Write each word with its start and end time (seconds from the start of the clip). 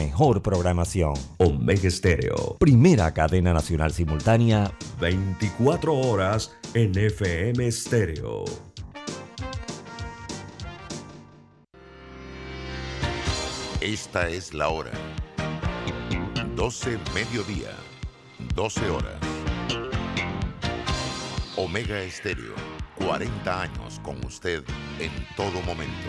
mejor 0.00 0.40
programación. 0.40 1.12
Omega 1.36 1.86
Estéreo. 1.86 2.56
Primera 2.58 3.12
cadena 3.12 3.52
nacional 3.52 3.92
simultánea. 3.92 4.72
24 4.98 5.94
horas 5.94 6.56
en 6.72 6.96
FM 6.96 7.66
Estéreo. 7.66 8.44
Esta 13.82 14.30
es 14.30 14.54
la 14.54 14.70
hora. 14.70 14.92
12 16.56 16.98
mediodía. 17.14 17.72
12 18.54 18.88
horas. 18.88 19.20
Omega 21.56 22.00
Estéreo. 22.00 22.54
40 22.96 23.62
años 23.62 24.00
con 24.02 24.24
usted 24.24 24.64
en 24.98 25.12
todo 25.36 25.60
momento. 25.66 26.08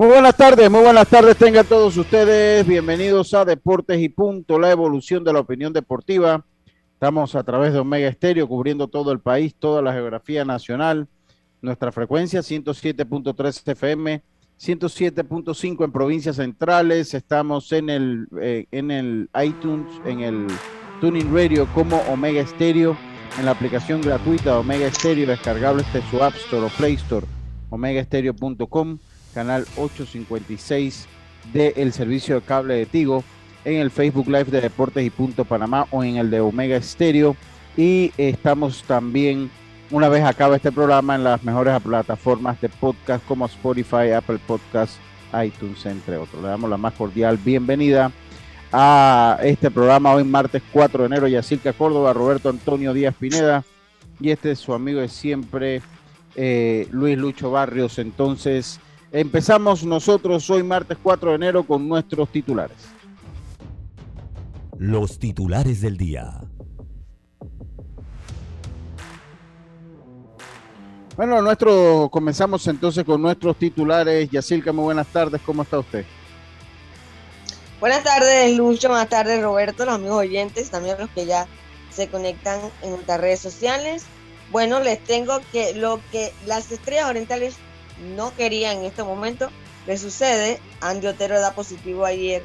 Muy 0.00 0.08
buenas 0.08 0.34
tardes, 0.34 0.70
muy 0.70 0.80
buenas 0.80 1.06
tardes 1.08 1.36
tengan 1.36 1.66
todos 1.66 1.94
ustedes. 1.94 2.66
Bienvenidos 2.66 3.34
a 3.34 3.44
Deportes 3.44 4.00
y 4.00 4.08
Punto, 4.08 4.58
la 4.58 4.70
evolución 4.70 5.22
de 5.24 5.34
la 5.34 5.40
opinión 5.40 5.74
deportiva. 5.74 6.42
Estamos 6.94 7.34
a 7.34 7.44
través 7.44 7.74
de 7.74 7.80
Omega 7.80 8.08
Estéreo 8.08 8.48
cubriendo 8.48 8.88
todo 8.88 9.12
el 9.12 9.20
país, 9.20 9.54
toda 9.54 9.82
la 9.82 9.92
geografía 9.92 10.42
nacional. 10.42 11.06
Nuestra 11.60 11.92
frecuencia 11.92 12.40
107.3 12.40 13.72
FM, 13.72 14.22
107.5 14.58 15.84
en 15.84 15.92
provincias 15.92 16.36
centrales. 16.36 17.12
Estamos 17.12 17.70
en 17.70 17.90
el, 17.90 18.26
eh, 18.40 18.64
en 18.70 18.90
el 18.90 19.28
iTunes, 19.44 19.92
en 20.06 20.20
el 20.20 20.46
Tuning 21.02 21.30
Radio 21.30 21.68
como 21.74 21.98
Omega 22.10 22.40
Estéreo, 22.40 22.96
en 23.38 23.44
la 23.44 23.50
aplicación 23.50 24.00
gratuita 24.00 24.52
de 24.52 24.56
Omega 24.60 24.86
Estéreo, 24.86 25.26
descargable 25.26 25.82
desde 25.92 26.08
su 26.08 26.24
App 26.24 26.36
Store 26.36 26.64
o 26.64 26.68
Play 26.70 26.94
Store, 26.94 27.26
omegaestereo.com 27.68 28.98
canal 29.32 29.66
856 29.76 31.06
del 31.52 31.92
servicio 31.92 32.36
de 32.36 32.42
cable 32.42 32.74
de 32.74 32.86
Tigo, 32.86 33.24
en 33.64 33.76
el 33.76 33.90
Facebook 33.90 34.26
Live 34.26 34.44
de 34.44 34.60
Deportes 34.60 35.04
y 35.04 35.10
Punto 35.10 35.44
Panamá 35.44 35.86
o 35.90 36.02
en 36.04 36.16
el 36.16 36.30
de 36.30 36.40
Omega 36.40 36.76
Estéreo. 36.76 37.36
Y 37.76 38.12
estamos 38.16 38.82
también, 38.84 39.50
una 39.90 40.08
vez 40.08 40.24
acaba 40.24 40.56
este 40.56 40.72
programa, 40.72 41.14
en 41.14 41.24
las 41.24 41.42
mejores 41.42 41.80
plataformas 41.80 42.60
de 42.60 42.68
podcast 42.68 43.24
como 43.26 43.46
Spotify, 43.46 44.12
Apple 44.16 44.38
Podcasts, 44.46 44.98
iTunes, 45.44 45.84
entre 45.86 46.16
otros. 46.16 46.42
Le 46.42 46.48
damos 46.48 46.68
la 46.68 46.76
más 46.76 46.94
cordial 46.94 47.36
bienvenida 47.36 48.10
a 48.72 49.38
este 49.42 49.70
programa 49.70 50.12
hoy 50.12 50.24
martes 50.24 50.62
4 50.72 51.00
de 51.00 51.06
enero, 51.06 51.28
Yacirca 51.28 51.72
Córdoba, 51.72 52.12
Roberto 52.12 52.48
Antonio 52.48 52.92
Díaz 52.92 53.14
Pineda 53.18 53.64
y 54.20 54.30
este 54.30 54.52
es 54.52 54.58
su 54.58 54.74
amigo 54.74 55.00
de 55.00 55.08
siempre, 55.08 55.82
eh, 56.36 56.86
Luis 56.90 57.16
Lucho 57.16 57.50
Barrios. 57.50 57.98
Entonces, 57.98 58.78
Empezamos 59.12 59.82
nosotros 59.82 60.48
hoy 60.50 60.62
martes 60.62 60.96
4 61.02 61.30
de 61.30 61.36
enero 61.36 61.64
con 61.64 61.88
nuestros 61.88 62.28
titulares. 62.30 62.76
Los 64.78 65.18
titulares 65.18 65.80
del 65.80 65.96
día. 65.96 66.40
Bueno, 71.16 71.42
nuestro, 71.42 72.08
comenzamos 72.10 72.66
entonces 72.68 73.04
con 73.04 73.20
nuestros 73.20 73.56
titulares. 73.56 74.30
Yacilca, 74.30 74.72
muy 74.72 74.84
buenas 74.84 75.08
tardes, 75.08 75.40
¿cómo 75.44 75.62
está 75.62 75.80
usted? 75.80 76.04
Buenas 77.80 78.04
tardes, 78.04 78.56
Lucho, 78.56 78.88
buenas 78.88 79.08
tardes, 79.08 79.42
Roberto, 79.42 79.84
los 79.84 79.94
amigos 79.96 80.18
oyentes, 80.18 80.70
también 80.70 80.96
los 80.98 81.10
que 81.10 81.26
ya 81.26 81.48
se 81.90 82.08
conectan 82.08 82.60
en 82.82 82.90
nuestras 82.90 83.20
redes 83.20 83.40
sociales. 83.40 84.04
Bueno, 84.52 84.80
les 84.80 85.02
tengo 85.02 85.40
que 85.50 85.74
lo 85.74 86.00
que 86.12 86.32
las 86.46 86.70
estrellas 86.70 87.06
orientales 87.06 87.56
no 88.00 88.34
quería 88.34 88.72
en 88.72 88.84
este 88.84 89.02
momento, 89.02 89.50
le 89.86 89.96
sucede. 89.98 90.60
Andy 90.80 91.06
Otero 91.06 91.40
da 91.40 91.54
positivo 91.54 92.04
ayer 92.04 92.42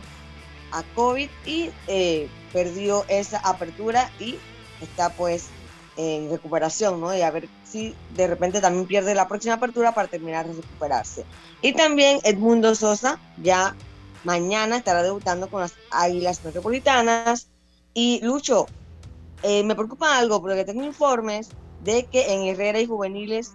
a 0.72 0.84
COVID 0.96 1.30
y 1.46 1.72
eh, 1.88 2.28
perdió 2.52 3.06
esa 3.08 3.40
apertura 3.40 4.12
y 4.20 4.38
está 4.82 5.10
pues 5.10 5.48
en 5.98 6.30
recuperación, 6.30 7.00
¿no? 7.00 7.16
Y 7.16 7.22
a 7.22 7.32
ver 7.32 7.48
si 7.64 7.96
de 8.16 8.28
repente 8.28 8.60
también 8.60 8.86
pierde 8.86 9.16
la 9.16 9.28
próxima 9.28 9.56
apertura 9.56 9.94
para 9.94 10.08
terminar 10.08 10.48
de 10.48 10.54
recuperarse. 10.54 11.26
Y 11.62 11.74
también 11.74 12.20
Edmundo 12.24 12.76
Sosa 12.76 13.20
ya 13.42 13.76
mañana 14.24 14.78
estará 14.78 15.04
debutando 15.04 15.50
con 15.50 15.62
las 15.62 15.74
Águilas 15.92 16.44
Metropolitanas. 16.44 17.48
Y 17.94 18.20
Lucho, 18.24 18.68
eh, 19.44 19.64
me 19.64 19.76
preocupa 19.76 20.18
algo 20.18 20.42
porque 20.42 20.66
tengo 20.66 20.84
informes 20.84 21.50
de 21.84 22.06
que 22.06 22.34
en 22.34 22.44
Herrera 22.44 22.82
y 22.82 22.88
Juveniles 22.88 23.54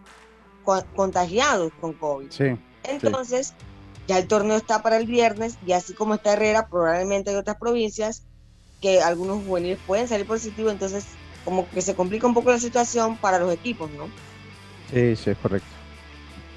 contagiados 0.95 1.73
con 1.81 1.93
COVID. 1.95 2.31
Entonces, 2.85 3.55
ya 4.07 4.19
el 4.19 4.27
torneo 4.27 4.57
está 4.57 4.83
para 4.83 4.97
el 4.97 5.07
viernes 5.07 5.57
y 5.67 5.73
así 5.73 5.95
como 5.95 6.15
está 6.15 6.33
Herrera, 6.33 6.69
probablemente 6.69 7.31
hay 7.31 7.37
otras 7.37 7.57
provincias 7.59 8.25
que 8.81 9.01
algunos 9.01 9.45
juveniles 9.45 9.79
pueden 9.87 10.09
salir 10.09 10.27
positivos, 10.27 10.73
entonces 10.73 11.07
como 11.45 11.69
que 11.71 11.83
se 11.83 11.95
complica 11.95 12.27
un 12.27 12.35
poco 12.35 12.51
la 12.51 12.59
situación 12.59 13.17
para 13.17 13.39
los 13.39 13.53
equipos, 13.53 13.91
¿no? 13.93 14.07
Sí, 14.91 15.17
sí, 15.17 15.31
es 15.31 15.39
correcto. 15.39 15.69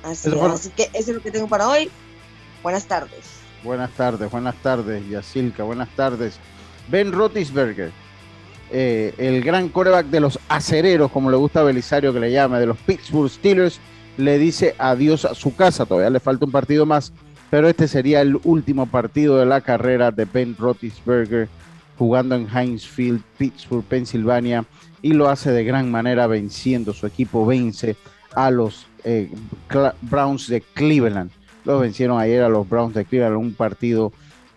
Así, 0.03 0.29
así 0.29 0.69
que 0.69 0.83
eso 0.93 1.11
es 1.11 1.15
lo 1.17 1.21
que 1.21 1.31
tengo 1.31 1.47
para 1.47 1.67
hoy. 1.67 1.89
Buenas 2.61 2.85
tardes. 2.85 3.43
Buenas 3.63 3.91
tardes, 3.91 4.29
buenas 4.29 4.55
tardes, 4.55 5.07
Yacilca, 5.07 5.63
buenas 5.63 5.89
tardes. 5.95 6.37
Ben 6.89 7.13
Rotisberger, 7.13 7.91
eh, 8.71 9.13
el 9.17 9.41
gran 9.43 9.69
coreback 9.69 10.07
de 10.07 10.19
los 10.19 10.39
acereros, 10.49 11.11
como 11.11 11.29
le 11.29 11.37
gusta 11.37 11.61
a 11.61 11.63
Belisario 11.63 12.11
que 12.11 12.19
le 12.19 12.31
llame, 12.31 12.59
de 12.59 12.65
los 12.65 12.77
Pittsburgh 12.79 13.29
Steelers, 13.29 13.79
le 14.17 14.37
dice 14.37 14.75
adiós 14.77 15.25
a 15.25 15.35
su 15.35 15.55
casa. 15.55 15.85
Todavía 15.85 16.09
le 16.09 16.19
falta 16.19 16.45
un 16.45 16.51
partido 16.51 16.85
más, 16.85 17.13
pero 17.49 17.67
este 17.67 17.87
sería 17.87 18.21
el 18.21 18.39
último 18.43 18.85
partido 18.85 19.37
de 19.37 19.45
la 19.45 19.61
carrera 19.61 20.11
de 20.11 20.25
Ben 20.25 20.55
Roethlisberger 20.57 21.47
jugando 21.97 22.35
en 22.35 22.47
Heinz 22.49 22.87
Pittsburgh, 23.37 23.83
Pensilvania, 23.83 24.65
y 25.01 25.13
lo 25.13 25.29
hace 25.29 25.51
de 25.51 25.63
gran 25.63 25.91
manera 25.91 26.27
venciendo. 26.27 26.93
Su 26.93 27.05
equipo 27.05 27.45
vence 27.45 27.95
a 28.33 28.49
los 28.49 28.87
eh, 29.03 29.31
Browns 30.01 30.47
de 30.47 30.61
Cleveland. 30.61 31.31
Los 31.65 31.81
vencieron 31.81 32.19
ayer 32.19 32.43
a 32.43 32.49
los 32.49 32.67
Browns 32.67 32.95
de 32.95 33.05
Cleveland, 33.05 33.37
un 33.37 33.53
partido 33.53 34.11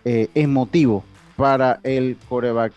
eh, 0.04 0.28
emotivo 0.34 1.04
para 1.36 1.80
el 1.82 2.16
coreback 2.28 2.72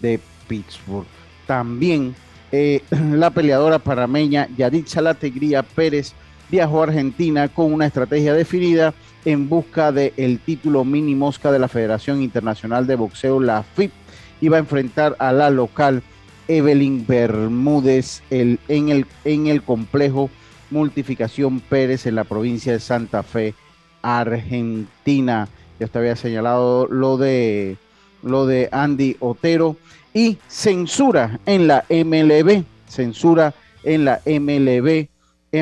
de 0.00 0.20
Pittsburgh. 0.48 1.06
También 1.46 2.14
eh, 2.52 2.82
la 3.12 3.30
peleadora 3.30 3.78
parameña 3.78 4.48
Yaritza 4.56 5.00
Lategría 5.00 5.62
Pérez 5.62 6.14
viajó 6.50 6.80
a 6.80 6.84
Argentina 6.84 7.48
con 7.48 7.72
una 7.72 7.86
estrategia 7.86 8.34
definida 8.34 8.94
en 9.24 9.48
busca 9.48 9.92
del 9.92 10.38
título 10.40 10.84
mini 10.84 11.14
mosca 11.14 11.50
de 11.50 11.58
la 11.58 11.68
Federación 11.68 12.22
Internacional 12.22 12.86
de 12.86 12.96
Boxeo, 12.96 13.40
la 13.40 13.62
FIP. 13.62 13.92
Iba 14.40 14.56
a 14.56 14.60
enfrentar 14.60 15.16
a 15.18 15.32
la 15.32 15.50
local 15.50 16.02
Evelyn 16.48 17.06
Bermúdez 17.06 18.22
en, 18.30 18.58
el, 18.68 19.62
complejo 19.62 20.30
Multificación 20.70 21.60
Pérez 21.60 22.06
en 22.06 22.16
la 22.16 22.24
provincia 22.24 22.72
de 22.72 22.80
Santa 22.80 23.22
Fe, 23.22 23.54
Argentina. 24.02 25.48
Ya 25.80 25.86
te 25.86 25.98
había 25.98 26.16
señalado 26.16 26.86
lo 26.86 27.16
de, 27.16 27.78
lo 28.22 28.46
de 28.46 28.68
Andy 28.72 29.16
Otero 29.20 29.76
y 30.12 30.38
censura 30.48 31.40
en 31.46 31.66
la 31.66 31.84
MLB, 31.88 32.64
censura 32.86 33.54
en 33.82 34.04
la 34.04 34.20
MLB 34.26 35.08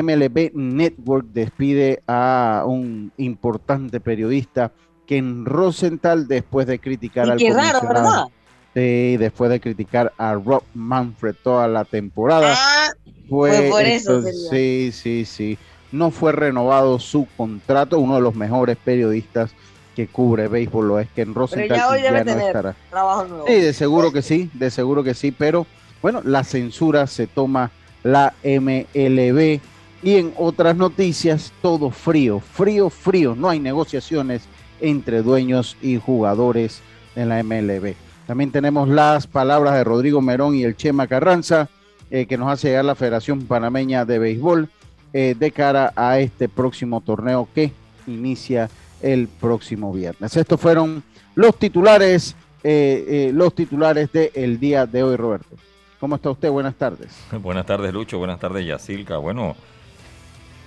MLB 0.01 0.51
Network 0.53 1.27
despide 1.33 2.01
a 2.07 2.63
un 2.65 3.11
importante 3.17 3.99
periodista 3.99 4.71
Ken 5.05 5.45
Rosenthal 5.45 6.27
después 6.27 6.65
de 6.65 6.79
criticar 6.79 7.29
al 7.29 7.37
qué 7.37 7.53
raro, 7.53 7.79
¿verdad? 7.87 8.25
Sí, 8.73 9.17
después 9.17 9.51
de 9.51 9.59
criticar 9.59 10.13
a 10.17 10.33
Rob 10.33 10.63
Manfred 10.73 11.35
toda 11.43 11.67
la 11.67 11.85
temporada. 11.85 12.55
Ah, 12.57 12.91
fue 13.29 13.69
por 13.69 13.83
eso. 13.83 14.23
sí, 14.49 14.91
sí, 14.91 15.25
sí. 15.25 15.57
no 15.91 16.09
fue 16.09 16.31
renovado 16.31 16.97
su 16.97 17.27
contrato, 17.37 17.99
uno 17.99 18.15
de 18.15 18.21
los 18.21 18.33
mejores 18.35 18.77
periodistas 18.77 19.51
que 19.95 20.07
cubre 20.07 20.47
béisbol 20.47 20.87
lo 20.87 20.99
es 20.99 21.07
que 21.09 21.21
en 21.21 21.35
Rosenthal 21.35 21.77
ya 21.77 21.89
hoy 21.89 22.01
ya 22.01 22.11
no 22.11 22.25
tener 22.25 22.47
estará. 22.47 22.75
trabajo 22.89 23.25
nuevo. 23.25 23.45
Sí, 23.47 23.53
de 23.53 23.73
seguro 23.73 24.11
que 24.11 24.23
sí, 24.23 24.49
de 24.53 24.71
seguro 24.71 25.03
que 25.03 25.13
sí, 25.13 25.31
pero 25.31 25.67
bueno, 26.01 26.21
la 26.23 26.43
censura 26.43 27.05
se 27.05 27.27
toma 27.27 27.69
la 28.01 28.33
MLB 28.43 29.59
y 30.03 30.17
en 30.17 30.33
otras 30.37 30.75
noticias 30.75 31.53
todo 31.61 31.89
frío, 31.89 32.39
frío, 32.39 32.89
frío, 32.89 33.35
no 33.35 33.49
hay 33.49 33.59
negociaciones 33.59 34.43
entre 34.81 35.21
dueños 35.21 35.77
y 35.81 35.97
jugadores 35.97 36.81
en 37.15 37.29
la 37.29 37.41
MLB. 37.41 37.95
También 38.27 38.51
tenemos 38.51 38.89
las 38.89 39.27
palabras 39.27 39.75
de 39.75 39.83
Rodrigo 39.83 40.21
Merón 40.21 40.55
y 40.55 40.63
el 40.63 40.75
Chema 40.75 41.07
Carranza 41.07 41.69
eh, 42.11 42.25
que 42.25 42.37
nos 42.37 42.51
hace 42.51 42.69
llegar 42.69 42.85
la 42.85 42.95
Federación 42.95 43.43
Panameña 43.43 44.05
de 44.05 44.19
Béisbol 44.19 44.69
eh, 45.13 45.35
de 45.37 45.51
cara 45.51 45.93
a 45.95 46.19
este 46.19 46.49
próximo 46.49 47.01
torneo 47.01 47.47
que 47.55 47.71
inicia 48.05 48.69
el 49.01 49.27
próximo 49.27 49.93
viernes. 49.93 50.35
Estos 50.35 50.59
fueron 50.59 51.03
los 51.35 51.57
titulares, 51.57 52.35
eh, 52.63 53.31
los 53.33 53.55
titulares 53.55 54.11
del 54.11 54.59
día 54.59 54.85
de 54.85 55.03
hoy, 55.03 55.15
Roberto. 55.15 55.55
¿Cómo 55.99 56.15
está 56.15 56.29
usted? 56.29 56.49
Buenas 56.49 56.75
tardes. 56.75 57.11
Buenas 57.41 57.65
tardes, 57.65 57.93
Lucho. 57.93 58.17
Buenas 58.17 58.39
tardes, 58.39 58.65
Yacilca. 58.65 59.17
Bueno, 59.17 59.55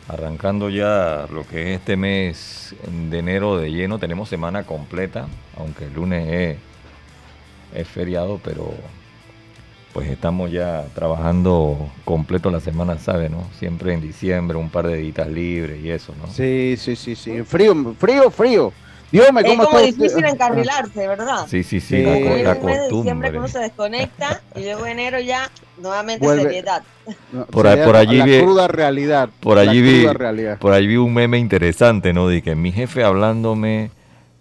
arrancando 0.09 0.71
ya 0.71 1.27
lo 1.33 1.47
que 1.47 1.73
es 1.73 1.81
este 1.81 1.97
mes 1.97 2.75
de 3.11 3.19
enero 3.19 3.59
de 3.59 3.71
lleno, 3.71 3.99
tenemos 3.99 4.29
semana 4.29 4.65
completa, 4.65 5.27
aunque 5.57 5.87
el 5.87 5.95
lunes 5.95 6.59
es, 7.75 7.89
feriado, 7.89 8.41
pero 8.43 8.73
pues 9.93 10.09
estamos 10.09 10.51
ya 10.51 10.87
trabajando 10.95 11.91
completo 12.05 12.51
la 12.51 12.61
semana, 12.61 12.99
¿sabe? 12.99 13.29
¿no? 13.29 13.45
Siempre 13.59 13.93
en 13.93 14.01
diciembre, 14.01 14.57
un 14.57 14.71
par 14.71 14.87
de 14.87 14.97
días 14.97 15.29
libres 15.29 15.83
y 15.83 15.91
eso, 15.91 16.15
¿no? 16.21 16.27
Sí, 16.33 16.77
sí, 16.79 16.97
sí, 16.97 17.15
sí. 17.15 17.43
Frío, 17.43 17.95
frío, 17.99 18.31
frío. 18.31 18.73
Dios 19.13 19.33
me 19.33 19.41
es 19.43 19.47
¿cómo 19.47 19.65
como 19.65 19.79
está 19.79 19.89
usted? 19.91 20.03
difícil 20.03 20.25
encarrilarse, 20.25 21.07
¿verdad? 21.09 21.47
Sí, 21.49 21.63
sí, 21.63 21.81
sí, 21.81 22.03
la, 22.03 22.19
la 22.55 22.55
costumbre. 22.59 23.31
que 23.31 23.39
uno 23.39 23.49
se 23.49 23.59
desconecta 23.61 24.43
y 24.57 24.65
luego 24.65 24.87
enero 24.87 25.21
ya 25.21 25.51
nuevamente 25.79 26.25
Vuelve. 26.27 26.43
seriedad. 26.45 26.83
No, 27.33 27.47
Por 27.47 27.67
sería 27.69 27.85
por 27.85 27.97
allí 27.97 28.17
la 28.19 28.25
vi- 28.25 28.41
cruda 28.41 28.69
realidad. 28.69 29.29
Por 29.41 29.57
la 29.57 29.71
allí 29.71 29.81
vi, 29.81 30.01
cruda 30.01 30.13
realidad. 30.15 30.59
por 30.59 30.73
ahí 30.73 30.87
vi 30.87 30.97
un 30.97 31.15
meme 31.15 31.39
interesante, 31.39 32.13
¿no? 32.13 32.27
De 32.29 32.43
que 32.43 32.55
mi 32.57 32.73
jefe 32.73 33.05
hablándome 33.05 33.91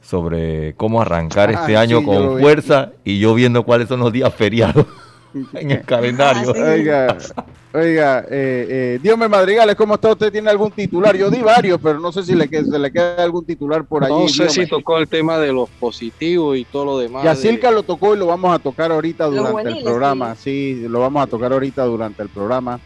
sobre 0.02 0.74
cómo 0.76 1.02
arrancar 1.02 1.50
Ah, 1.56 1.60
este 1.62 1.78
año 1.78 2.00
sí, 2.00 2.06
con 2.06 2.40
fuerza 2.40 2.92
y 3.04 3.20
yo 3.20 3.34
viendo 3.36 3.64
cuáles 3.64 3.88
son 3.88 4.00
los 4.00 4.12
días 4.12 4.34
feriados 4.34 4.86
en 5.54 5.72
el 5.72 5.82
calendario. 5.84 6.50
Ah, 6.50 6.54
sí. 6.56 6.62
Oiga, 6.62 7.18
oiga, 7.74 8.20
eh, 8.30 8.68
eh, 8.70 9.00
Dios 9.02 9.18
me 9.18 9.28
madrigales, 9.28 9.76
¿cómo 9.76 9.96
está 9.96 10.12
usted? 10.12 10.32
¿Tiene 10.32 10.50
algún 10.50 10.72
titular? 10.72 11.16
Yo 11.16 11.30
di 11.30 11.42
varios, 11.42 11.80
pero 11.82 12.00
no 12.00 12.12
sé 12.12 12.24
si 12.24 12.34
le, 12.36 12.48
que- 12.48 12.64
se 12.64 12.80
le 12.80 12.92
queda 12.92 13.24
algún 13.24 13.46
titular 13.46 13.84
por 13.86 14.04
allí. 14.04 14.14
No 14.14 14.28
sé 14.30 14.44
Dios 14.44 14.54
si 14.54 14.60
me- 14.62 14.68
tocó 14.68 14.98
el 14.98 15.08
tema 15.08 15.38
de 15.38 15.52
los 15.52 15.70
positivos 15.72 16.58
y 16.58 16.66
todo 16.66 16.86
lo 16.86 16.98
demás. 17.00 17.24
Yacirca 17.24 17.70
de- 17.70 17.76
lo 17.76 17.84
tocó 17.84 18.16
y 18.16 18.18
lo 18.18 18.28
vamos 18.28 18.54
a 18.56 18.60
tocar 18.60 18.92
ahorita 18.92 19.26
durante 19.26 19.70
el 19.70 19.84
programa. 19.84 20.36
Sí. 20.36 20.86
lo 20.88 21.00
vamos 21.00 21.24
a 21.24 21.28
tocar 21.28 21.52
ahorita 21.54 21.84
durante 21.86 22.24
el 22.24 22.30
programa. 22.30 22.80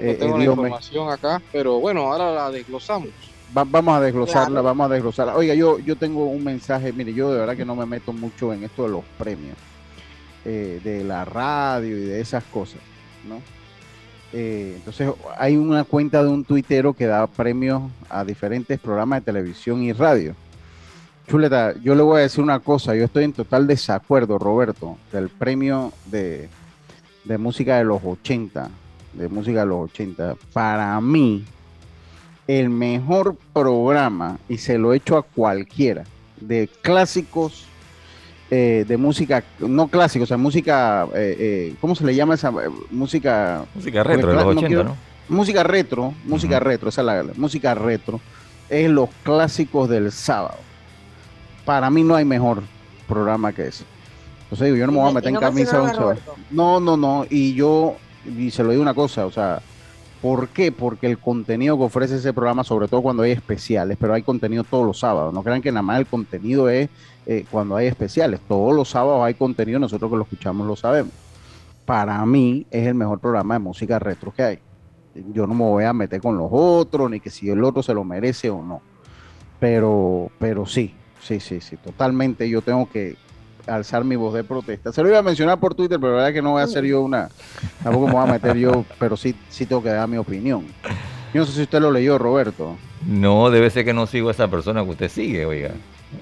no 0.00 0.06
eh, 0.06 0.14
tengo 0.14 0.36
eh, 0.36 0.38
la 0.38 0.44
información 0.44 1.10
acá, 1.10 1.42
pero 1.52 1.80
bueno, 1.80 2.12
ahora 2.12 2.30
la 2.32 2.50
desglosamos. 2.50 3.08
Va- 3.56 3.64
vamos 3.64 3.96
a 3.96 4.00
desglosarla, 4.02 4.46
Claro. 4.60 4.62
vamos 4.62 4.90
a 4.90 4.94
desglosarla. 4.94 5.34
Oiga, 5.34 5.54
yo, 5.54 5.78
yo 5.78 5.96
tengo 5.96 6.26
un 6.26 6.44
mensaje, 6.44 6.92
mire, 6.92 7.12
yo 7.14 7.32
de 7.32 7.40
verdad 7.40 7.56
que 7.56 7.64
no 7.64 7.74
me 7.74 7.86
meto 7.86 8.12
mucho 8.12 8.52
en 8.52 8.62
esto 8.62 8.82
de 8.84 8.90
los 8.90 9.04
premios, 9.16 9.56
eh, 10.50 10.80
de 10.82 11.04
la 11.04 11.26
radio 11.26 11.94
y 11.94 12.04
de 12.06 12.22
esas 12.22 12.42
cosas, 12.44 12.80
¿no? 13.28 13.42
Eh, 14.32 14.72
entonces, 14.76 15.12
hay 15.36 15.58
una 15.58 15.84
cuenta 15.84 16.22
de 16.22 16.30
un 16.30 16.42
tuitero 16.42 16.94
que 16.94 17.04
da 17.04 17.26
premios 17.26 17.82
a 18.08 18.24
diferentes 18.24 18.80
programas 18.80 19.20
de 19.20 19.26
televisión 19.26 19.82
y 19.82 19.92
radio. 19.92 20.34
Chuleta, 21.26 21.74
yo 21.82 21.94
le 21.94 22.00
voy 22.00 22.20
a 22.20 22.22
decir 22.22 22.42
una 22.42 22.60
cosa, 22.60 22.94
yo 22.94 23.04
estoy 23.04 23.24
en 23.24 23.34
total 23.34 23.66
desacuerdo, 23.66 24.38
Roberto, 24.38 24.96
del 25.12 25.28
premio 25.28 25.92
de, 26.06 26.48
de 27.24 27.36
música 27.36 27.76
de 27.76 27.84
los 27.84 28.00
80, 28.02 28.70
de 29.12 29.28
música 29.28 29.60
de 29.60 29.66
los 29.66 29.90
80. 29.90 30.34
Para 30.54 30.98
mí, 31.02 31.44
el 32.46 32.70
mejor 32.70 33.36
programa, 33.52 34.38
y 34.48 34.56
se 34.56 34.78
lo 34.78 34.94
he 34.94 34.96
hecho 34.96 35.18
a 35.18 35.22
cualquiera, 35.22 36.04
de 36.40 36.70
clásicos, 36.80 37.67
eh, 38.50 38.84
de 38.88 38.96
música, 38.96 39.44
no 39.58 39.88
clásicos, 39.88 40.26
o 40.26 40.28
sea, 40.28 40.36
música, 40.36 41.04
eh, 41.14 41.36
eh, 41.38 41.74
¿cómo 41.80 41.94
se 41.94 42.04
le 42.04 42.14
llama 42.14 42.34
esa 42.34 42.52
música? 42.90 43.64
Música 43.74 44.02
retro 44.02 44.28
de 44.28 44.34
los 44.34 44.42
claro, 44.44 44.54
no 44.54 44.58
80, 44.60 44.66
quiero- 44.68 44.84
¿no? 44.84 44.96
Música 45.28 45.62
retro, 45.62 46.14
música 46.24 46.58
retro, 46.58 46.88
esa 46.88 47.02
es 47.02 47.06
la, 47.06 47.22
la 47.22 47.32
música 47.36 47.74
retro, 47.74 48.18
es 48.70 48.88
los 48.90 49.10
clásicos 49.22 49.88
del 49.88 50.10
sábado. 50.10 50.56
Para 51.66 51.90
mí 51.90 52.02
no 52.02 52.14
hay 52.14 52.24
mejor 52.24 52.62
programa 53.06 53.52
que 53.52 53.68
ese. 53.68 53.84
Entonces 54.44 54.64
digo, 54.66 54.78
yo 54.78 54.86
no 54.86 54.92
me 54.92 54.98
voy 55.00 55.10
a 55.10 55.14
meter 55.14 55.26
y 55.26 55.28
en 55.28 55.34
no 55.34 55.40
camisa. 55.40 55.82
No, 56.50 56.80
no, 56.80 56.96
no. 56.96 57.26
Y 57.28 57.52
yo, 57.52 57.96
y 58.38 58.50
se 58.50 58.64
lo 58.64 58.70
digo 58.70 58.80
una 58.80 58.94
cosa, 58.94 59.26
o 59.26 59.30
sea, 59.30 59.60
¿por 60.22 60.48
qué? 60.48 60.72
Porque 60.72 61.06
el 61.06 61.18
contenido 61.18 61.76
que 61.76 61.84
ofrece 61.84 62.16
ese 62.16 62.32
programa, 62.32 62.64
sobre 62.64 62.88
todo 62.88 63.02
cuando 63.02 63.22
hay 63.24 63.32
especiales, 63.32 63.98
pero 64.00 64.14
hay 64.14 64.22
contenido 64.22 64.64
todos 64.64 64.86
los 64.86 64.98
sábados. 64.98 65.34
No 65.34 65.42
crean 65.42 65.60
que 65.60 65.70
nada 65.70 65.82
más 65.82 65.98
el 65.98 66.06
contenido 66.06 66.70
es 66.70 66.88
eh, 67.30 67.44
cuando 67.50 67.76
hay 67.76 67.86
especiales. 67.86 68.40
Todos 68.48 68.74
los 68.74 68.88
sábados 68.88 69.22
hay 69.22 69.34
contenido, 69.34 69.78
nosotros 69.78 70.10
que 70.10 70.16
lo 70.16 70.22
escuchamos 70.22 70.66
lo 70.66 70.76
sabemos. 70.76 71.12
Para 71.84 72.24
mí 72.24 72.66
es 72.70 72.86
el 72.86 72.94
mejor 72.94 73.20
programa 73.20 73.54
de 73.54 73.60
música 73.60 73.98
retro 73.98 74.32
que 74.34 74.42
hay. 74.42 74.58
Yo 75.34 75.46
no 75.46 75.52
me 75.52 75.64
voy 75.64 75.84
a 75.84 75.92
meter 75.92 76.22
con 76.22 76.38
los 76.38 76.48
otros, 76.50 77.10
ni 77.10 77.20
que 77.20 77.28
si 77.28 77.50
el 77.50 77.62
otro 77.62 77.82
se 77.82 77.92
lo 77.92 78.02
merece 78.02 78.48
o 78.48 78.62
no. 78.62 78.80
Pero, 79.60 80.30
pero 80.38 80.64
sí, 80.64 80.94
sí, 81.22 81.38
sí, 81.38 81.60
sí, 81.60 81.76
totalmente 81.76 82.48
yo 82.48 82.62
tengo 82.62 82.88
que 82.88 83.16
alzar 83.66 84.04
mi 84.04 84.16
voz 84.16 84.32
de 84.32 84.42
protesta. 84.42 84.90
Se 84.90 85.02
lo 85.02 85.10
iba 85.10 85.18
a 85.18 85.22
mencionar 85.22 85.60
por 85.60 85.74
Twitter, 85.74 86.00
pero 86.00 86.12
la 86.12 86.18
verdad 86.22 86.32
que 86.32 86.40
no 86.40 86.52
voy 86.52 86.62
a 86.62 86.64
hacer 86.64 86.84
yo 86.84 87.02
una, 87.02 87.28
tampoco 87.82 88.06
me 88.06 88.14
voy 88.14 88.22
a 88.26 88.32
meter 88.32 88.56
yo, 88.56 88.86
pero 88.98 89.18
sí, 89.18 89.34
sí 89.50 89.66
tengo 89.66 89.82
que 89.82 89.90
dar 89.90 90.08
mi 90.08 90.16
opinión. 90.16 90.64
Yo 91.34 91.40
no 91.42 91.44
sé 91.44 91.52
si 91.52 91.62
usted 91.62 91.80
lo 91.82 91.90
leyó, 91.90 92.16
Roberto. 92.16 92.76
No, 93.06 93.50
debe 93.50 93.68
ser 93.68 93.84
que 93.84 93.92
no 93.92 94.06
sigo 94.06 94.28
a 94.28 94.32
esa 94.32 94.48
persona 94.48 94.82
que 94.82 94.90
usted 94.90 95.10
sigue, 95.10 95.44
oiga. 95.44 95.72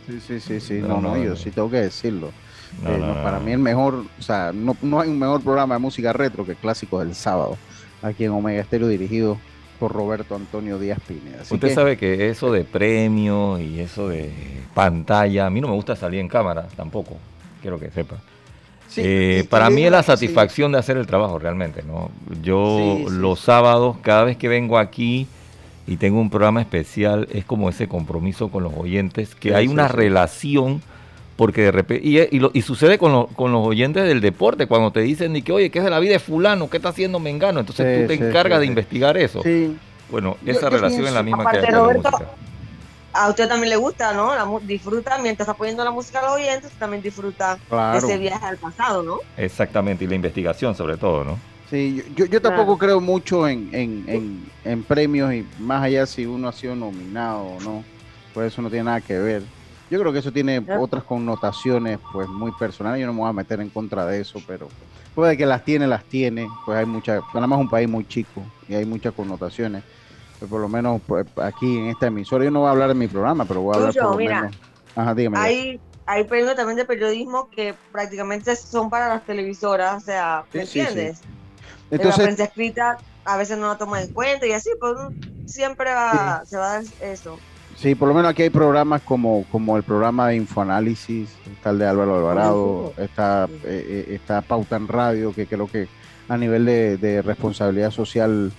Sí, 0.06 0.20
sí, 0.20 0.40
sí, 0.40 0.60
sí, 0.60 0.74
No, 0.80 1.00
no, 1.00 1.16
no, 1.16 1.16
yo 1.22 1.36
sí 1.36 1.50
tengo 1.50 1.70
que 1.70 1.78
decirlo. 1.78 2.32
No, 2.82 2.90
Eh, 2.90 2.98
no, 2.98 3.22
para 3.22 3.38
mí 3.38 3.52
el 3.52 3.58
mejor, 3.58 4.04
o 4.18 4.22
sea, 4.22 4.52
no, 4.52 4.76
no 4.82 5.00
hay 5.00 5.08
un 5.08 5.18
mejor 5.18 5.40
programa 5.42 5.76
de 5.76 5.80
música 5.80 6.12
retro 6.12 6.44
que 6.44 6.54
Clásicos 6.56 7.04
del 7.04 7.14
Sábado, 7.14 7.56
aquí 8.02 8.24
en 8.24 8.32
Omega 8.32 8.60
Estéreo, 8.60 8.88
dirigido 8.88 9.38
por 9.78 9.92
Roberto 9.92 10.34
Antonio 10.34 10.78
Díaz 10.78 10.98
Pineda. 11.06 11.42
Así 11.42 11.54
Usted 11.54 11.68
que- 11.68 11.74
sabe 11.74 11.96
que 11.96 12.28
eso 12.30 12.50
de 12.50 12.64
premios 12.64 13.60
y 13.60 13.80
eso 13.80 14.08
de 14.08 14.32
pantalla, 14.74 15.46
a 15.46 15.50
mí 15.50 15.60
no 15.60 15.68
me 15.68 15.74
gusta 15.74 15.94
salir 15.96 16.20
en 16.20 16.28
cámara 16.28 16.66
tampoco, 16.76 17.16
quiero 17.62 17.78
que 17.78 17.90
sepa. 17.90 18.16
Sí, 18.88 19.02
Eh, 19.04 19.46
para 19.50 19.68
mí 19.68 19.84
es 19.84 19.90
la 19.92 20.02
sí. 20.02 20.06
satisfacción 20.06 20.72
de 20.72 20.78
hacer 20.78 20.96
el 20.96 21.06
trabajo 21.06 21.38
realmente, 21.38 21.82
¿no? 21.82 22.10
Yo 22.42 22.98
los 23.10 23.40
sábados, 23.40 23.96
cada 24.02 24.24
vez 24.24 24.36
que 24.36 24.48
vengo 24.48 24.78
aquí 24.78 25.26
y 25.86 25.96
tengo 25.96 26.20
un 26.20 26.30
programa 26.30 26.60
especial, 26.60 27.28
es 27.32 27.44
como 27.44 27.68
ese 27.68 27.88
compromiso 27.88 28.48
con 28.48 28.62
los 28.64 28.72
oyentes, 28.76 29.34
que 29.34 29.50
Sí, 29.50 29.54
hay 29.54 29.66
sí, 29.66 29.72
una 29.72 29.88
sí. 29.88 29.94
relación, 29.94 30.82
porque 31.36 31.62
de 31.62 31.70
repente, 31.72 32.06
y, 32.06 32.18
y 32.18 32.40
lo- 32.40 32.50
y 32.54 32.62
sucede 32.62 32.98
con, 32.98 33.12
lo- 33.12 33.26
con 33.28 33.52
los 33.52 33.64
oyentes 33.66 34.04
del 34.04 34.20
deporte, 34.20 34.66
cuando 34.66 34.90
te 34.90 35.00
dicen, 35.00 35.32
ni 35.32 35.42
que, 35.42 35.52
oye, 35.52 35.70
¿qué 35.70 35.78
es 35.80 35.84
de 35.84 35.90
la 35.90 35.98
vida 36.00 36.12
de 36.14 36.18
fulano? 36.18 36.68
¿Qué 36.70 36.78
está 36.78 36.88
haciendo 36.88 37.18
Mengano? 37.20 37.60
Entonces 37.60 38.02
tú 38.02 38.08
te 38.08 38.14
encargas 38.28 38.60
de 38.60 38.66
investigar 38.66 39.16
eso. 39.16 39.42
Sí, 39.42 39.76
Bueno, 40.10 40.36
Yo- 40.44 40.52
esa 40.52 40.62
yo 40.62 40.70
relación 40.70 41.06
es 41.06 41.12
la 41.12 41.22
misma 41.22 41.42
aparte, 41.42 41.60
que 41.60 41.66
hay 41.66 41.72
con 41.72 41.80
la 41.88 41.92
Roberto, 41.94 42.10
música. 42.12 42.30
A 43.12 43.28
usted 43.30 43.48
también 43.48 43.70
le 43.70 43.76
gusta, 43.76 44.12
¿no? 44.12 44.34
La 44.34 44.46
disfruta 44.62 45.18
mientras 45.18 45.48
está 45.48 45.56
poniendo 45.56 45.82
la 45.84 45.90
música 45.90 46.20
a 46.20 46.22
los 46.22 46.32
oyentes, 46.32 46.70
también 46.78 47.02
disfruta 47.02 47.58
claro. 47.68 47.98
ese 47.98 48.18
viaje 48.18 48.44
al 48.44 48.56
pasado, 48.58 49.02
¿no? 49.02 49.18
Exactamente, 49.36 50.04
y 50.04 50.06
la 50.06 50.14
investigación 50.16 50.74
sobre 50.74 50.96
todo, 50.96 51.24
¿no? 51.24 51.38
Sí, 51.68 51.96
yo, 51.96 52.02
yo, 52.14 52.26
yo 52.26 52.40
tampoco 52.40 52.78
creo 52.78 53.00
mucho 53.00 53.46
en, 53.48 53.74
en, 53.74 54.08
en, 54.08 54.52
en 54.62 54.84
premios 54.84 55.34
y 55.34 55.44
más 55.58 55.82
allá 55.82 56.06
si 56.06 56.24
uno 56.24 56.48
ha 56.48 56.52
sido 56.52 56.76
nominado 56.76 57.42
o 57.42 57.60
no, 57.60 57.84
pues 58.32 58.52
eso 58.52 58.62
no 58.62 58.70
tiene 58.70 58.84
nada 58.84 59.00
que 59.00 59.18
ver. 59.18 59.42
Yo 59.90 60.00
creo 60.00 60.12
que 60.12 60.20
eso 60.20 60.32
tiene 60.32 60.64
otras 60.78 61.04
connotaciones 61.04 61.98
pues 62.12 62.28
muy 62.28 62.52
personales, 62.52 63.00
yo 63.00 63.06
no 63.06 63.12
me 63.12 63.20
voy 63.20 63.30
a 63.30 63.32
meter 63.32 63.60
en 63.60 63.70
contra 63.70 64.06
de 64.06 64.20
eso, 64.20 64.40
pero 64.46 64.68
puede 65.14 65.36
que 65.36 65.46
las 65.46 65.64
tiene, 65.64 65.86
las 65.86 66.04
tiene, 66.06 66.48
pues 66.64 66.78
hay 66.78 66.86
muchas, 66.86 67.22
Panamá 67.32 67.56
es 67.56 67.62
un 67.62 67.68
país 67.68 67.88
muy 67.88 68.04
chico 68.06 68.44
y 68.68 68.74
hay 68.74 68.84
muchas 68.84 69.12
connotaciones, 69.12 69.82
pues 70.38 70.48
por 70.48 70.60
lo 70.60 70.68
menos 70.68 71.00
pues, 71.06 71.26
aquí 71.36 71.78
en 71.78 71.86
esta 71.86 72.06
emisora, 72.06 72.44
yo 72.44 72.50
no 72.50 72.60
voy 72.60 72.68
a 72.68 72.72
hablar 72.72 72.90
en 72.90 72.98
mi 72.98 73.08
programa, 73.08 73.44
pero 73.44 73.62
voy 73.62 73.72
a 73.72 73.76
hablar 73.76 73.88
Lucho, 73.88 74.02
por 74.02 74.10
lo 74.10 74.18
mira, 74.18 74.40
menos. 74.40 74.56
Ajá, 74.94 75.14
dígame. 75.14 75.38
Hay, 75.38 75.80
hay 76.06 76.24
premios 76.24 76.54
también 76.56 76.76
de 76.76 76.84
periodismo 76.84 77.48
que 77.50 77.76
prácticamente 77.90 78.54
son 78.56 78.90
para 78.90 79.08
las 79.08 79.24
televisoras, 79.24 79.96
o 79.96 80.00
sea, 80.00 80.44
¿me 80.52 80.64
Sí, 80.66 80.84
sí, 80.86 81.12
sí. 81.14 81.36
Entiendes? 81.90 81.90
la 81.90 81.96
Entonces, 81.96 82.24
prensa 82.24 82.44
escrita 82.44 82.98
a 83.24 83.36
veces 83.36 83.58
no 83.58 83.68
la 83.68 83.78
toma 83.78 84.00
en 84.02 84.12
cuenta 84.12 84.46
y 84.46 84.52
así, 84.52 84.70
pues 84.78 84.94
siempre 85.46 85.92
va, 85.92 86.44
se 86.46 86.56
va 86.56 86.72
a 86.72 86.74
dar 86.74 86.84
eso. 87.00 87.38
Sí, 87.76 87.94
por 87.94 88.08
lo 88.08 88.14
menos 88.14 88.30
aquí 88.30 88.42
hay 88.42 88.50
programas 88.50 89.02
como, 89.02 89.44
como 89.52 89.76
el 89.76 89.82
programa 89.82 90.28
de 90.28 90.36
Infoanálisis, 90.36 91.28
está 91.52 91.70
el 91.70 91.78
de 91.78 91.86
Álvaro 91.86 92.16
Alvarado, 92.16 92.94
está, 92.96 93.48
eh, 93.64 94.06
eh, 94.08 94.14
está 94.14 94.40
Pauta 94.40 94.76
en 94.76 94.88
Radio, 94.88 95.34
que 95.34 95.46
creo 95.46 95.66
que 95.66 95.86
a 96.28 96.36
nivel 96.38 96.64
de, 96.64 96.96
de 96.96 97.20
responsabilidad 97.20 97.90
social 97.90 98.50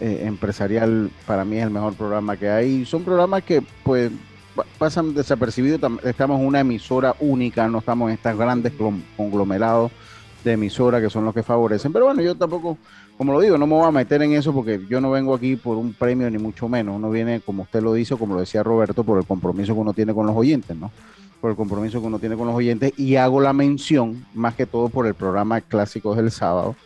eh, 0.00 0.22
empresarial 0.24 1.10
para 1.26 1.44
mí 1.44 1.58
es 1.58 1.64
el 1.64 1.70
mejor 1.70 1.94
programa 1.94 2.36
que 2.36 2.48
hay. 2.48 2.86
Son 2.86 3.02
programas 3.02 3.42
que 3.42 3.62
pues 3.82 4.10
pasan 4.78 5.14
desapercibidos. 5.14 5.80
Estamos 6.04 6.40
en 6.40 6.46
una 6.46 6.60
emisora 6.60 7.16
única, 7.20 7.68
no 7.68 7.78
estamos 7.78 8.08
en 8.08 8.14
estos 8.14 8.36
grandes 8.36 8.72
conglomerados 9.16 9.90
de 10.44 10.52
emisora 10.52 11.00
que 11.00 11.10
son 11.10 11.24
los 11.24 11.34
que 11.34 11.42
favorecen. 11.42 11.92
Pero 11.92 12.06
bueno, 12.06 12.22
yo 12.22 12.34
tampoco, 12.34 12.78
como 13.16 13.32
lo 13.32 13.40
digo, 13.40 13.58
no 13.58 13.66
me 13.66 13.74
voy 13.74 13.86
a 13.86 13.90
meter 13.90 14.22
en 14.22 14.32
eso 14.32 14.52
porque 14.52 14.80
yo 14.88 15.00
no 15.00 15.10
vengo 15.10 15.34
aquí 15.34 15.56
por 15.56 15.76
un 15.76 15.92
premio 15.92 16.30
ni 16.30 16.38
mucho 16.38 16.68
menos. 16.68 16.96
Uno 16.96 17.10
viene, 17.10 17.40
como 17.40 17.64
usted 17.64 17.82
lo 17.82 17.92
dice, 17.92 18.16
como 18.16 18.34
lo 18.34 18.40
decía 18.40 18.62
Roberto, 18.62 19.04
por 19.04 19.18
el 19.18 19.26
compromiso 19.26 19.74
que 19.74 19.80
uno 19.80 19.92
tiene 19.92 20.14
con 20.14 20.26
los 20.26 20.36
oyentes, 20.36 20.76
¿no? 20.76 20.90
Por 21.40 21.50
el 21.50 21.56
compromiso 21.56 22.00
que 22.00 22.06
uno 22.06 22.18
tiene 22.18 22.36
con 22.36 22.46
los 22.46 22.56
oyentes 22.56 22.92
y 22.98 23.16
hago 23.16 23.40
la 23.40 23.52
mención, 23.52 24.26
más 24.34 24.54
que 24.54 24.66
todo 24.66 24.88
por 24.88 25.06
el 25.06 25.14
programa 25.14 25.60
Clásicos 25.60 26.16
del 26.16 26.30
sábado, 26.30 26.76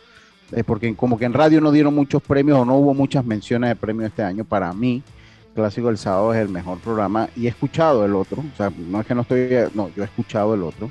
porque 0.65 0.95
como 0.95 1.17
que 1.17 1.25
en 1.25 1.33
radio 1.33 1.59
no 1.59 1.71
dieron 1.71 1.93
muchos 1.93 2.21
premios 2.21 2.59
o 2.59 2.65
no 2.65 2.75
hubo 2.77 2.93
muchas 2.93 3.25
menciones 3.25 3.69
de 3.69 3.75
premios 3.75 4.09
este 4.09 4.23
año. 4.23 4.45
Para 4.45 4.71
mí, 4.71 5.03
Clásico 5.55 5.87
del 5.87 5.97
Sábado 5.97 6.33
es 6.33 6.41
el 6.41 6.49
mejor 6.49 6.77
programa 6.79 7.29
y 7.35 7.47
he 7.47 7.49
escuchado 7.49 8.05
el 8.05 8.15
otro. 8.15 8.43
O 8.53 8.57
sea, 8.57 8.71
no 8.77 9.01
es 9.01 9.07
que 9.07 9.15
no 9.15 9.21
estoy, 9.21 9.49
no, 9.73 9.89
yo 9.95 10.03
he 10.03 10.05
escuchado 10.05 10.53
el 10.53 10.63
otro 10.63 10.89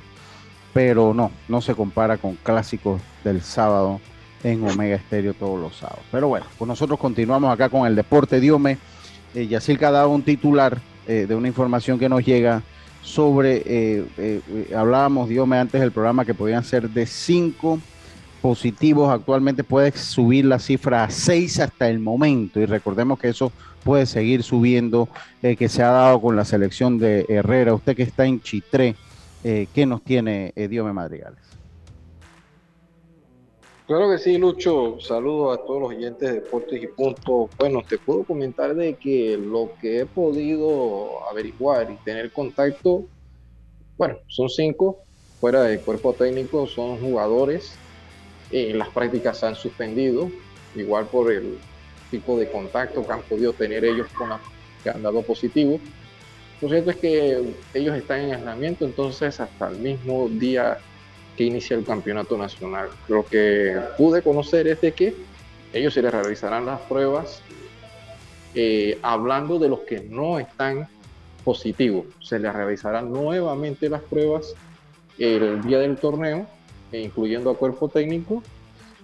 pero 0.75 1.13
no, 1.13 1.31
no 1.47 1.61
se 1.61 1.73
compara 1.73 2.17
con 2.17 2.35
clásicos 2.35 3.01
del 3.23 3.41
sábado 3.41 4.01
en 4.43 4.61
Omega 4.67 4.97
Estéreo 4.97 5.33
todos 5.33 5.57
los 5.57 5.77
sábados. 5.77 6.03
Pero 6.11 6.27
bueno, 6.27 6.47
pues 6.57 6.67
nosotros 6.67 6.99
continuamos 6.99 7.49
acá 7.53 7.69
con 7.69 7.87
el 7.87 7.95
deporte 7.95 8.41
Diome. 8.41 8.77
Eh, 9.33 9.47
Yacirca 9.47 9.87
ha 9.87 9.91
dado 9.91 10.09
un 10.09 10.21
titular 10.21 10.77
eh, 11.07 11.27
de 11.29 11.33
una 11.33 11.47
información 11.47 11.97
que 11.97 12.09
nos 12.09 12.25
llega 12.25 12.61
sobre, 13.01 13.63
eh, 13.65 14.05
eh, 14.17 14.41
hablábamos 14.75 15.29
Diome 15.29 15.57
antes 15.57 15.79
del 15.79 15.93
programa 15.93 16.25
que 16.25 16.33
podían 16.33 16.65
ser 16.65 16.89
de 16.89 17.05
cinco 17.05 17.79
positivos, 18.41 19.09
actualmente 19.13 19.63
puede 19.63 19.93
subir 19.93 20.43
la 20.43 20.59
cifra 20.59 21.05
a 21.05 21.09
seis 21.09 21.57
hasta 21.61 21.87
el 21.87 21.99
momento 21.99 22.59
y 22.59 22.65
recordemos 22.65 23.17
que 23.17 23.29
eso 23.29 23.53
puede 23.81 24.05
seguir 24.05 24.43
subiendo, 24.43 25.07
que 25.41 25.69
se 25.69 25.83
ha 25.83 25.89
dado 25.89 26.19
con 26.19 26.35
la 26.35 26.43
selección 26.43 26.97
de 26.97 27.25
Herrera, 27.29 27.73
usted 27.73 27.95
que 27.95 28.03
está 28.03 28.25
en 28.25 28.41
Chitré, 28.41 28.95
eh, 29.47 29.67
¿qué 29.75 29.85
nos 29.85 30.03
tiene 30.03 30.51
eh, 30.55 30.67
Diome 30.67 30.91
Madrigales? 30.91 31.39
Claro 33.85 34.09
que 34.09 34.17
sí, 34.17 34.39
Lucho. 34.39 34.97
Saludos 34.99 35.59
a 35.59 35.61
todos 35.63 35.81
los 35.81 35.89
oyentes 35.91 36.27
de 36.27 36.41
Deportes 36.41 36.81
y 36.81 36.87
Punto. 36.87 37.47
Bueno, 37.59 37.83
te 37.87 37.99
puedo 37.99 38.23
comentar 38.23 38.73
de 38.73 38.95
que 38.95 39.37
lo 39.37 39.69
que 39.79 39.99
he 39.99 40.05
podido 40.07 41.29
averiguar 41.29 41.91
y 41.91 41.95
tener 41.97 42.31
contacto, 42.31 43.03
bueno, 43.99 44.17
son 44.25 44.49
cinco, 44.49 45.03
fuera 45.39 45.61
del 45.61 45.79
cuerpo 45.81 46.13
técnico, 46.13 46.65
son 46.65 46.99
jugadores. 46.99 47.75
Eh, 48.49 48.73
las 48.73 48.89
prácticas 48.89 49.37
se 49.37 49.45
han 49.45 49.55
suspendido, 49.55 50.31
igual 50.73 51.05
por 51.05 51.31
el 51.31 51.59
tipo 52.09 52.35
de 52.39 52.49
contacto 52.49 53.05
que 53.05 53.13
han 53.13 53.21
podido 53.21 53.53
tener 53.53 53.85
ellos 53.85 54.07
con 54.17 54.29
los 54.29 54.39
que 54.83 54.89
han 54.89 55.03
dado 55.03 55.21
positivo. 55.21 55.79
Lo 56.65 56.71
cierto 56.71 56.89
es 56.89 56.97
que 56.97 57.53
ellos 57.75 57.95
están 57.95 58.21
en 58.21 58.33
aislamiento, 58.33 58.85
entonces 58.85 59.39
hasta 59.39 59.69
el 59.69 59.77
mismo 59.77 60.27
día 60.27 60.79
que 61.37 61.43
inicia 61.43 61.77
el 61.77 61.85
campeonato 61.85 62.39
nacional. 62.39 62.89
Lo 63.07 63.23
que 63.23 63.79
pude 63.99 64.23
conocer 64.23 64.67
es 64.67 64.81
de 64.81 64.91
que 64.91 65.15
ellos 65.73 65.93
se 65.93 66.01
les 66.01 66.11
realizarán 66.11 66.65
las 66.65 66.81
pruebas 66.81 67.43
eh, 68.55 68.97
hablando 69.03 69.59
de 69.59 69.69
los 69.69 69.81
que 69.81 69.99
no 69.99 70.39
están 70.39 70.87
positivos. 71.43 72.07
Se 72.19 72.39
les 72.39 72.51
realizarán 72.51 73.13
nuevamente 73.13 73.87
las 73.87 74.01
pruebas 74.01 74.55
el 75.19 75.61
día 75.61 75.77
del 75.77 75.97
torneo, 75.97 76.47
incluyendo 76.91 77.51
a 77.51 77.57
cuerpo 77.57 77.89
técnico, 77.89 78.41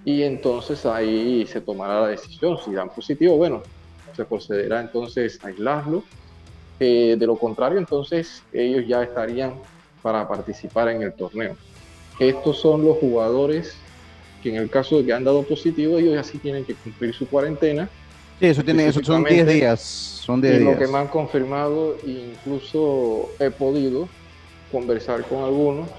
y 0.04 0.24
entonces 0.24 0.84
ahí 0.88 1.46
se 1.46 1.62
tomará 1.62 2.02
la 2.02 2.08
decisión. 2.08 2.58
Si 2.58 2.72
dan 2.72 2.90
positivo, 2.90 3.38
bueno, 3.38 3.62
se 4.16 4.26
procederá 4.26 4.82
entonces 4.82 5.40
a 5.44 5.50
aislarlo 5.50 6.04
de 6.86 7.26
lo 7.26 7.38
contrario, 7.38 7.78
entonces 7.78 8.44
ellos 8.52 8.86
ya 8.88 9.04
estarían 9.04 9.54
para 10.02 10.28
participar 10.28 10.90
en 10.90 11.04
el 11.04 11.14
torneo. 11.14 11.56
Estos 12.20 12.60
son 12.60 12.84
los 12.84 12.98
jugadores 12.98 13.76
que 14.42 14.50
en 14.50 14.56
el 14.56 14.70
caso 14.70 14.98
de 14.98 15.06
que 15.06 15.14
han 15.14 15.24
dado 15.24 15.44
positivo, 15.44 15.98
ellos 15.98 16.16
ya 16.16 16.24
sí 16.24 16.38
tienen 16.40 16.66
que 16.66 16.74
cumplir 16.74 17.14
su 17.14 17.28
cuarentena. 17.28 17.88
Sí, 18.40 18.48
eso, 18.48 18.64
tiene, 18.64 18.88
eso 18.88 19.04
son 19.04 19.24
10 19.24 19.48
días. 19.48 19.80
Son 19.80 20.42
10 20.42 20.62
Lo 20.62 20.78
que 20.78 20.88
me 20.88 20.98
han 20.98 21.08
confirmado, 21.08 21.96
incluso 22.06 23.30
he 23.40 23.52
podido 23.52 24.10
conversar 24.72 25.24
con 25.26 25.44
algunos, 25.44 25.90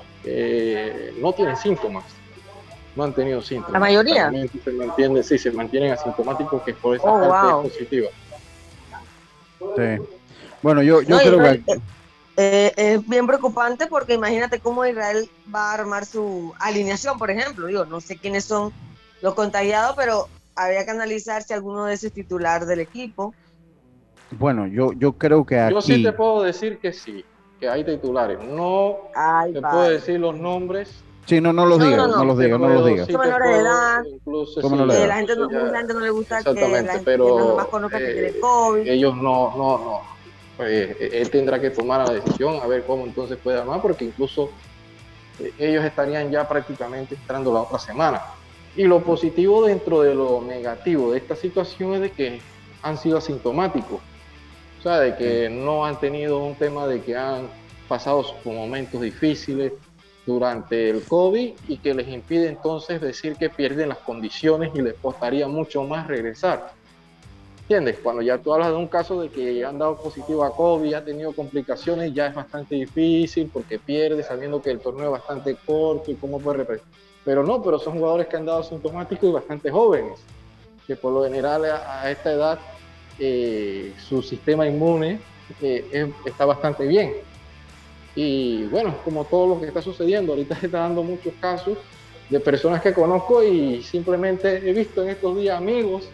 no 1.20 1.32
tienen 1.32 1.56
síntomas, 1.56 2.04
no 2.96 3.04
han 3.04 3.12
tenido 3.12 3.40
síntomas. 3.40 3.74
La 3.74 3.78
mayoría. 3.78 4.32
Se 4.64 4.72
mantiene, 4.72 5.22
sí, 5.22 5.38
se 5.38 5.52
mantienen 5.52 5.92
asintomáticos, 5.92 6.62
que 6.62 6.74
por 6.74 6.96
esa 6.96 7.08
oh, 7.08 7.28
parte 7.28 7.68
es 7.68 7.72
positiva. 7.72 8.08
Sí. 9.76 10.21
Bueno, 10.62 10.82
yo, 10.82 11.02
yo 11.02 11.18
creo 11.18 11.38
que... 11.38 11.62
Eh, 11.64 11.80
eh, 12.36 12.72
es 12.76 13.06
bien 13.06 13.26
preocupante 13.26 13.86
porque 13.86 14.14
imagínate 14.14 14.58
cómo 14.58 14.86
Israel 14.86 15.28
va 15.54 15.70
a 15.70 15.74
armar 15.74 16.06
su 16.06 16.54
alineación, 16.58 17.18
por 17.18 17.30
ejemplo. 17.30 17.66
Digo, 17.66 17.84
no 17.84 18.00
sé 18.00 18.16
quiénes 18.16 18.44
son 18.44 18.72
los 19.20 19.34
contagiados, 19.34 19.94
pero 19.96 20.28
habría 20.54 20.84
que 20.84 20.92
analizar 20.92 21.42
si 21.42 21.52
alguno 21.52 21.84
de 21.86 21.94
esos 21.94 22.12
titular 22.12 22.64
del 22.64 22.80
equipo. 22.80 23.34
Bueno, 24.30 24.66
yo, 24.66 24.92
yo 24.94 25.12
creo 25.12 25.44
que 25.44 25.60
aquí... 25.60 25.74
Yo 25.74 25.82
sí 25.82 26.02
te 26.02 26.12
puedo 26.12 26.42
decir 26.42 26.78
que 26.78 26.92
sí, 26.92 27.22
que 27.60 27.68
hay 27.68 27.84
titulares. 27.84 28.38
No 28.42 28.96
te 29.52 29.60
puedo 29.60 29.90
decir 29.90 30.18
los 30.18 30.38
nombres. 30.38 31.04
Sí, 31.26 31.40
no, 31.40 31.52
no 31.52 31.66
los 31.66 31.78
digas, 31.78 32.08
no, 32.08 32.24
los 32.24 32.38
digas, 32.38 32.58
no 32.58 32.68
los 32.68 32.86
digas. 32.86 33.08
Menores 33.08 33.48
de 33.48 33.60
edad, 33.60 34.02
eh, 34.04 35.06
la 35.06 35.16
gente 35.16 35.36
no, 35.36 35.48
la 35.48 35.78
gente 35.78 35.94
no 35.94 36.00
le 36.00 36.10
gusta 36.10 36.42
que 36.42 36.52
la 36.52 36.82
gente 36.82 37.00
pero, 37.04 37.54
más 37.56 37.66
conozca 37.66 37.98
que 37.98 38.12
tiene 38.12 38.40
COVID. 38.40 38.88
Ellos 38.88 39.14
no, 39.16 39.56
no, 39.56 39.78
no 39.78 40.12
pues, 40.56 40.96
él 41.00 41.30
tendrá 41.30 41.60
que 41.60 41.70
tomar 41.70 42.06
la 42.06 42.14
decisión 42.14 42.60
a 42.62 42.66
ver 42.66 42.84
cómo 42.84 43.04
entonces 43.04 43.38
puede 43.42 43.58
armar, 43.58 43.80
porque 43.80 44.04
incluso 44.04 44.50
eh, 45.38 45.52
ellos 45.58 45.84
estarían 45.84 46.30
ya 46.30 46.46
prácticamente 46.48 47.14
entrando 47.14 47.52
la 47.52 47.60
otra 47.60 47.78
semana. 47.78 48.22
Y 48.76 48.84
lo 48.84 49.02
positivo 49.02 49.66
dentro 49.66 50.02
de 50.02 50.14
lo 50.14 50.42
negativo 50.42 51.12
de 51.12 51.18
esta 51.18 51.36
situación 51.36 51.94
es 51.94 52.00
de 52.00 52.10
que 52.10 52.40
han 52.82 52.98
sido 52.98 53.18
asintomáticos, 53.18 54.00
o 54.78 54.82
sea, 54.82 54.98
de 54.98 55.16
que 55.16 55.48
no 55.48 55.84
han 55.84 56.00
tenido 56.00 56.38
un 56.38 56.54
tema 56.54 56.86
de 56.86 57.00
que 57.00 57.16
han 57.16 57.48
pasado 57.88 58.24
por 58.42 58.54
momentos 58.54 59.00
difíciles 59.00 59.72
durante 60.26 60.90
el 60.90 61.02
COVID 61.04 61.52
y 61.68 61.76
que 61.78 61.94
les 61.94 62.08
impide 62.08 62.48
entonces 62.48 63.00
decir 63.00 63.36
que 63.36 63.50
pierden 63.50 63.90
las 63.90 63.98
condiciones 63.98 64.70
y 64.74 64.82
les 64.82 64.94
costaría 64.94 65.46
mucho 65.48 65.84
más 65.84 66.06
regresar. 66.06 66.72
¿Entiendes? 67.62 67.98
Cuando 68.02 68.22
ya 68.22 68.38
tú 68.38 68.52
hablas 68.52 68.68
de 68.68 68.76
un 68.76 68.88
caso 68.88 69.20
de 69.20 69.28
que 69.28 69.64
han 69.64 69.78
dado 69.78 69.96
positivo 69.96 70.44
a 70.44 70.54
COVID, 70.54 70.94
ha 70.94 71.04
tenido 71.04 71.32
complicaciones, 71.32 72.12
ya 72.12 72.26
es 72.26 72.34
bastante 72.34 72.74
difícil 72.74 73.50
porque 73.52 73.78
pierde 73.78 74.22
sabiendo 74.22 74.60
que 74.60 74.70
el 74.70 74.80
torneo 74.80 75.06
es 75.06 75.12
bastante 75.12 75.56
corto 75.64 76.10
y 76.10 76.16
cómo 76.16 76.40
puede 76.40 76.58
repetir. 76.58 76.84
Pero 77.24 77.44
no, 77.44 77.62
pero 77.62 77.78
son 77.78 77.94
jugadores 77.94 78.26
que 78.26 78.36
han 78.36 78.46
dado 78.46 78.64
sintomáticos 78.64 79.30
y 79.30 79.32
bastante 79.32 79.70
jóvenes, 79.70 80.18
que 80.86 80.96
por 80.96 81.12
lo 81.12 81.22
general 81.22 81.64
a, 81.64 82.10
esta 82.10 82.32
edad 82.32 82.58
eh, 83.18 83.94
su 84.08 84.22
sistema 84.22 84.66
inmune 84.66 85.20
eh, 85.60 86.12
está 86.26 86.44
bastante 86.44 86.84
bien. 86.86 87.14
Y 88.16 88.64
bueno, 88.64 88.96
como 89.04 89.24
todo 89.24 89.54
lo 89.54 89.60
que 89.60 89.68
está 89.68 89.80
sucediendo, 89.80 90.32
ahorita 90.32 90.56
se 90.56 90.66
está 90.66 90.80
dando 90.80 91.04
muchos 91.04 91.32
casos 91.40 91.78
de 92.28 92.40
personas 92.40 92.82
que 92.82 92.92
conozco 92.92 93.42
y 93.42 93.82
simplemente 93.82 94.68
he 94.68 94.72
visto 94.72 95.02
en 95.02 95.10
estos 95.10 95.36
días 95.36 95.56
amigos 95.56 96.08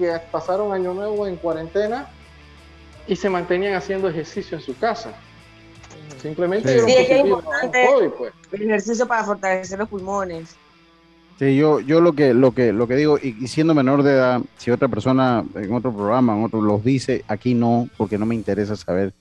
que 0.00 0.18
pasaron 0.32 0.72
año 0.72 0.94
nuevo 0.94 1.26
en 1.26 1.36
cuarentena 1.36 2.08
y 3.06 3.16
se 3.16 3.28
mantenían 3.28 3.74
haciendo 3.74 4.08
ejercicio 4.08 4.56
en 4.56 4.64
su 4.64 4.76
casa. 4.78 5.12
Simplemente 6.22 6.80
sí, 6.80 6.92
es 6.96 7.20
importante 7.20 7.86
pues. 8.16 8.32
el 8.52 8.62
ejercicio 8.62 9.06
para 9.06 9.24
fortalecer 9.24 9.78
los 9.78 9.88
pulmones. 9.88 10.56
Sí, 11.38 11.56
yo, 11.56 11.80
yo 11.80 12.00
lo 12.00 12.14
que 12.14 12.34
lo 12.34 12.52
que 12.52 12.72
lo 12.72 12.86
que 12.86 12.96
digo, 12.96 13.18
y, 13.18 13.46
siendo 13.46 13.74
menor 13.74 14.02
de 14.02 14.12
edad, 14.12 14.40
si 14.56 14.70
otra 14.70 14.88
persona 14.88 15.44
en 15.54 15.72
otro 15.72 15.92
programa, 15.92 16.34
en 16.34 16.44
otro 16.44 16.60
los 16.60 16.82
dice, 16.82 17.24
aquí 17.28 17.54
no, 17.54 17.88
porque 17.96 18.18
no 18.18 18.26
me 18.26 18.34
interesa 18.34 18.76
saber 18.76 19.12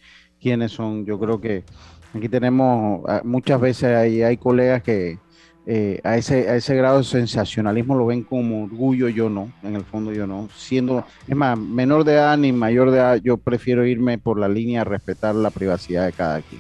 quiénes 0.41 0.71
son. 0.71 1.05
Yo 1.05 1.19
creo 1.19 1.41
que 1.41 1.63
aquí 2.13 2.29
tenemos 2.29 3.03
ah, 3.07 3.21
muchas 3.23 3.59
veces 3.59 3.95
hay, 3.95 4.21
hay 4.21 4.37
colegas 4.37 4.83
que, 4.83 5.17
eh, 5.71 6.01
a, 6.03 6.17
ese, 6.17 6.49
a 6.49 6.55
ese 6.55 6.73
grado 6.73 6.97
de 6.97 7.03
sensacionalismo 7.03 7.93
lo 7.93 8.07
ven 8.07 8.23
como 8.23 8.63
orgullo, 8.63 9.07
yo 9.07 9.29
no, 9.29 9.51
en 9.61 9.75
el 9.75 9.83
fondo 9.83 10.11
yo 10.11 10.25
no. 10.25 10.49
Siendo, 10.55 11.05
es 11.27 11.35
más, 11.35 11.59
menor 11.59 12.05
de 12.05 12.13
edad 12.13 12.35
ni 12.39 12.51
mayor 12.51 12.89
de 12.89 12.97
edad, 12.97 13.17
yo 13.17 13.37
prefiero 13.37 13.85
irme 13.85 14.17
por 14.17 14.39
la 14.39 14.47
línea 14.47 14.81
a 14.81 14.83
respetar 14.83 15.35
la 15.35 15.51
privacidad 15.51 16.07
de 16.07 16.11
cada 16.11 16.41
quien, 16.41 16.59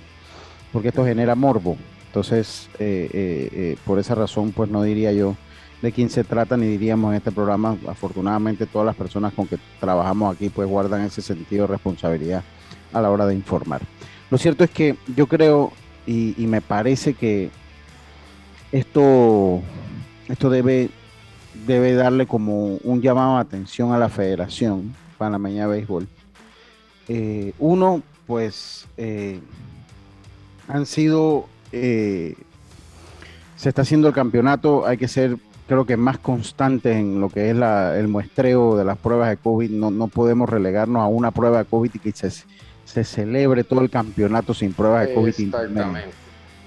porque 0.71 0.89
esto 0.89 1.03
genera 1.03 1.33
morbo. 1.33 1.75
Entonces, 2.05 2.69
eh, 2.77 3.09
eh, 3.11 3.77
por 3.83 3.97
esa 3.97 4.13
razón, 4.13 4.51
pues 4.51 4.69
no 4.69 4.83
diría 4.83 5.11
yo 5.11 5.35
de 5.81 5.91
quién 5.91 6.11
se 6.11 6.23
trata, 6.23 6.55
ni 6.55 6.67
diríamos 6.67 7.09
en 7.09 7.17
este 7.17 7.31
programa, 7.31 7.77
afortunadamente 7.87 8.67
todas 8.67 8.85
las 8.85 8.95
personas 8.95 9.33
con 9.33 9.47
que 9.47 9.57
trabajamos 9.79 10.35
aquí, 10.35 10.49
pues 10.49 10.69
guardan 10.69 11.01
ese 11.01 11.23
sentido 11.23 11.65
de 11.65 11.73
responsabilidad 11.73 12.43
a 12.93 13.01
la 13.01 13.09
hora 13.09 13.25
de 13.25 13.33
informar. 13.33 13.81
Lo 14.29 14.37
cierto 14.37 14.63
es 14.63 14.69
que 14.69 14.97
yo 15.15 15.25
creo 15.25 15.71
y 16.05 16.45
me 16.47 16.61
parece 16.61 17.13
que 17.13 17.49
esto, 18.71 19.61
esto 20.27 20.49
debe 20.49 20.89
debe 21.67 21.93
darle 21.93 22.25
como 22.25 22.75
un 22.83 23.01
llamado 23.01 23.35
de 23.35 23.41
atención 23.41 23.91
a 23.91 23.97
la 23.97 24.09
Federación 24.09 24.95
Panameña 25.17 25.67
de 25.67 25.73
Béisbol. 25.73 26.07
Eh, 27.07 27.53
uno, 27.59 28.01
pues 28.27 28.87
eh, 28.97 29.39
han 30.67 30.85
sido, 30.85 31.47
se 31.71 32.35
está 33.57 33.81
haciendo 33.81 34.07
el 34.07 34.13
campeonato, 34.13 34.85
hay 34.85 34.97
que 34.97 35.07
ser 35.07 35.37
creo 35.69 35.85
que 35.85 35.97
más 35.97 36.17
constante 36.17 36.97
en 36.97 37.21
lo 37.21 37.29
que 37.29 37.51
es 37.51 37.55
el 37.55 38.07
muestreo 38.07 38.75
de 38.75 38.83
las 38.83 38.97
pruebas 38.97 39.29
de 39.29 39.37
COVID. 39.37 39.69
No, 39.69 39.91
no 39.91 40.07
podemos 40.07 40.49
relegarnos 40.49 41.03
a 41.03 41.05
una 41.05 41.29
prueba 41.29 41.59
de 41.59 41.65
COVID 41.65 41.91
y 41.93 41.99
que 41.99 42.11
se, 42.11 42.31
se 42.31 43.03
celebre 43.03 43.63
todo 43.63 43.81
el 43.81 43.89
campeonato 43.91 44.55
sin 44.55 44.73
pruebas 44.73 45.07
de 45.07 45.13
COVID. 45.13 45.39
Exactamente. 45.39 46.09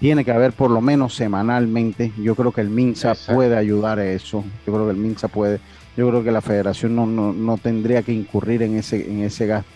Tiene 0.03 0.25
que 0.25 0.33
haber 0.33 0.53
por 0.53 0.69
lo 0.69 0.81
menos 0.81 1.15
semanalmente. 1.15 2.11
Yo 2.19 2.35
creo 2.35 2.51
que 2.51 2.61
el 2.61 2.71
MINSA 2.71 3.15
puede 3.33 3.57
ayudar 3.57 4.01
a 4.01 4.05
eso. 4.05 4.43
Yo 4.67 4.73
creo 4.73 4.87
que 4.87 4.91
el 4.91 4.97
MINSA 4.97 5.29
puede. 5.29 5.61
Yo 5.97 6.09
creo 6.09 6.25
que 6.25 6.33
la 6.33 6.41
federación 6.41 6.97
no, 6.97 7.07
no, 7.07 7.33
no 7.33 7.57
tendría 7.57 8.03
que 8.03 8.13
incurrir 8.13 8.65
en 8.65 8.77
ese, 8.79 9.09
en 9.09 9.21
ese 9.21 9.47
gasto 9.47 9.71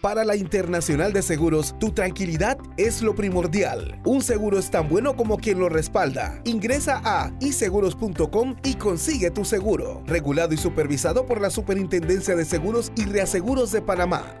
Para 0.00 0.24
la 0.24 0.36
Internacional 0.36 1.12
de 1.12 1.22
Seguros, 1.22 1.74
tu 1.80 1.90
tranquilidad 1.90 2.56
es 2.76 3.02
lo 3.02 3.16
primordial. 3.16 4.00
Un 4.04 4.22
seguro 4.22 4.56
es 4.60 4.70
tan 4.70 4.88
bueno 4.88 5.16
como 5.16 5.38
quien 5.38 5.58
lo 5.58 5.68
respalda. 5.68 6.40
Ingresa 6.44 7.02
a 7.04 7.32
iseguros.com 7.40 8.54
y 8.62 8.74
consigue 8.74 9.32
tu 9.32 9.44
seguro. 9.44 10.04
Regulado 10.06 10.54
y 10.54 10.56
supervisado 10.56 11.26
por 11.26 11.40
la 11.40 11.50
Superintendencia 11.50 12.36
de 12.36 12.44
Seguros 12.44 12.92
y 12.94 13.06
Reaseguros 13.06 13.72
de 13.72 13.82
Panamá. 13.82 14.40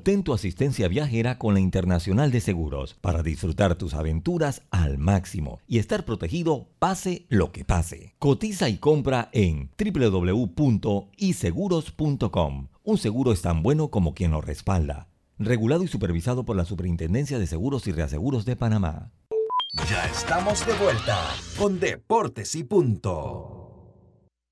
Obtén 0.00 0.22
tu 0.22 0.32
asistencia 0.32 0.88
viajera 0.88 1.36
con 1.36 1.52
la 1.52 1.60
Internacional 1.60 2.30
de 2.30 2.40
Seguros 2.40 2.96
para 3.02 3.22
disfrutar 3.22 3.74
tus 3.74 3.92
aventuras 3.92 4.62
al 4.70 4.96
máximo 4.96 5.60
y 5.68 5.76
estar 5.76 6.06
protegido 6.06 6.68
pase 6.78 7.26
lo 7.28 7.52
que 7.52 7.66
pase. 7.66 8.14
Cotiza 8.18 8.70
y 8.70 8.78
compra 8.78 9.28
en 9.32 9.68
www.iseguros.com. 9.78 12.68
Un 12.82 12.96
seguro 12.96 13.32
es 13.32 13.42
tan 13.42 13.62
bueno 13.62 13.90
como 13.90 14.14
quien 14.14 14.30
lo 14.30 14.40
respalda. 14.40 15.08
Regulado 15.38 15.84
y 15.84 15.88
supervisado 15.88 16.46
por 16.46 16.56
la 16.56 16.64
Superintendencia 16.64 17.38
de 17.38 17.46
Seguros 17.46 17.86
y 17.86 17.92
Reaseguros 17.92 18.46
de 18.46 18.56
Panamá. 18.56 19.12
Ya 19.86 20.06
estamos 20.06 20.66
de 20.66 20.72
vuelta 20.82 21.28
con 21.58 21.78
Deportes 21.78 22.54
y 22.54 22.64
Punto. 22.64 23.59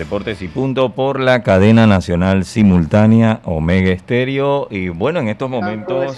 Deportes 0.07 0.41
y 0.41 0.47
Punto 0.47 0.91
por 0.91 1.19
la 1.19 1.43
cadena 1.43 1.85
nacional 1.85 2.45
simultánea 2.45 3.41
Omega 3.43 3.91
Estéreo. 3.91 4.69
Y 4.71 4.89
bueno, 4.89 5.19
en 5.19 5.27
estos 5.27 5.51
momentos 5.51 6.17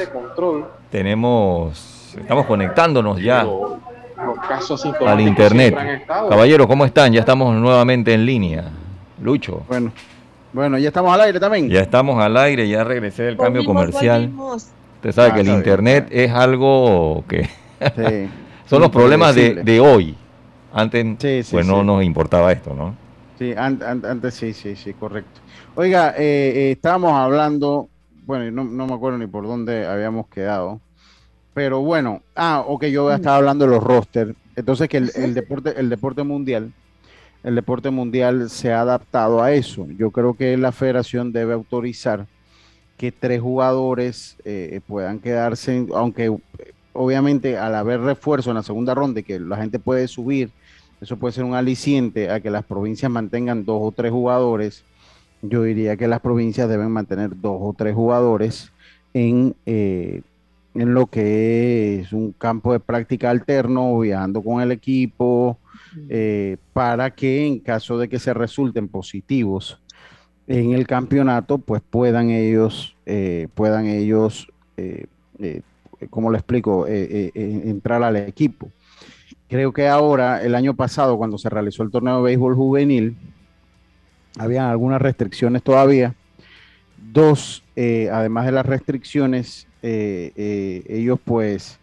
tenemos, 0.91 2.15
estamos 2.21 2.45
conectándonos 2.45 3.19
ya 3.19 3.47
al 5.07 5.21
internet. 5.23 6.05
Caballero, 6.07 6.69
¿cómo 6.69 6.85
están? 6.85 7.15
Ya 7.15 7.21
estamos 7.21 7.57
nuevamente 7.57 8.13
en 8.13 8.27
línea. 8.27 8.65
Lucho. 9.23 9.63
Bueno, 9.67 9.91
bueno, 10.53 10.77
ya 10.77 10.89
estamos 10.89 11.15
al 11.15 11.23
aire 11.23 11.41
también. 11.41 11.71
Ya 11.71 11.81
estamos 11.81 12.23
al 12.23 12.37
aire, 12.37 12.69
ya 12.69 12.85
regresé 12.85 13.23
del 13.23 13.39
cambio 13.39 13.65
comercial. 13.65 14.31
Usted 14.97 15.13
sabe 15.13 15.31
ah, 15.31 15.35
que 15.35 15.41
el 15.41 15.49
internet 15.49 16.09
es 16.11 16.31
algo 16.31 17.25
que 17.27 17.49
son 18.67 18.83
los 18.83 18.91
problemas 18.91 19.35
de, 19.35 19.81
hoy. 19.81 20.15
Antes, 20.75 21.49
pues 21.51 21.67
no 21.67 21.83
nos 21.83 22.05
importaba 22.05 22.53
esto, 22.53 22.75
¿no? 22.75 23.08
Sí, 23.39 23.55
antes 23.57 24.35
sí, 24.35 24.53
sí, 24.53 24.75
sí, 24.75 24.95
correcto. 24.95 25.41
Oiga, 25.77 26.15
eh, 26.19 26.53
eh, 26.57 26.71
estábamos 26.73 27.13
hablando, 27.13 27.89
bueno, 28.27 28.51
no, 28.51 28.65
no 28.65 28.87
me 28.89 28.95
acuerdo 28.95 29.17
ni 29.19 29.29
por 29.29 29.47
dónde 29.47 29.87
habíamos 29.87 30.27
quedado, 30.27 30.81
pero 31.55 31.81
bueno, 31.81 32.23
ah, 32.35 32.65
ok, 32.67 32.87
yo 32.87 33.13
estaba 33.13 33.37
hablando 33.37 33.65
de 33.65 33.71
los 33.71 33.83
rosters. 33.83 34.35
Entonces 34.57 34.89
que 34.89 34.97
el, 34.97 35.35
deporte, 35.35 35.75
el 35.77 35.89
deporte 35.89 36.25
mundial, 36.25 36.73
el 37.45 37.55
deporte 37.55 37.91
mundial 37.91 38.51
se 38.51 38.73
ha 38.73 38.81
adaptado 38.81 39.41
a 39.41 39.53
eso. 39.53 39.87
Yo 39.97 40.11
creo 40.11 40.35
que 40.35 40.57
la 40.57 40.73
federación 40.73 41.31
debe 41.31 41.55
autorizar 41.55 42.27
que 42.97 43.13
tres 43.13 43.41
jugadores 43.41 44.37
eh, 44.45 44.81
puedan 44.85 45.21
quedarse, 45.21 45.87
aunque 45.95 46.37
obviamente 46.93 47.57
al 47.57 47.77
haber 47.77 48.01
refuerzo 48.01 48.51
en 48.51 48.57
la 48.57 48.65
segunda 48.65 48.97
ronda 48.97 49.21
y 49.21 49.23
que 49.23 49.39
la 49.39 49.57
gente 49.57 49.79
puede 49.79 50.09
subir, 50.09 50.51
eso 51.01 51.17
puede 51.17 51.33
ser 51.33 51.45
un 51.45 51.55
aliciente 51.55 52.31
a 52.31 52.41
que 52.41 52.51
las 52.51 52.65
provincias 52.65 53.11
mantengan 53.11 53.65
dos 53.65 53.79
o 53.81 53.93
tres 53.93 54.13
jugadores. 54.13 54.85
Yo 55.43 55.63
diría 55.63 55.97
que 55.97 56.09
las 56.09 56.21
provincias 56.21 56.69
deben 56.69 56.91
mantener 56.91 57.31
dos 57.41 57.59
o 57.61 57.75
tres 57.77 57.95
jugadores 57.95 58.73
en, 59.15 59.55
eh, 59.67 60.23
en 60.75 60.95
lo 60.95 61.07
que 61.07 62.01
es 62.01 62.13
un 62.13 62.33
campo 62.33 62.73
de 62.73 62.81
práctica 62.81 63.31
alterno, 63.31 63.99
viajando 63.99 64.43
con 64.43 64.61
el 64.61 64.73
equipo, 64.73 65.59
eh, 66.09 66.57
para 66.73 67.11
que 67.11 67.47
en 67.47 67.61
caso 67.61 67.99
de 67.99 68.09
que 68.09 68.19
se 68.19 68.35
resulten 68.35 68.89
positivos 68.89 69.81
en 70.47 70.73
el 70.73 70.87
campeonato, 70.87 71.59
pues 71.59 71.83
puedan 71.89 72.31
ellos, 72.31 72.97
eh, 73.07 73.49
puedan 73.55 73.87
ellos 73.87 74.49
¿cómo 76.11 76.31
le 76.31 76.39
explico?, 76.39 76.87
eh, 76.87 77.09
eh, 77.11 77.31
eh, 77.35 77.63
entrar 77.65 78.03
al 78.03 78.17
equipo. 78.17 78.71
Creo 79.49 79.73
que 79.73 79.89
ahora, 79.89 80.43
el 80.43 80.55
año 80.55 80.75
pasado, 80.75 81.17
cuando 81.17 81.39
se 81.39 81.49
realizó 81.49 81.83
el 81.83 81.91
torneo 81.91 82.19
de 82.19 82.23
béisbol 82.23 82.55
juvenil, 82.55 83.17
había 84.39 84.71
algunas 84.71 85.01
restricciones 85.01 85.63
todavía. 85.63 86.15
Dos, 87.13 87.63
además 87.77 88.47
de 88.47 88.53
las 88.53 88.67
restricciones, 88.67 89.67
ellos 89.83 91.19
pues, 91.25 91.79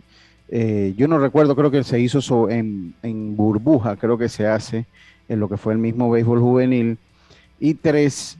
yo 0.49 1.07
no 1.07 1.17
recuerdo, 1.17 1.55
creo 1.55 1.71
que 1.71 1.83
se 1.83 1.99
hizo 1.99 2.49
en, 2.49 2.93
en, 3.01 3.35
burbuja, 3.35 3.95
creo 3.95 4.17
que 4.17 4.29
se 4.29 4.45
hace 4.45 4.85
en 5.27 5.39
lo 5.39 5.49
que 5.49 5.57
fue 5.57 5.73
el 5.73 5.79
mismo 5.79 6.11
béisbol 6.11 6.39
juvenil. 6.39 6.99
Y 7.59 7.73
tres, 7.73 8.37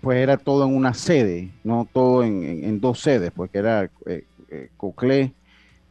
pues 0.00 0.18
era 0.18 0.36
todo 0.36 0.66
en 0.66 0.74
una 0.74 0.94
sede, 0.94 1.50
no 1.64 1.88
todo 1.90 2.22
en, 2.24 2.80
dos 2.80 3.00
sedes, 3.00 3.30
porque 3.34 3.58
era 3.58 3.90
eh, 4.06 4.24
eh 4.50 4.68
Coclé, 4.76 5.32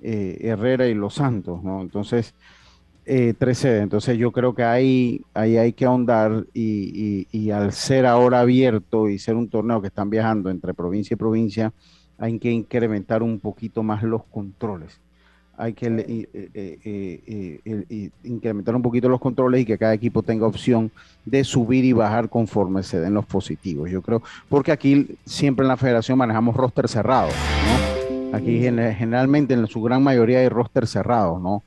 eh, 0.01 0.37
Herrera 0.41 0.87
y 0.87 0.93
Los 0.93 1.15
Santos, 1.15 1.63
¿no? 1.63 1.81
Entonces, 1.81 2.33
eh, 3.05 3.33
tres 3.37 3.59
sedes. 3.59 3.83
Entonces 3.83 4.17
yo 4.17 4.31
creo 4.31 4.53
que 4.53 4.63
ahí, 4.63 5.21
ahí 5.33 5.57
hay 5.57 5.73
que 5.73 5.85
ahondar 5.85 6.45
y, 6.53 7.51
al 7.51 7.71
ser 7.71 8.05
ahora 8.05 8.41
abierto 8.41 9.09
y 9.09 9.19
ser 9.19 9.35
un 9.35 9.49
torneo 9.49 9.81
que 9.81 9.87
están 9.87 10.09
viajando 10.09 10.49
entre 10.49 10.73
provincia 10.73 11.13
y 11.15 11.17
provincia, 11.17 11.73
hay 12.17 12.39
que 12.39 12.51
incrementar 12.51 13.23
un 13.23 13.39
poquito 13.39 13.83
más 13.83 14.03
los 14.03 14.23
controles 14.25 14.99
hay 15.57 15.73
que 15.73 15.87
eh, 15.87 16.29
eh, 16.53 17.59
eh, 17.65 18.09
incrementar 18.23 18.75
un 18.75 18.81
poquito 18.81 19.09
los 19.09 19.19
controles 19.19 19.61
y 19.61 19.65
que 19.65 19.77
cada 19.77 19.93
equipo 19.93 20.21
tenga 20.21 20.45
opción 20.45 20.91
de 21.25 21.43
subir 21.43 21.83
y 21.83 21.93
bajar 21.93 22.29
conforme 22.29 22.83
se 22.83 22.99
den 22.99 23.15
los 23.15 23.25
positivos. 23.25 23.89
Yo 23.89 24.01
creo, 24.03 24.21
porque 24.47 24.71
aquí 24.71 25.17
siempre 25.25 25.63
en 25.63 25.69
la 25.69 25.77
federación 25.77 26.17
manejamos 26.19 26.55
roster 26.55 26.87
cerrados, 26.87 27.33
¿no? 27.33 27.96
Aquí 28.33 28.59
generalmente 28.59 29.53
en 29.53 29.67
su 29.67 29.81
gran 29.81 30.03
mayoría 30.03 30.39
hay 30.39 30.49
roster 30.49 30.87
cerrados, 30.87 31.41
¿no? 31.41 31.63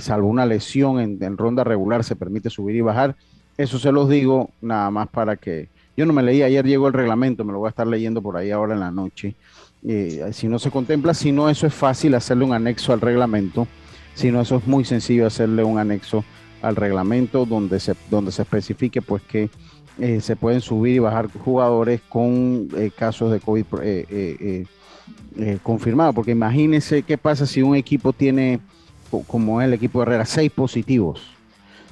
salvo 0.00 0.26
una 0.26 0.46
lesión 0.46 0.98
en, 0.98 1.36
ronda 1.36 1.62
regular 1.62 2.02
se 2.02 2.16
permite 2.16 2.50
subir 2.50 2.76
y 2.76 2.80
bajar. 2.80 3.14
Eso 3.56 3.78
se 3.78 3.92
los 3.92 4.08
digo 4.08 4.50
nada 4.60 4.90
más 4.90 5.08
para 5.08 5.36
que... 5.36 5.68
Yo 5.96 6.06
no 6.06 6.12
me 6.12 6.22
leí, 6.22 6.42
ayer 6.42 6.64
llegó 6.64 6.88
el 6.88 6.94
reglamento, 6.94 7.44
me 7.44 7.52
lo 7.52 7.58
voy 7.58 7.66
a 7.66 7.70
estar 7.70 7.86
leyendo 7.86 8.22
por 8.22 8.36
ahí 8.36 8.50
ahora 8.50 8.74
en 8.74 8.80
la 8.80 8.90
noche. 8.90 9.34
Eh, 9.86 10.30
si 10.32 10.48
no 10.48 10.58
se 10.58 10.70
contempla, 10.70 11.14
si 11.14 11.32
no, 11.32 11.48
eso 11.48 11.66
es 11.66 11.74
fácil 11.74 12.14
hacerle 12.14 12.44
un 12.44 12.52
anexo 12.52 12.92
al 12.92 13.00
reglamento, 13.00 13.66
si 14.14 14.30
no, 14.30 14.40
eso 14.40 14.56
es 14.56 14.66
muy 14.66 14.84
sencillo 14.84 15.26
hacerle 15.26 15.64
un 15.64 15.78
anexo 15.78 16.24
al 16.60 16.76
reglamento 16.76 17.46
donde 17.46 17.80
se, 17.80 17.94
donde 18.10 18.32
se 18.32 18.42
especifique 18.42 19.00
pues 19.00 19.22
que 19.22 19.48
eh, 19.98 20.20
se 20.20 20.36
pueden 20.36 20.60
subir 20.60 20.96
y 20.96 20.98
bajar 20.98 21.28
jugadores 21.30 22.02
con 22.08 22.68
eh, 22.76 22.90
casos 22.94 23.32
de 23.32 23.40
COVID 23.40 23.64
confirmados, 25.62 26.14
porque 26.14 26.32
imagínense 26.32 27.02
qué 27.02 27.16
pasa 27.16 27.46
si 27.46 27.62
un 27.62 27.76
equipo 27.76 28.12
tiene, 28.12 28.60
como 29.26 29.60
es 29.60 29.66
el 29.66 29.74
equipo 29.74 30.00
de 30.00 30.06
Herrera, 30.06 30.26
seis 30.26 30.50
positivos. 30.50 31.22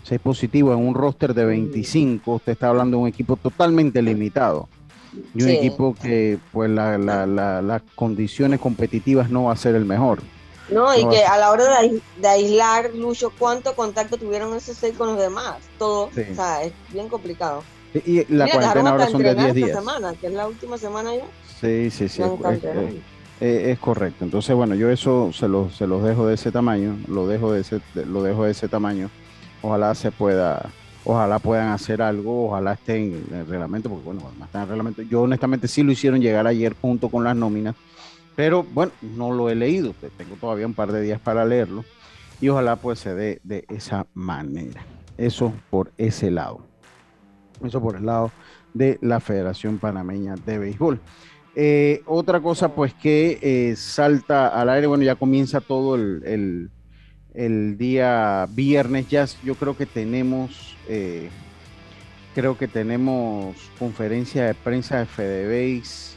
Seis 0.03 0.21
positivos 0.21 0.77
en 0.77 0.87
un 0.87 0.95
roster 0.95 1.35
de 1.35 1.45
25, 1.45 2.37
usted 2.37 2.53
está 2.53 2.69
hablando 2.69 2.97
de 2.97 3.03
un 3.03 3.09
equipo 3.09 3.37
totalmente 3.37 4.01
limitado 4.01 4.69
y 5.35 5.43
un 5.43 5.49
equipo 5.51 5.95
que 5.95 6.39
pues 6.53 6.71
las 6.71 7.83
condiciones 7.95 8.61
competitivas 8.61 9.31
no 9.31 9.45
va 9.45 9.53
a 9.53 9.57
ser 9.57 9.75
el 9.75 9.85
mejor. 9.85 10.21
No, 10.71 10.95
y 10.95 11.09
que 11.09 11.25
a 11.25 11.39
la 11.39 11.51
hora 11.51 11.65
de, 11.81 12.29
aislar, 12.29 12.95
Lucho, 12.95 13.33
¿cuánto 13.39 13.75
contacto 13.75 14.19
tuvieron 14.19 14.55
esos 14.55 14.77
seis 14.77 14.95
con 14.97 15.09
los 15.09 15.19
demás? 15.19 15.57
Todo, 15.79 16.07
o 16.07 16.35
sea, 16.35 16.63
es 16.63 16.73
bien 16.93 17.09
complicado. 17.09 17.65
Y, 17.95 18.25
la 18.33 18.51
cuarentena 18.51 18.91
ahora 18.91 19.09
son 19.09 19.23
de 19.23 19.35
10 19.35 19.55
días. 19.55 19.79
semana, 19.79 20.13
que 20.15 20.27
es 20.27 20.33
la 20.33 20.47
última 20.47 20.77
semana 20.77 21.15
ya. 21.15 21.25
Sí, 21.61 21.91
sí, 21.91 22.09
sí. 22.09 22.23
Es, 23.41 23.79
correcto. 23.79 24.25
Entonces, 24.25 24.55
bueno, 24.55 24.75
yo 24.75 24.91
eso 24.91 25.33
se 25.33 25.47
los 25.49 25.77
se 25.77 25.87
los 25.87 26.03
dejo 26.03 26.27
de 26.27 26.35
ese 26.35 26.51
tamaño, 26.51 26.97
lo 27.07 27.27
dejo 27.27 27.53
de 27.53 27.61
ese, 27.61 27.81
lo 27.95 28.23
dejo 28.23 28.45
de 28.45 28.51
ese 28.51 28.69
tamaño. 28.69 29.11
Ojalá 29.63 29.95
se 29.95 30.11
pueda 30.11 30.71
ojalá 31.05 31.39
puedan 31.39 31.69
hacer 31.69 32.03
algo, 32.03 32.49
ojalá 32.49 32.75
estén 32.75 33.25
en 33.31 33.39
el 33.39 33.47
reglamento, 33.47 33.89
porque 33.89 34.05
bueno, 34.05 34.21
está 34.45 34.59
en 34.59 34.63
el 34.63 34.69
reglamento. 34.69 35.03
Yo 35.03 35.23
honestamente 35.23 35.69
sí 35.69 35.83
lo 35.83 35.93
hicieron 35.93 36.21
llegar 36.21 36.47
ayer 36.47 36.75
junto 36.81 37.09
con 37.09 37.25
las 37.25 37.35
nóminas, 37.35 37.77
pero 38.37 38.63
bueno, 38.63 38.93
no 39.01 39.33
lo 39.33 39.49
he 39.49 39.55
leído, 39.55 39.95
tengo 40.17 40.37
todavía 40.37 40.67
un 40.67 40.75
par 40.75 40.93
de 40.93 41.01
días 41.01 41.21
para 41.21 41.45
leerlo 41.45 41.85
y 42.41 42.49
ojalá 42.49 42.77
pues 42.77 42.99
se 42.99 43.15
dé 43.15 43.41
de 43.43 43.65
esa 43.69 44.07
manera. 44.15 44.83
Eso 45.17 45.53
por 45.71 45.93
ese 45.97 46.31
lado. 46.31 46.61
Eso 47.65 47.81
por 47.81 47.97
el 47.97 48.07
lado 48.07 48.31
de 48.75 48.99
la 49.01 49.21
Federación 49.21 49.79
Panameña 49.79 50.35
de 50.47 50.59
Béisbol. 50.59 51.01
Eh, 51.61 52.03
otra 52.07 52.41
cosa 52.41 52.69
pues 52.69 52.95
que 52.95 53.39
eh, 53.43 53.75
salta 53.77 54.47
al 54.47 54.69
aire, 54.69 54.87
bueno, 54.87 55.03
ya 55.03 55.17
comienza 55.17 55.61
todo 55.61 55.97
el 55.97 56.71
el 57.39 57.79
día 57.79 58.47
viernes. 58.51 59.09
Ya 59.09 59.27
yo 59.45 59.55
creo 59.55 59.77
que 59.77 59.87
tenemos, 59.87 60.77
eh, 60.89 61.31
creo 62.35 62.59
que 62.59 62.69
tenemos 62.69 63.57
conferencia 63.79 64.45
de 64.45 64.55
prensa 64.55 64.99
de 64.99 65.07
FedeBase. 65.07 66.17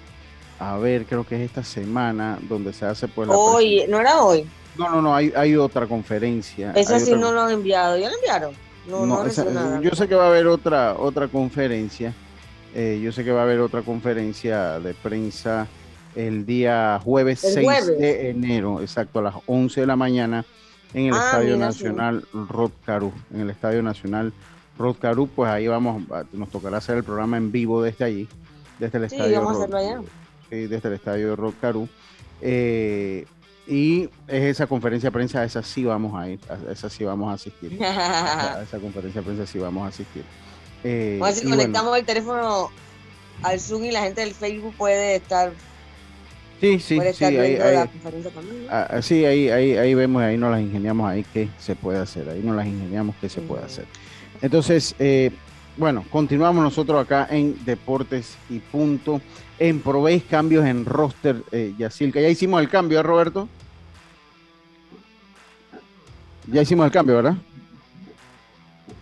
A 0.60 0.78
ver, 0.78 1.06
creo 1.06 1.26
que 1.26 1.36
es 1.36 1.42
esta 1.42 1.64
semana 1.64 2.38
donde 2.48 2.74
se 2.74 2.86
hace 2.86 3.08
pues 3.08 3.30
Hoy, 3.32 3.86
¿no 3.88 4.00
era 4.00 4.22
hoy? 4.22 4.48
No, 4.78 4.90
no, 4.90 5.02
no, 5.02 5.16
hay, 5.16 5.34
hay 5.36 5.56
otra 5.56 5.88
conferencia. 5.88 6.72
Esa 6.76 7.00
sí 7.00 7.14
no 7.14 7.32
lo 7.32 7.42
han 7.42 7.52
enviado, 7.52 7.98
¿ya 7.98 8.10
lo 8.10 8.16
enviaron? 8.16 8.54
No, 8.88 9.06
no, 9.06 9.82
Yo 9.82 9.92
sé 9.92 10.08
que 10.08 10.16
va 10.16 10.26
a 10.26 10.30
haber 10.30 10.48
otra, 10.48 10.96
otra 10.98 11.28
conferencia. 11.28 12.14
Eh, 12.74 13.00
yo 13.04 13.12
sé 13.12 13.24
que 13.24 13.32
va 13.32 13.42
a 13.42 13.44
haber 13.44 13.60
otra 13.60 13.82
conferencia 13.82 14.80
de 14.80 14.94
prensa 14.94 15.68
el 16.16 16.46
día 16.46 17.00
jueves 17.04 17.40
6 17.40 17.88
de 18.00 18.30
enero, 18.30 18.82
exacto, 18.82 19.20
a 19.20 19.22
las 19.22 19.36
11 19.46 19.82
de 19.82 19.88
la 19.88 19.96
mañana 19.96 20.46
en 20.94 21.08
el 21.08 21.14
ah, 21.14 21.26
Estadio 21.26 21.58
Nacional 21.58 22.26
Rod 22.34 22.72
Caru. 22.86 23.12
En 23.34 23.42
el 23.42 23.50
Estadio 23.50 23.82
Nacional 23.82 24.34
Rod 24.78 24.98
Caru, 24.98 25.28
pues 25.28 25.50
ahí 25.50 25.68
vamos, 25.68 26.04
nos 26.34 26.50
tocará 26.50 26.78
hacer 26.78 26.98
el 26.98 27.04
programa 27.04 27.38
en 27.38 27.52
vivo 27.52 27.82
desde 27.82 28.06
allí, 28.06 28.28
desde 28.80 28.98
el 28.98 29.04
estadio. 29.06 29.42
Vamos 29.42 29.56
a 29.56 29.60
hacerlo 29.60 29.78
allá. 29.78 30.02
Sí, 30.50 30.68
desde 30.68 30.90
el 30.90 30.96
estadio 30.96 31.36
Rod 31.36 31.54
Caru. 31.62 31.88
Eh, 32.42 33.26
y 33.68 34.10
es 34.28 34.44
esa 34.44 34.68
conferencia 34.68 35.08
de 35.08 35.14
prensa, 35.14 35.42
a 35.42 35.46
esa 35.46 35.62
sí 35.64 35.84
vamos 35.84 36.20
a 36.20 36.30
ir, 36.30 36.40
a 36.50 36.72
esa 36.72 36.90
sí 36.90 37.04
vamos 37.04 37.30
a 37.30 37.34
asistir. 37.34 37.78
a 37.84 38.62
esa 38.64 38.80
conferencia 38.80 39.22
de 39.22 39.26
prensa 39.26 39.46
sí 39.46 39.60
vamos 39.60 39.86
a 39.86 39.88
asistir. 39.88 40.24
Eh, 40.84 41.20
a 41.22 41.26
ver 41.26 41.34
si 41.34 41.50
conectamos 41.50 41.98
el 41.98 42.06
teléfono 42.06 42.72
al 43.44 43.60
Zoom 43.60 43.86
y 43.86 43.92
la 43.92 44.02
gente 44.02 44.22
del 44.22 44.34
Facebook 44.34 44.74
puede 44.78 45.16
estar 45.16 45.52
Sí, 46.62 46.80
sí, 46.80 47.00
sí, 47.16 47.26
ahí, 47.26 47.56
ahí, 47.56 47.76
ah, 48.70 48.88
ah, 48.92 49.02
sí, 49.02 49.26
ahí, 49.26 49.50
ahí, 49.50 49.78
ahí 49.78 49.96
vemos, 49.96 50.22
ahí 50.22 50.38
nos 50.38 50.52
las 50.52 50.62
ingeniamos 50.62 51.10
ahí 51.10 51.26
qué 51.34 51.50
se 51.58 51.76
puede 51.76 51.98
hacer, 51.98 52.30
ahí 52.30 52.40
nos 52.44 52.56
las 52.56 52.68
ingeniamos 52.68 53.16
qué 53.20 53.30
se 53.30 53.42
puede 53.42 53.64
hacer. 53.64 53.86
Entonces, 54.44 54.94
eh, 55.00 55.32
Bueno, 55.78 56.06
continuamos 56.12 56.64
nosotros 56.64 57.02
acá 57.04 57.28
en 57.32 57.58
Deportes 57.66 58.36
y 58.50 58.60
Punto. 58.60 59.22
En 59.58 59.80
Proveis 59.80 60.24
cambios 60.24 60.66
en 60.66 60.86
roster, 60.86 61.42
eh, 61.52 61.74
Yacilca. 61.78 62.20
Ya 62.22 62.30
hicimos 62.30 62.62
el 62.62 62.70
cambio, 62.70 63.00
¿eh, 63.00 63.04
Roberto? 63.04 63.48
Ya 66.48 66.62
hicimos 66.62 66.86
el 66.86 66.92
cambio, 66.92 67.16
¿verdad? 67.16 67.36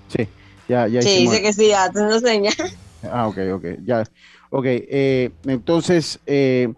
Sí, 0.07 0.27
ya, 0.69 0.87
ya 0.87 1.01
sí, 1.01 1.23
dice 1.23 1.41
que 1.41 1.51
sí, 1.51 1.67
ya 1.67 1.91
te 1.91 2.01
lo 2.01 2.19
señal. 2.19 2.53
Ah, 3.11 3.27
ok, 3.27 3.37
ok, 3.55 3.65
ya. 3.83 4.03
Ok, 4.51 4.65
eh, 4.65 5.31
entonces 5.45 6.19
eh, 6.25 6.71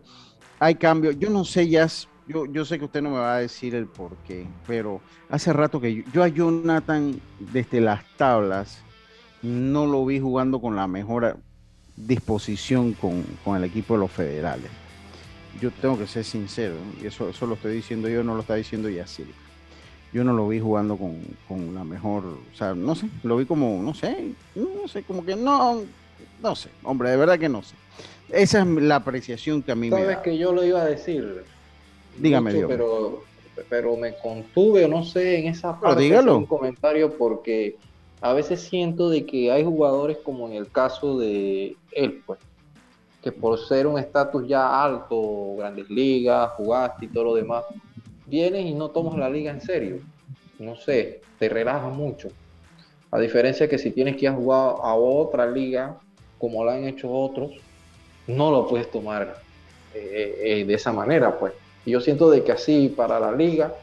hay 0.59 0.75
cambio. 0.75 1.11
Yo 1.11 1.29
no 1.29 1.43
sé, 1.45 1.67
ya, 1.67 1.87
yo, 2.27 2.45
yo 2.45 2.65
sé 2.65 2.79
que 2.79 2.85
usted 2.85 3.01
no 3.01 3.11
me 3.11 3.17
va 3.17 3.35
a 3.35 3.39
decir 3.39 3.75
el 3.75 3.87
por 3.87 4.15
qué, 4.27 4.47
pero 4.65 5.01
hace 5.29 5.51
rato 5.51 5.81
que 5.81 5.93
yo, 5.93 6.03
yo 6.13 6.23
a 6.23 6.27
Jonathan 6.27 7.19
desde 7.39 7.81
las 7.81 8.03
tablas 8.17 8.79
no 9.41 9.85
lo 9.85 10.05
vi 10.05 10.19
jugando 10.19 10.61
con 10.61 10.75
la 10.75 10.87
mejor 10.87 11.37
disposición 11.95 12.93
con, 12.93 13.23
con 13.43 13.57
el 13.57 13.63
equipo 13.63 13.95
de 13.95 13.99
los 14.01 14.11
federales. 14.11 14.69
Yo 15.59 15.69
tengo 15.71 15.97
que 15.97 16.07
ser 16.07 16.23
sincero, 16.23 16.75
y 17.01 17.07
eso, 17.07 17.29
eso 17.29 17.45
lo 17.45 17.55
estoy 17.55 17.73
diciendo 17.73 18.07
yo, 18.07 18.23
no 18.23 18.35
lo 18.35 18.41
está 18.41 18.55
diciendo 18.55 18.89
Yacir. 18.89 19.27
Yo 20.13 20.23
no 20.23 20.33
lo 20.33 20.47
vi 20.47 20.59
jugando 20.59 20.97
con, 20.97 21.19
con, 21.47 21.73
la 21.73 21.83
mejor, 21.83 22.25
o 22.25 22.55
sea, 22.55 22.73
no 22.73 22.95
sé, 22.95 23.07
lo 23.23 23.37
vi 23.37 23.45
como, 23.45 23.81
no 23.81 23.93
sé, 23.93 24.33
no 24.55 24.87
sé, 24.87 25.03
como 25.03 25.25
que 25.25 25.37
no, 25.37 25.83
no 26.41 26.55
sé, 26.55 26.69
hombre, 26.83 27.11
de 27.11 27.17
verdad 27.17 27.39
que 27.39 27.47
no 27.47 27.63
sé. 27.63 27.75
Esa 28.29 28.61
es 28.61 28.67
la 28.67 28.97
apreciación 28.97 29.61
que 29.61 29.71
a 29.71 29.75
mí 29.75 29.89
me 29.89 30.03
da. 30.03 30.21
que 30.21 30.37
yo 30.37 30.53
lo 30.53 30.63
iba 30.63 30.81
a 30.81 30.85
decir. 30.85 31.43
Dígame, 32.17 32.53
Dios. 32.53 32.65
Pero, 32.67 33.23
pero 33.69 33.95
me 33.97 34.15
contuve, 34.17 34.85
o 34.85 34.87
no 34.87 35.03
sé, 35.03 35.39
en 35.39 35.47
esa 35.47 35.79
parte 35.79 36.09
de 36.09 36.19
un 36.19 36.45
comentario 36.45 37.13
porque 37.17 37.77
a 38.21 38.33
veces 38.33 38.61
siento 38.61 39.09
de 39.09 39.25
que 39.25 39.51
hay 39.51 39.63
jugadores 39.63 40.17
como 40.17 40.47
en 40.47 40.53
el 40.53 40.69
caso 40.71 41.17
de 41.17 41.75
él, 41.91 42.21
pues, 42.25 42.39
que 43.21 43.31
por 43.31 43.59
ser 43.59 43.87
un 43.87 43.99
estatus 43.99 44.47
ya 44.47 44.83
alto, 44.83 45.55
grandes 45.57 45.89
ligas, 45.89 46.51
jugaste 46.57 47.05
y 47.05 47.07
todo 47.07 47.25
lo 47.25 47.35
demás, 47.35 47.63
vienes 48.31 48.65
y 48.65 48.73
no 48.73 48.89
tomas 48.89 49.17
la 49.17 49.29
liga 49.29 49.51
en 49.51 49.61
serio. 49.61 49.99
No 50.57 50.75
sé, 50.75 51.21
te 51.37 51.49
relajas 51.49 51.93
mucho. 51.93 52.29
A 53.11 53.19
diferencia 53.19 53.67
que 53.67 53.77
si 53.77 53.91
tienes 53.91 54.15
que 54.15 54.25
ir 54.25 54.29
a 54.29 54.33
jugar 54.33 54.75
a 54.81 54.95
otra 54.95 55.45
liga, 55.45 55.97
como 56.39 56.63
lo 56.63 56.71
han 56.71 56.85
hecho 56.85 57.11
otros, 57.11 57.51
no 58.25 58.49
lo 58.51 58.67
puedes 58.67 58.89
tomar 58.89 59.41
eh, 59.93 60.39
eh, 60.43 60.65
de 60.65 60.73
esa 60.73 60.93
manera, 60.93 61.37
pues. 61.37 61.53
Y 61.85 61.91
yo 61.91 61.99
siento 61.99 62.29
de 62.31 62.43
que 62.43 62.53
así 62.53 62.87
para 62.87 63.19
la 63.19 63.33
liga 63.33 63.73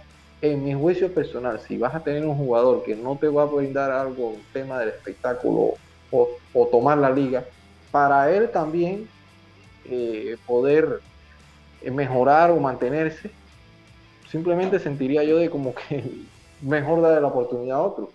en 0.41 0.65
mi 0.65 0.73
juicio 0.73 1.13
personal, 1.13 1.61
si 1.61 1.77
vas 1.77 1.95
a 1.95 2.01
tener 2.01 2.25
un 2.25 2.37
jugador 2.37 2.83
que 2.85 2.97
no 2.97 3.17
te 3.17 3.29
va 3.29 3.43
a 3.43 3.47
brindar 3.47 3.91
algo, 3.91 4.31
un 4.31 4.43
tema 4.53 4.79
del 4.79 4.91
espectáculo 4.91 5.75
o, 6.11 6.29
tomar 6.71 6.97
la 6.97 7.11
liga, 7.11 7.45
para 7.91 8.33
él 8.35 8.51
también 8.51 9.09
eh, 9.85 10.37
poder 10.47 11.01
mejorar 11.83 12.51
o 12.51 12.57
mantenerse, 12.59 13.31
simplemente 14.31 14.79
sentiría 14.79 15.25
yo 15.25 15.39
de 15.39 15.51
como 15.51 15.75
que 15.75 16.05
mejor 16.63 17.03
darle 17.03 17.21
la 17.21 17.29
oportunidad 17.29 17.79
a 17.79 17.83
otro. 17.83 18.11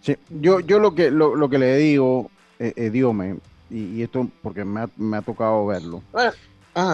Sí, 0.00 0.16
yo, 0.28 0.60
yo 0.60 0.78
lo 0.78 0.94
que 0.94 1.10
lo, 1.10 1.48
que 1.48 1.58
le 1.58 1.76
digo, 1.76 2.30
eh, 2.58 2.72
eh 2.76 2.90
Diome, 2.90 3.36
y, 3.70 4.02
esto 4.02 4.28
porque 4.42 4.64
me 4.64 4.82
ha, 4.82 4.88
me 4.96 5.16
ha 5.16 5.22
tocado 5.22 5.66
verlo. 5.66 6.02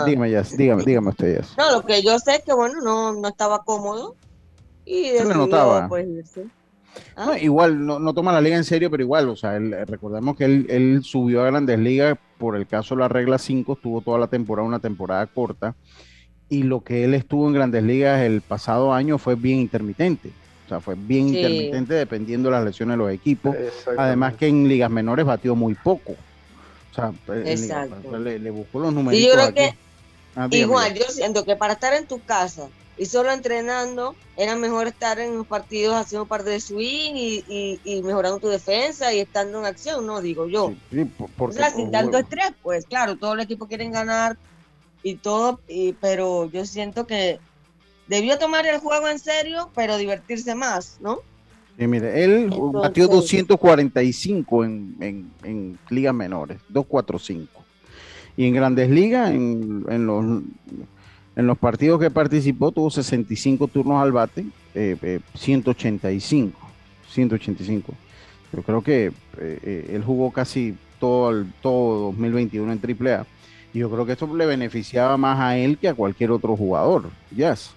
Dígame, 0.06 0.30
ya, 0.30 0.42
dígame, 0.42 0.82
dígame 0.82 1.10
usted, 1.10 1.44
No, 1.58 1.72
lo 1.72 1.84
que 1.84 2.02
yo 2.02 2.18
sé 2.18 2.36
es 2.36 2.42
que, 2.42 2.54
bueno, 2.54 2.80
no, 2.80 3.12
no 3.12 3.28
estaba 3.28 3.64
cómodo 3.64 4.16
y 4.86 5.08
se 5.08 5.24
le 5.24 5.34
notaba. 5.34 5.88
Pues, 5.88 6.06
ah. 7.16 7.36
igual, 7.38 7.84
no, 7.84 7.98
no, 7.98 8.14
toma 8.14 8.32
la 8.32 8.40
liga 8.40 8.56
en 8.56 8.64
serio, 8.64 8.90
pero 8.90 9.02
igual, 9.02 9.28
o 9.28 9.36
sea, 9.36 9.56
él, 9.56 9.76
recordemos 9.86 10.36
que 10.36 10.46
él, 10.46 10.66
él, 10.70 11.02
subió 11.04 11.42
a 11.42 11.46
Grandes 11.46 11.78
Ligas 11.78 12.16
por 12.38 12.56
el 12.56 12.66
caso 12.66 12.94
de 12.94 13.02
la 13.02 13.08
regla 13.08 13.36
5, 13.36 13.74
estuvo 13.74 14.00
toda 14.00 14.18
la 14.18 14.28
temporada, 14.28 14.66
una 14.66 14.78
temporada 14.78 15.26
corta, 15.26 15.74
y 16.48 16.62
lo 16.62 16.82
que 16.82 17.04
él 17.04 17.14
estuvo 17.14 17.46
en 17.48 17.54
Grandes 17.54 17.82
Ligas 17.82 18.22
el 18.22 18.40
pasado 18.40 18.92
año 18.92 19.18
fue 19.18 19.34
bien 19.34 19.58
intermitente. 19.58 20.30
O 20.66 20.68
sea, 20.68 20.80
fue 20.80 20.94
bien 20.94 21.28
intermitente 21.28 21.94
dependiendo 21.94 22.48
de 22.48 22.56
las 22.56 22.64
lesiones 22.64 22.94
de 22.94 22.98
los 22.98 23.12
equipos. 23.12 23.54
Además 23.98 24.34
que 24.34 24.46
en 24.46 24.68
ligas 24.68 24.90
menores 24.90 25.26
batió 25.26 25.54
muy 25.54 25.74
poco. 25.74 26.12
O 26.90 26.94
sea, 26.94 27.12
le, 27.28 28.50
buscó 28.50 28.78
los 28.80 28.92
números. 28.92 29.20
yo 29.20 29.32
creo 29.32 29.52
que 29.52 29.74
ah, 30.36 30.48
igual, 30.50 30.94
yo 30.94 31.04
siento 31.08 31.44
que 31.44 31.56
para 31.56 31.74
estar 31.74 31.92
en 31.92 32.06
tu 32.06 32.22
casa 32.22 32.68
y 32.96 33.06
solo 33.06 33.32
entrenando, 33.32 34.14
era 34.36 34.54
mejor 34.54 34.86
estar 34.86 35.18
en 35.18 35.36
los 35.36 35.46
partidos 35.46 35.96
haciendo 35.96 36.22
un 36.22 36.28
par 36.28 36.44
de 36.44 36.60
swing 36.60 37.14
y, 37.16 37.80
y, 37.84 38.02
mejorando 38.02 38.38
tu 38.38 38.48
defensa 38.48 39.12
y 39.12 39.18
estando 39.18 39.58
en 39.58 39.66
acción, 39.66 40.06
¿no? 40.06 40.20
Digo 40.20 40.46
yo. 40.46 40.72
o 41.38 41.52
sea, 41.52 41.70
sin 41.70 41.90
tanto 41.90 42.18
estrés, 42.18 42.52
pues 42.62 42.86
claro, 42.86 43.16
todos 43.16 43.34
los 43.34 43.44
equipos 43.44 43.66
quieren 43.66 43.90
ganar 43.90 44.38
y 45.04 45.14
todo, 45.14 45.60
y, 45.68 45.92
pero 45.92 46.50
yo 46.50 46.66
siento 46.66 47.06
que 47.06 47.38
debió 48.08 48.38
tomar 48.38 48.66
el 48.66 48.78
juego 48.80 49.08
en 49.08 49.20
serio, 49.20 49.70
pero 49.74 49.96
divertirse 49.96 50.56
más, 50.56 50.98
¿no? 51.00 51.18
Sí, 51.78 51.86
mire, 51.86 52.24
él 52.24 52.50
batió 52.72 53.06
245 53.06 54.64
en, 54.64 54.96
en, 55.00 55.30
en 55.44 55.78
ligas 55.90 56.14
menores, 56.14 56.58
245. 56.70 57.64
Y 58.36 58.46
en 58.46 58.54
grandes 58.54 58.90
ligas, 58.90 59.30
en, 59.30 59.84
en 59.88 60.06
los 60.06 60.42
en 61.36 61.46
los 61.48 61.58
partidos 61.58 62.00
que 62.00 62.10
participó 62.10 62.70
tuvo 62.70 62.90
65 62.90 63.66
turnos 63.68 64.00
al 64.02 64.12
bate, 64.12 64.46
185. 65.34 66.58
Eh, 66.58 66.64
185. 67.10 67.92
Eh, 67.92 67.94
Yo 68.52 68.62
creo 68.62 68.82
que 68.82 69.12
eh, 69.38 69.90
él 69.92 70.04
jugó 70.04 70.30
casi 70.30 70.76
todo 71.00 71.30
el 71.30 71.52
todo 71.60 72.12
2021 72.12 72.72
en 72.72 72.80
AAA. 72.80 73.26
Yo 73.74 73.90
creo 73.90 74.06
que 74.06 74.12
esto 74.12 74.34
le 74.34 74.46
beneficiaba 74.46 75.16
más 75.16 75.40
a 75.40 75.58
él 75.58 75.76
que 75.78 75.88
a 75.88 75.94
cualquier 75.94 76.30
otro 76.30 76.56
jugador. 76.56 77.10
Yes. 77.34 77.72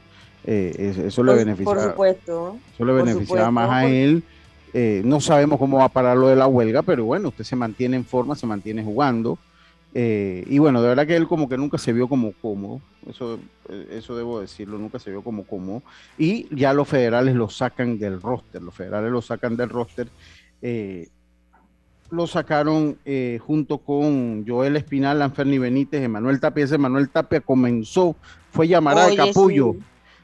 eso 0.46 1.24
le 1.24 1.34
beneficiaba. 1.34 1.82
Por 1.82 1.90
supuesto. 1.90 2.58
Eso 2.74 2.86
le 2.86 2.94
beneficiaba 2.94 3.52
más 3.52 3.70
a 3.70 3.86
él. 3.88 4.24
no 5.04 5.20
sabemos 5.20 5.60
cómo 5.60 5.80
va 5.80 5.86
a 5.86 5.90
parar 5.90 6.16
lo 6.16 6.28
de 6.28 6.36
la 6.36 6.48
huelga, 6.48 6.84
pero 6.84 7.06
bueno, 7.06 7.30
usted 7.30 7.44
se 7.44 7.56
mantiene 7.56 7.98
en 7.98 8.06
forma, 8.06 8.36
se 8.36 8.46
mantiene 8.46 8.84
jugando. 8.84 9.38
Eh, 10.00 10.44
y 10.48 10.60
bueno, 10.60 10.82
de 10.82 10.90
verdad 10.90 11.08
que 11.08 11.16
él 11.16 11.28
como 11.28 11.48
que 11.48 11.58
nunca 11.58 11.80
se 11.80 11.94
vio 11.94 12.08
como 12.08 12.34
cómodo, 12.34 12.82
eso, 13.10 13.40
eh, 13.68 13.88
eso 13.94 14.16
debo 14.16 14.40
decirlo, 14.40 14.78
nunca 14.78 15.00
se 15.00 15.10
vio 15.10 15.24
como 15.24 15.44
cómodo. 15.44 15.82
Y 16.20 16.54
ya 16.56 16.74
los 16.74 16.88
federales 16.88 17.36
lo 17.36 17.50
sacan 17.50 17.98
del 17.98 18.22
roster, 18.22 18.62
los 18.62 18.76
federales 18.76 19.12
lo 19.12 19.24
sacan 19.24 19.58
del 19.58 19.70
roster. 19.70 20.08
Eh, 20.62 21.08
lo 22.10 22.28
sacaron 22.28 22.98
junto 23.46 23.78
con 23.80 24.46
Joel 24.48 24.76
Espinal, 24.78 25.22
Anferni 25.22 25.58
Benítez, 25.58 26.02
Emanuel 26.02 26.40
Tapia. 26.40 26.66
Ese 26.66 26.76
Emanuel 26.76 27.10
Tapia 27.10 27.42
comenzó, 27.42 28.16
fue 28.52 28.68
llamar 28.68 28.98
al 28.98 29.16
Capullo, 29.16 29.76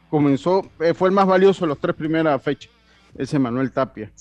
comenzó, 0.10 0.66
fue 0.96 1.10
el 1.10 1.14
más 1.14 1.28
valioso 1.28 1.66
de 1.66 1.70
las 1.70 1.78
tres 1.80 1.96
primeras 1.96 2.42
fechas, 2.42 2.72
ese 3.18 3.36
Emanuel 3.36 3.72
Tapia. 3.72 4.12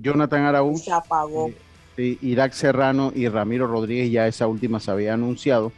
Jonathan 0.00 0.42
Araúz. 0.42 0.84
Se 0.84 0.92
apagó 0.92 1.50
Irak 1.98 2.52
Serrano 2.52 3.12
y 3.14 3.28
Ramiro 3.28 3.66
Rodríguez, 3.66 4.10
ya 4.10 4.26
esa 4.26 4.46
última 4.46 4.80
se 4.80 4.90
había 4.90 5.14
anunciado, 5.14 5.72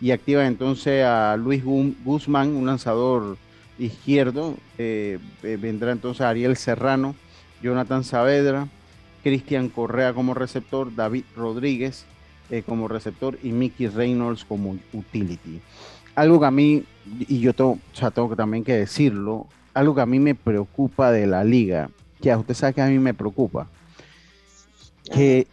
y 0.00 0.10
activa 0.10 0.46
entonces 0.46 1.04
a 1.04 1.36
Luis 1.36 1.62
Guzmán, 1.64 2.54
un 2.54 2.66
lanzador 2.66 3.36
izquierdo, 3.78 4.54
eh, 4.78 5.18
eh, 5.42 5.58
vendrá 5.60 5.92
entonces 5.92 6.22
Ariel 6.22 6.56
Serrano, 6.56 7.14
Jonathan 7.62 8.04
Saavedra, 8.04 8.68
Cristian 9.22 9.68
Correa 9.68 10.12
como 10.12 10.34
receptor, 10.34 10.94
David 10.94 11.24
Rodríguez 11.36 12.04
eh, 12.50 12.62
como 12.62 12.88
receptor 12.88 13.38
y 13.42 13.50
Mickey 13.50 13.88
Reynolds 13.88 14.44
como 14.44 14.76
utility. 14.92 15.60
Algo 16.14 16.40
que 16.40 16.46
a 16.46 16.50
mí, 16.50 16.84
y 17.20 17.40
yo 17.40 17.54
tengo, 17.54 17.78
tengo 18.14 18.28
que 18.28 18.36
también 18.36 18.64
que 18.64 18.74
decirlo, 18.74 19.46
algo 19.72 19.94
que 19.94 20.02
a 20.02 20.06
mí 20.06 20.20
me 20.20 20.34
preocupa 20.34 21.10
de 21.10 21.26
la 21.26 21.44
liga, 21.44 21.88
que 22.20 22.34
usted 22.34 22.54
sabe 22.54 22.74
que 22.74 22.82
a 22.82 22.88
mí 22.88 22.98
me 22.98 23.14
preocupa, 23.14 23.68
que 25.10 25.46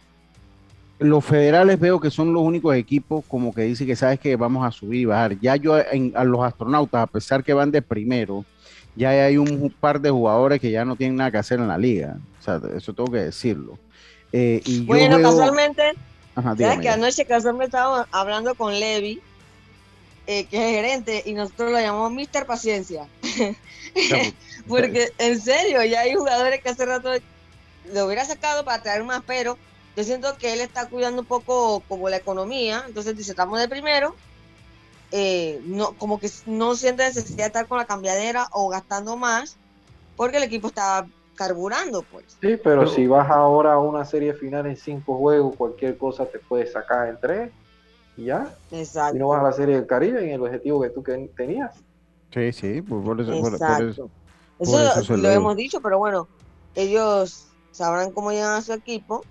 los 0.98 1.24
federales 1.24 1.80
veo 1.80 1.98
que 1.98 2.10
son 2.10 2.34
los 2.34 2.42
únicos 2.42 2.76
equipos 2.76 3.24
como 3.26 3.54
que 3.54 3.62
dicen 3.62 3.86
que 3.86 3.96
sabes 3.96 4.20
que 4.20 4.36
vamos 4.36 4.66
a 4.66 4.70
subir 4.70 5.00
y 5.00 5.04
bajar. 5.06 5.40
Ya 5.40 5.56
yo 5.56 5.74
a 5.74 6.24
los 6.24 6.44
astronautas, 6.44 7.02
a 7.02 7.06
pesar 7.06 7.42
que 7.42 7.54
van 7.54 7.70
de 7.70 7.80
primero, 7.80 8.44
ya 9.00 9.24
hay 9.24 9.38
un 9.38 9.74
par 9.80 9.98
de 9.98 10.10
jugadores 10.10 10.60
que 10.60 10.70
ya 10.70 10.84
no 10.84 10.94
tienen 10.94 11.16
nada 11.16 11.30
que 11.30 11.38
hacer 11.38 11.58
en 11.58 11.68
la 11.68 11.78
liga. 11.78 12.18
O 12.38 12.42
sea, 12.42 12.60
eso 12.76 12.92
tengo 12.92 13.10
que 13.10 13.20
decirlo. 13.20 13.78
Eh, 14.30 14.60
y 14.66 14.84
bueno, 14.84 15.22
casualmente, 15.22 15.94
que 16.82 16.88
anoche 16.90 17.24
casualmente 17.24 17.66
estábamos 17.66 18.06
hablando 18.12 18.54
con 18.54 18.78
Levi, 18.78 19.22
eh, 20.26 20.44
que 20.44 20.56
es 20.56 20.74
gerente, 20.74 21.22
y 21.24 21.32
nosotros 21.32 21.72
lo 21.72 21.80
llamamos 21.80 22.12
Mister 22.12 22.44
Paciencia. 22.44 23.08
Porque 24.68 25.08
en 25.16 25.40
serio, 25.40 25.82
ya 25.84 26.00
hay 26.00 26.14
jugadores 26.14 26.60
que 26.62 26.68
hace 26.68 26.84
rato 26.84 27.10
lo 27.94 28.04
hubiera 28.04 28.26
sacado 28.26 28.66
para 28.66 28.82
traer 28.82 29.02
más, 29.02 29.22
pero 29.26 29.56
yo 29.96 30.04
siento 30.04 30.36
que 30.36 30.52
él 30.52 30.60
está 30.60 30.90
cuidando 30.90 31.22
un 31.22 31.26
poco 31.26 31.80
como 31.88 32.10
la 32.10 32.18
economía, 32.18 32.84
entonces 32.86 33.16
dice, 33.16 33.30
estamos 33.30 33.58
de 33.58 33.66
primero, 33.66 34.14
eh, 35.12 35.60
no, 35.64 35.92
como 35.98 36.20
que 36.20 36.30
no 36.46 36.74
siente 36.74 37.04
necesidad 37.04 37.38
de 37.38 37.46
estar 37.46 37.66
con 37.66 37.78
la 37.78 37.86
cambiadera 37.86 38.48
o 38.52 38.68
gastando 38.68 39.16
más, 39.16 39.56
porque 40.16 40.36
el 40.36 40.44
equipo 40.44 40.68
está 40.68 41.06
carburando, 41.34 42.02
pues. 42.02 42.36
Sí, 42.40 42.58
pero, 42.62 42.86
si 42.86 43.06
vas 43.06 43.30
ahora 43.30 43.72
a 43.72 43.78
una 43.78 44.04
serie 44.04 44.34
final 44.34 44.66
en 44.66 44.76
cinco 44.76 45.16
juegos, 45.16 45.56
cualquier 45.56 45.96
cosa 45.96 46.26
te 46.26 46.38
puede 46.38 46.66
sacar 46.66 47.08
en 47.08 47.18
tres 47.20 47.50
y 48.16 48.26
ya. 48.26 48.54
Exacto. 48.70 49.16
Y 49.16 49.18
no 49.18 49.28
vas 49.28 49.40
a 49.40 49.44
la 49.44 49.52
serie 49.52 49.76
del 49.76 49.86
Caribe 49.86 50.22
en 50.22 50.30
el 50.30 50.42
objetivo 50.42 50.82
que 50.82 50.90
tú 50.90 51.02
tenías. 51.36 51.74
Sí, 52.32 52.52
sí, 52.52 52.82
por, 52.82 53.20
eso. 53.20 53.32
Exacto. 53.32 54.10
eso, 54.58 55.16
lo 55.16 55.30
hemos 55.30 55.56
dicho, 55.56 55.80
pero 55.80 55.98
bueno, 55.98 56.28
ellos 56.74 57.48
sabrán 57.72 58.12
cómo 58.12 58.30
llegan 58.30 58.52
a 58.52 58.62
su 58.62 58.72
equipo. 58.72 59.24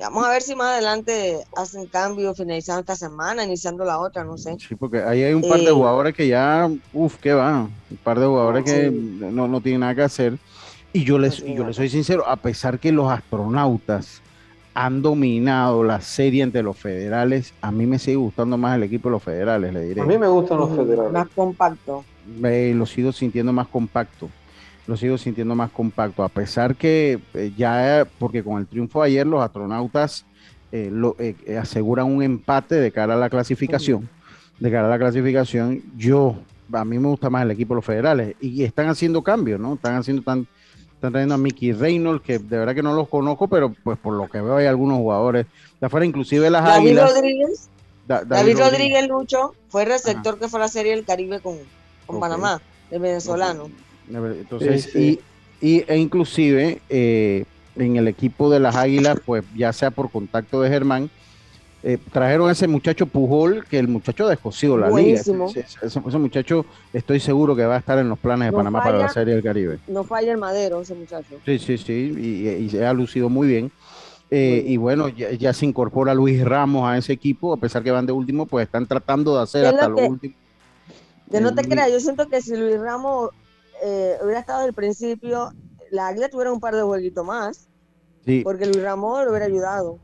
Vamos 0.00 0.24
a 0.24 0.30
ver 0.30 0.42
si 0.42 0.54
más 0.54 0.68
adelante 0.68 1.38
hacen 1.56 1.86
cambios 1.86 2.36
finalizando 2.36 2.80
esta 2.80 2.96
semana, 2.96 3.44
iniciando 3.44 3.84
la 3.84 3.98
otra, 3.98 4.24
no 4.24 4.36
sé. 4.38 4.56
Sí, 4.58 4.74
porque 4.74 5.02
ahí 5.02 5.22
hay 5.22 5.34
un 5.34 5.42
par 5.42 5.60
de 5.60 5.66
eh, 5.66 5.72
jugadores 5.72 6.14
que 6.14 6.28
ya, 6.28 6.70
uff, 6.92 7.16
que 7.16 7.32
van. 7.32 7.70
Un 7.90 7.96
par 8.02 8.18
de 8.18 8.26
jugadores 8.26 8.64
que 8.64 8.90
no, 8.90 9.48
no 9.48 9.60
tienen 9.60 9.80
nada 9.80 9.94
que 9.94 10.02
hacer. 10.02 10.38
Y 10.92 11.04
yo 11.04 11.18
les, 11.18 11.38
yo 11.44 11.66
les 11.66 11.76
soy 11.76 11.88
sincero, 11.88 12.26
a 12.26 12.36
pesar 12.36 12.78
que 12.78 12.92
los 12.92 13.10
astronautas 13.10 14.20
han 14.74 15.02
dominado 15.02 15.84
la 15.84 16.00
serie 16.00 16.42
entre 16.42 16.62
los 16.62 16.76
federales, 16.76 17.52
a 17.60 17.70
mí 17.70 17.86
me 17.86 17.98
sigue 17.98 18.16
gustando 18.16 18.56
más 18.56 18.76
el 18.76 18.84
equipo 18.84 19.08
de 19.08 19.12
los 19.12 19.22
federales, 19.22 19.72
le 19.72 19.80
diré. 19.84 20.00
A 20.00 20.04
mí 20.04 20.18
me 20.18 20.28
gustan 20.28 20.58
los 20.58 20.74
federales. 20.74 21.12
Más 21.12 21.28
compacto. 21.28 22.04
lo 22.40 22.86
sigo 22.86 23.12
sintiendo 23.12 23.52
más 23.52 23.68
compacto. 23.68 24.28
Lo 24.86 24.96
sigo 24.96 25.16
sintiendo 25.16 25.54
más 25.54 25.70
compacto, 25.70 26.24
a 26.24 26.28
pesar 26.28 26.74
que 26.74 27.20
eh, 27.34 27.52
ya, 27.56 28.06
porque 28.18 28.42
con 28.42 28.60
el 28.60 28.66
triunfo 28.66 29.02
de 29.02 29.08
ayer 29.08 29.26
los 29.26 29.42
astronautas 29.42 30.24
eh, 30.72 30.88
lo, 30.90 31.14
eh, 31.18 31.36
aseguran 31.60 32.06
un 32.06 32.22
empate 32.22 32.76
de 32.76 32.90
cara 32.90 33.14
a 33.14 33.16
la 33.16 33.30
clasificación. 33.30 34.08
De 34.58 34.70
cara 34.70 34.86
a 34.86 34.90
la 34.90 34.98
clasificación, 34.98 35.82
yo, 35.96 36.36
a 36.72 36.84
mí 36.84 36.98
me 36.98 37.08
gusta 37.08 37.30
más 37.30 37.42
el 37.42 37.50
equipo 37.52 37.74
de 37.74 37.76
los 37.76 37.84
federales 37.84 38.36
y 38.40 38.64
están 38.64 38.88
haciendo 38.88 39.22
cambios, 39.22 39.60
¿no? 39.60 39.74
Están 39.74 39.96
haciendo 39.96 40.22
tan 40.22 40.46
están 41.02 41.14
trayendo 41.14 41.34
a 41.34 41.38
Mickey 41.38 41.72
Reynolds, 41.72 42.22
que 42.22 42.38
de 42.38 42.58
verdad 42.58 42.76
que 42.76 42.82
no 42.82 42.94
los 42.94 43.08
conozco, 43.08 43.48
pero 43.48 43.74
pues 43.82 43.98
por 43.98 44.14
lo 44.14 44.28
que 44.28 44.40
veo 44.40 44.56
hay 44.56 44.66
algunos 44.66 44.98
jugadores 44.98 45.46
de 45.80 45.86
afuera, 45.88 46.06
inclusive 46.06 46.48
las 46.48 46.64
David 46.64 46.86
Águilas. 46.86 47.12
Rodríguez. 47.12 47.68
David, 48.06 48.58
Rodríguez, 48.58 49.08
Lucho, 49.08 49.54
fue 49.68 49.84
receptor 49.84 50.38
que 50.38 50.48
fue 50.48 50.60
a 50.60 50.62
la 50.62 50.68
Serie 50.68 50.94
del 50.94 51.04
Caribe 51.04 51.40
con, 51.40 51.56
con 52.06 52.20
Panamá, 52.20 52.60
el 52.92 53.00
venezolano. 53.00 53.68
Entonces, 54.14 54.94
Y, 54.94 55.20
y, 55.60 55.84
e 55.86 55.96
inclusive 55.96 56.80
eh, 56.88 57.44
en 57.76 57.96
el 57.96 58.08
equipo 58.08 58.50
de 58.50 58.60
las 58.60 58.76
Águilas, 58.76 59.18
pues 59.24 59.44
ya 59.56 59.72
sea 59.72 59.90
por 59.90 60.10
contacto 60.10 60.60
de 60.60 60.68
Germán, 60.68 61.10
eh, 61.84 61.98
trajeron 62.12 62.48
a 62.48 62.52
ese 62.52 62.68
muchacho 62.68 63.06
Pujol, 63.06 63.64
que 63.68 63.78
el 63.78 63.88
muchacho 63.88 64.28
descosido 64.28 64.78
la 64.78 64.88
liga. 64.88 65.20
Ese, 65.20 65.32
muchacho 66.18 66.64
estoy 66.92 67.18
seguro 67.18 67.56
que 67.56 67.64
va 67.64 67.74
a 67.74 67.78
estar 67.78 67.98
en 67.98 68.08
los 68.08 68.18
planes 68.20 68.50
de 68.50 68.56
Panamá 68.56 68.84
para 68.84 68.98
la 68.98 69.08
Serie 69.08 69.34
del 69.34 69.42
Caribe. 69.42 69.80
No 69.88 70.04
falla 70.04 70.30
el 70.30 70.38
madero 70.38 70.80
ese 70.80 70.94
muchacho. 70.94 71.40
Sí, 71.44 71.58
sí, 71.58 71.78
sí, 71.78 71.92
y, 72.60 72.68
se 72.68 72.86
ha 72.86 72.92
lucido 72.92 73.28
muy 73.28 73.48
bien. 73.48 73.72
Eh, 74.30 74.64
y 74.66 74.76
bueno, 74.76 75.08
ya, 75.08 75.52
se 75.52 75.66
incorpora 75.66 76.14
Luis 76.14 76.42
Ramos 76.42 76.88
a 76.88 76.96
ese 76.96 77.12
equipo, 77.12 77.52
a 77.52 77.56
pesar 77.56 77.82
que 77.82 77.90
van 77.90 78.06
de 78.06 78.12
último, 78.12 78.46
pues 78.46 78.66
están 78.66 78.86
tratando 78.86 79.36
de 79.36 79.42
hacer 79.42 79.66
hasta 79.66 79.88
lo, 79.88 79.96
último. 80.06 80.34
Que 81.30 81.40
no 81.40 81.52
te 81.54 81.64
creas, 81.64 81.90
yo 81.90 81.98
siento 81.98 82.28
que 82.28 82.40
si 82.40 82.56
Luis 82.56 82.78
Ramos 82.80 83.30
eh, 83.82 84.16
hubiera 84.22 84.40
estado 84.40 84.60
desde 84.60 84.68
el 84.68 84.74
principio, 84.74 85.50
la 85.90 86.08
Águila 86.08 86.28
tuviera 86.28 86.52
un 86.52 86.60
par 86.60 86.74
de 86.74 86.82
jueguitos 86.82 87.24
más, 87.26 87.68
porque 88.44 88.66
Luis 88.66 88.82
Ramos 88.82 89.24
lo 89.24 89.30
hubiera 89.30 89.46
ayudado. 89.46 89.98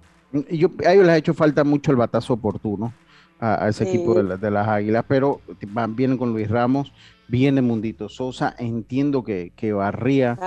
Yo, 0.51 0.69
a 0.85 0.93
ellos 0.93 1.07
les 1.07 1.14
ha 1.14 1.17
hecho 1.17 1.33
falta 1.33 1.64
mucho 1.64 1.91
el 1.91 1.97
batazo 1.97 2.35
oportuno 2.35 2.93
a, 3.41 3.69
ese 3.69 3.85
equipo 3.85 4.14
de, 4.14 4.51
las 4.51 4.69
Águilas, 4.69 5.05
pero 5.09 5.41
van, 5.69 5.97
vienen 5.97 6.19
con 6.19 6.33
Luis 6.33 6.51
Ramos, 6.51 6.93
viene 7.29 7.62
Mundito 7.62 8.09
Sosa, 8.09 8.55
entiendo 8.59 9.23
que, 9.23 9.53
que 9.57 9.73
Barría. 9.73 10.38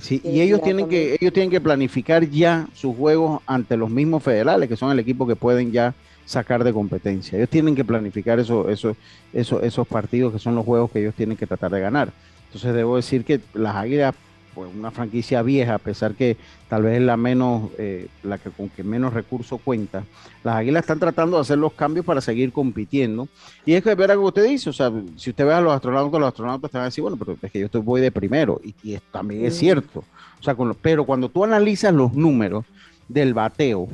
sí, 0.00 0.20
y 0.24 0.40
ellos 0.40 0.62
tienen 0.62 0.88
que 0.88 1.16
ellos 1.20 1.32
tienen 1.32 1.50
que 1.50 1.60
planificar 1.60 2.28
ya 2.28 2.66
sus 2.72 2.96
juegos 2.96 3.42
ante 3.46 3.76
los 3.76 3.90
mismos 3.90 4.22
federales, 4.22 4.68
que 4.68 4.76
son 4.76 4.90
el 4.90 4.98
equipo 4.98 5.26
que 5.26 5.36
pueden 5.36 5.70
ya 5.70 5.94
sacar 6.24 6.64
de 6.64 6.72
competencia. 6.72 7.38
Ellos 7.38 7.48
tienen 7.48 7.74
que 7.74 7.84
planificar 7.84 8.38
eso, 8.38 8.68
eso, 8.68 8.96
eso, 9.32 9.62
esos 9.62 9.86
partidos 9.86 10.32
que 10.32 10.38
son 10.38 10.54
los 10.54 10.64
juegos 10.64 10.90
que 10.90 11.00
ellos 11.00 11.14
tienen 11.14 11.36
que 11.36 11.46
tratar 11.46 11.70
de 11.70 11.80
ganar. 11.80 12.12
Entonces 12.48 12.74
debo 12.74 12.96
decir 12.96 13.24
que 13.24 13.40
las 13.54 13.76
Águilas 13.76 14.14
pues 14.58 14.74
una 14.74 14.90
franquicia 14.90 15.40
vieja, 15.42 15.74
a 15.74 15.78
pesar 15.78 16.14
que 16.14 16.36
tal 16.68 16.82
vez 16.82 16.96
es 16.96 17.02
la 17.02 17.16
menos, 17.16 17.70
eh, 17.78 18.08
la 18.24 18.38
que 18.38 18.50
con 18.50 18.68
que 18.68 18.82
menos 18.82 19.14
recursos 19.14 19.60
cuenta, 19.64 20.02
las 20.42 20.56
Águilas 20.56 20.80
están 20.80 20.98
tratando 20.98 21.36
de 21.36 21.42
hacer 21.42 21.58
los 21.58 21.74
cambios 21.74 22.04
para 22.04 22.20
seguir 22.20 22.52
compitiendo. 22.52 23.28
Y 23.64 23.74
es 23.74 23.84
que 23.84 23.94
ver 23.94 24.10
algo 24.10 24.24
que 24.24 24.40
usted 24.40 24.50
dice, 24.50 24.70
o 24.70 24.72
sea, 24.72 24.90
si 25.16 25.30
usted 25.30 25.46
ve 25.46 25.54
a 25.54 25.60
los 25.60 25.72
astronautas, 25.72 26.20
los 26.20 26.28
astronautas 26.28 26.72
te 26.72 26.76
van 26.76 26.82
a 26.82 26.86
decir, 26.86 27.02
bueno, 27.02 27.16
pero 27.16 27.36
es 27.40 27.52
que 27.52 27.60
yo 27.60 27.66
estoy, 27.66 27.82
voy 27.82 28.00
de 28.00 28.10
primero, 28.10 28.60
y, 28.64 28.98
también 29.12 29.44
es 29.44 29.56
cierto. 29.56 30.02
O 30.40 30.42
sea, 30.42 30.56
pero 30.82 31.04
cuando 31.04 31.28
tú 31.28 31.44
analizas 31.44 31.94
los 31.94 32.12
números 32.14 32.64
del 33.06 33.34
bateo 33.34 33.86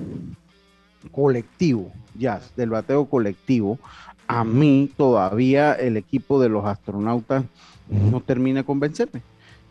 colectivo, 1.13 1.93
ya, 2.19 2.41
del 2.57 2.71
bateo 2.71 3.05
colectivo, 3.05 3.79
a 4.27 4.45
mí 4.45 4.91
todavía 4.97 5.75
el 5.75 5.99
equipo 5.99 6.41
de 6.41 6.49
los 6.49 6.65
astronautas 6.65 7.45
no 7.89 8.21
termina 8.21 8.61
de 8.61 8.65
convencerme 8.65 9.23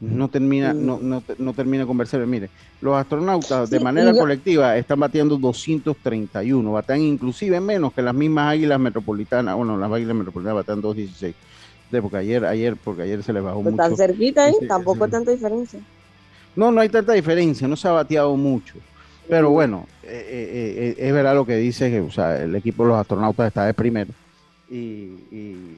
no 0.03 0.27
termina, 0.27 0.73
no, 0.73 0.99
no, 1.01 1.23
no 1.37 1.53
termina 1.53 1.83
de 1.83 1.87
conversar. 1.87 2.25
Mire, 2.27 2.49
los 2.81 2.95
astronautas 2.95 3.69
de 3.69 3.79
manera 3.79 4.13
colectiva 4.13 4.77
están 4.77 4.99
bateando 4.99 5.37
231, 5.37 6.71
batean 6.71 7.01
inclusive 7.01 7.59
menos 7.61 7.93
que 7.93 8.01
las 8.01 8.13
mismas 8.13 8.51
águilas 8.51 8.79
metropolitanas. 8.79 9.55
Bueno, 9.55 9.77
las 9.77 9.91
águilas 9.91 10.15
metropolitanas 10.15 10.55
batean 10.57 10.81
216. 10.81 11.35
De, 11.89 12.01
porque 12.01 12.17
ayer, 12.17 12.43
ayer, 12.45 12.75
porque 12.75 13.03
ayer 13.03 13.23
se 13.23 13.31
les 13.31 13.43
bajó 13.43 13.61
mucho. 13.61 13.77
Tan 13.77 13.95
cerquita, 13.95 14.49
¿eh? 14.49 14.55
Tampoco 14.67 15.05
hay 15.05 15.11
tanta 15.11 15.31
diferencia. 15.31 15.79
No, 16.55 16.71
no 16.71 16.81
hay 16.81 16.89
tanta 16.89 17.13
diferencia, 17.13 17.67
no 17.67 17.75
se 17.75 17.87
ha 17.87 17.91
bateado 17.91 18.35
mucho. 18.35 18.75
Pero 19.29 19.51
bueno, 19.51 19.87
eh, 20.03 20.09
eh, 20.09 20.95
eh, 20.99 21.07
es 21.07 21.13
verdad 21.13 21.33
lo 21.33 21.45
que 21.45 21.55
dice 21.55 21.89
que 21.89 22.01
o 22.01 22.11
sea, 22.11 22.43
el 22.43 22.53
equipo 22.55 22.83
de 22.83 22.89
los 22.89 22.97
astronautas 22.97 23.47
está 23.47 23.65
de 23.65 23.73
primero. 23.73 24.11
Y, 24.69 25.77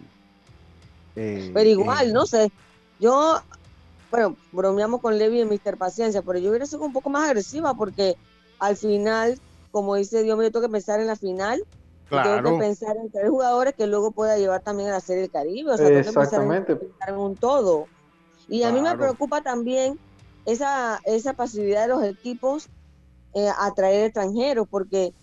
pero 1.15 1.69
igual, 1.69 2.13
no 2.13 2.25
sé. 2.25 2.51
Yo 2.99 3.41
bueno, 4.11 4.37
bromeamos 4.51 5.01
con 5.01 5.17
Levi 5.17 5.41
y 5.41 5.45
Mr. 5.45 5.77
Paciencia, 5.77 6.21
pero 6.21 6.39
yo 6.39 6.49
hubiera 6.49 6.65
sido 6.65 6.83
un 6.85 6.93
poco 6.93 7.09
más 7.09 7.27
agresiva 7.27 7.73
porque 7.73 8.15
al 8.59 8.77
final, 8.77 9.39
como 9.71 9.95
dice 9.95 10.23
Dios, 10.23 10.37
me 10.37 10.49
tengo 10.49 10.65
que 10.65 10.71
pensar 10.71 10.99
en 10.99 11.07
la 11.07 11.15
final. 11.15 11.63
Tengo 12.09 12.51
que 12.51 12.59
pensar 12.59 12.95
en 12.97 13.11
tres 13.11 13.29
jugadores 13.29 13.73
que 13.73 13.87
luego 13.87 14.11
pueda 14.11 14.37
llevar 14.37 14.61
también 14.61 14.89
a 14.89 14.93
la 14.93 14.99
Serie 15.01 15.23
del 15.23 15.31
Caribe. 15.31 15.71
O 15.71 15.77
sea, 15.77 15.87
tengo 15.87 16.03
que 16.03 16.75
pensar 16.75 17.09
en, 17.09 17.15
un 17.15 17.35
todo. 17.35 17.87
Y 18.47 18.63
a 18.63 18.71
mí 18.71 18.79
me 18.79 18.95
preocupa 18.95 19.41
también 19.41 19.99
esa, 20.45 21.01
esa 21.03 21.33
pasividad 21.33 21.81
de 21.81 21.87
los 21.89 22.03
equipos 22.03 22.69
eh, 23.33 23.49
a 23.57 23.73
traer 23.73 24.05
extranjeros, 24.05 24.67
porque 24.69 25.13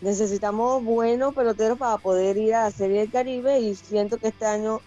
necesitamos 0.00 0.82
buenos 0.82 1.34
peloteros 1.34 1.78
para 1.78 1.98
poder 1.98 2.36
ir 2.36 2.54
a 2.54 2.64
la 2.64 2.70
Serie 2.72 3.00
del 3.00 3.12
Caribe 3.12 3.60
y 3.60 3.76
siento 3.76 4.16
que 4.16 4.28
este 4.28 4.46
año 4.46 4.80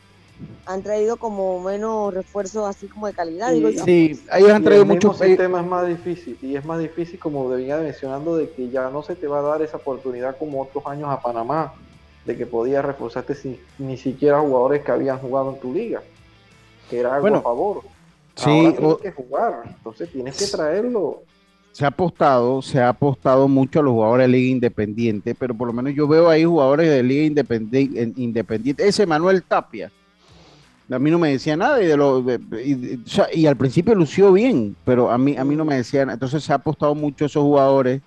han 0.66 0.84
traído 0.84 1.18
como 1.18 1.60
menos 1.60 2.14
refuerzos 2.14 2.68
así 2.68 2.88
como 2.88 3.08
de 3.08 3.14
calidad. 3.14 3.52
Sí, 3.54 4.16
sí 4.16 4.24
ellos 4.34 4.52
han 4.52 4.64
traído 4.64 4.86
muchos. 4.86 5.20
El 5.22 5.38
tema 5.38 5.62
es 5.62 5.68
más 5.68 5.88
difícil 5.88 6.38
y 6.42 6.56
es 6.56 6.66
más 6.66 6.80
difícil 6.80 7.20
como 7.20 7.48
venía 7.50 7.78
mencionando 7.78 8.38
de 8.38 8.50
que 8.50 8.70
ya 8.70 8.90
no 8.90 9.04
se 9.04 9.16
te 9.16 9.28
va 9.28 9.40
a 9.40 9.44
dar 9.44 9.62
esa 9.62 9.78
oportunidad 9.78 10.38
como 10.38 10.62
otros 10.62 10.86
años 10.86 11.10
a 11.10 11.22
Panamá 11.22 11.74
de 12.26 12.38
que 12.38 12.46
podías 12.46 12.86
reforzarte 12.86 13.36
sin 13.36 13.58
ni 13.80 13.98
siquiera 13.98 14.40
jugadores 14.40 14.84
que 14.84 14.92
habían 14.92 15.18
jugado 15.18 15.52
en 15.54 15.60
tu 15.60 15.74
liga, 15.74 16.02
que 16.90 17.00
era 17.00 17.16
algo 17.16 17.36
a 17.36 17.42
favor. 17.42 17.82
Sí, 18.36 18.50
Ahora 18.50 18.78
tienes 18.78 18.98
que 18.98 19.12
jugar, 19.12 19.64
entonces 19.66 20.12
tienes 20.12 20.38
que 20.38 20.46
traerlo. 20.46 21.24
Se 21.72 21.86
ha 21.86 21.88
apostado, 21.88 22.62
se 22.62 22.80
ha 22.80 22.90
apostado 22.90 23.48
mucho 23.48 23.80
a 23.80 23.84
los 23.84 23.94
jugadores 23.94 24.28
de 24.28 24.34
Liga 24.34 24.52
Independiente, 24.52 25.34
pero 25.36 25.56
por 25.56 25.68
lo 25.68 25.74
menos 25.74 25.94
yo 25.94 26.08
veo 26.08 26.30
ahí 26.30 26.44
jugadores 26.44 26.90
de 26.90 27.02
Liga 27.02 27.24
Independiente, 27.24 28.14
independiente. 28.18 28.88
ese 28.88 29.06
Manuel 29.06 29.44
Tapia, 29.44 29.92
a 30.90 31.00
mí 31.00 31.12
no 31.12 31.20
me 31.20 31.32
decía 31.32 31.56
nada 31.56 31.82
y, 31.82 31.86
de 31.86 31.98
lo, 31.98 32.26
y, 33.34 33.46
al 33.46 33.56
principio 33.56 33.96
lució 33.96 34.34
bien, 34.34 34.76
pero 34.84 35.12
a 35.12 35.18
mí, 35.18 35.38
a 35.38 35.44
mí 35.44 35.56
no 35.56 35.66
me 35.66 35.76
decían. 35.76 36.10
Entonces 36.10 36.44
se 36.44 36.52
ha 36.52 36.56
apostado 36.56 36.96
mucho 36.96 37.26
esos 37.26 37.44
jugadores 37.44 38.02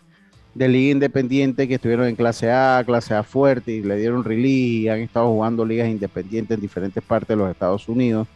de 0.55 0.68
liga 0.68 0.92
independiente 0.92 1.66
que 1.66 1.74
estuvieron 1.74 2.07
en 2.07 2.16
clase 2.16 2.51
A, 2.51 2.82
clase 2.84 3.14
A 3.14 3.22
fuerte 3.22 3.72
y 3.72 3.82
le 3.82 3.96
dieron 3.96 4.22
release 4.22 4.82
y 4.82 4.88
han 4.88 5.01
estado 5.01 5.28
jugando 5.28 5.64
ligas 5.64 5.88
independientes 5.88 6.55
en 6.55 6.61
diferentes 6.61 7.03
partes 7.03 7.28
de 7.28 7.36
los 7.36 7.51
Estados 7.51 7.88
Unidos. 7.88 8.28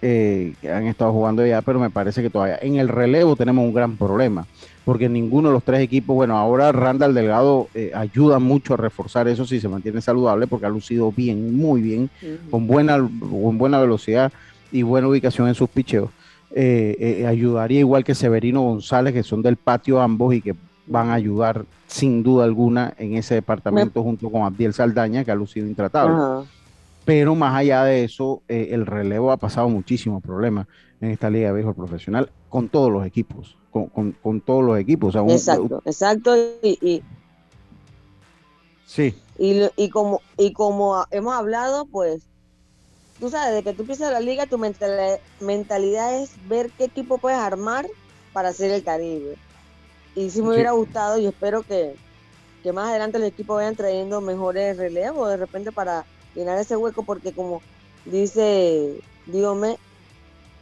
Eh, 0.00 0.54
han 0.62 0.86
estado 0.86 1.12
jugando 1.12 1.44
ya, 1.44 1.60
pero 1.62 1.80
me 1.80 1.90
parece 1.90 2.22
que 2.22 2.30
todavía 2.30 2.58
en 2.62 2.76
el 2.76 2.88
relevo 2.88 3.34
tenemos 3.34 3.64
un 3.64 3.74
gran 3.74 3.96
problema 3.96 4.46
porque 4.88 5.10
ninguno 5.10 5.50
de 5.50 5.52
los 5.52 5.64
tres 5.64 5.80
equipos, 5.80 6.16
bueno, 6.16 6.38
ahora 6.38 6.72
Randall 6.72 7.12
Delgado 7.12 7.68
eh, 7.74 7.92
ayuda 7.94 8.38
mucho 8.38 8.72
a 8.72 8.78
reforzar 8.78 9.28
eso 9.28 9.44
si 9.44 9.60
se 9.60 9.68
mantiene 9.68 10.00
saludable, 10.00 10.46
porque 10.46 10.64
ha 10.64 10.70
lucido 10.70 11.12
bien, 11.12 11.54
muy 11.54 11.82
bien, 11.82 12.08
con, 12.50 12.66
buena, 12.66 12.96
con 12.96 13.58
buena 13.58 13.80
velocidad 13.80 14.32
y 14.72 14.80
buena 14.80 15.08
ubicación 15.08 15.46
en 15.46 15.54
sus 15.54 15.68
picheos. 15.68 16.08
Eh, 16.52 16.96
eh, 16.98 17.26
ayudaría 17.26 17.80
igual 17.80 18.02
que 18.02 18.14
Severino 18.14 18.62
González, 18.62 19.12
que 19.12 19.22
son 19.22 19.42
del 19.42 19.58
patio 19.58 20.00
ambos 20.00 20.32
y 20.32 20.40
que 20.40 20.54
van 20.86 21.10
a 21.10 21.14
ayudar 21.14 21.66
sin 21.86 22.22
duda 22.22 22.44
alguna 22.44 22.94
en 22.96 23.14
ese 23.14 23.34
departamento 23.34 24.02
junto 24.02 24.30
con 24.30 24.44
Abdiel 24.44 24.72
Saldaña, 24.72 25.22
que 25.22 25.30
ha 25.30 25.34
lucido 25.34 25.66
intratable. 25.66 26.46
pero 27.04 27.34
más 27.34 27.54
allá 27.54 27.84
de 27.84 28.04
eso, 28.04 28.40
eh, 28.48 28.68
el 28.70 28.86
relevo 28.86 29.32
ha 29.32 29.36
pasado 29.36 29.68
muchísimos 29.68 30.22
problemas 30.22 30.66
en 31.00 31.10
esta 31.10 31.30
liga 31.30 31.48
de 31.48 31.54
béisbol 31.54 31.74
profesional 31.74 32.30
con 32.48 32.68
todos 32.68 32.90
los 32.90 33.06
equipos, 33.06 33.56
con, 33.70 34.40
todos 34.40 34.64
los 34.64 34.78
equipos. 34.78 35.14
exacto, 35.14 35.82
exacto. 35.84 36.36
Y, 36.62 37.02
sí. 38.86 39.14
Y, 39.38 39.62
y, 39.76 39.90
como, 39.90 40.20
y 40.36 40.52
como 40.52 41.04
hemos 41.10 41.34
hablado, 41.34 41.86
pues, 41.86 42.22
tú 43.20 43.30
sabes, 43.30 43.54
de 43.54 43.62
que 43.62 43.74
tú 43.74 43.82
empiezas 43.82 44.12
la 44.12 44.20
liga, 44.20 44.46
tu 44.46 44.58
mentalidad, 44.58 46.22
es 46.22 46.32
ver 46.48 46.70
qué 46.76 46.84
equipo 46.84 47.18
puedes 47.18 47.38
armar 47.38 47.86
para 48.32 48.48
hacer 48.48 48.70
el 48.70 48.82
Caribe. 48.82 49.36
Y 50.14 50.30
si 50.30 50.42
me 50.42 50.48
hubiera 50.48 50.72
gustado, 50.72 51.18
y 51.18 51.26
espero 51.26 51.62
que, 51.62 51.94
que 52.62 52.72
más 52.72 52.88
adelante 52.88 53.18
los 53.20 53.28
equipos 53.28 53.56
vayan 53.56 53.76
trayendo 53.76 54.20
mejores 54.20 54.76
relevos 54.76 55.28
de 55.28 55.36
repente 55.36 55.70
para 55.70 56.04
llenar 56.34 56.58
ese 56.58 56.76
hueco, 56.76 57.04
porque 57.04 57.32
como 57.32 57.62
dice 58.04 59.00
Dígame, 59.28 59.78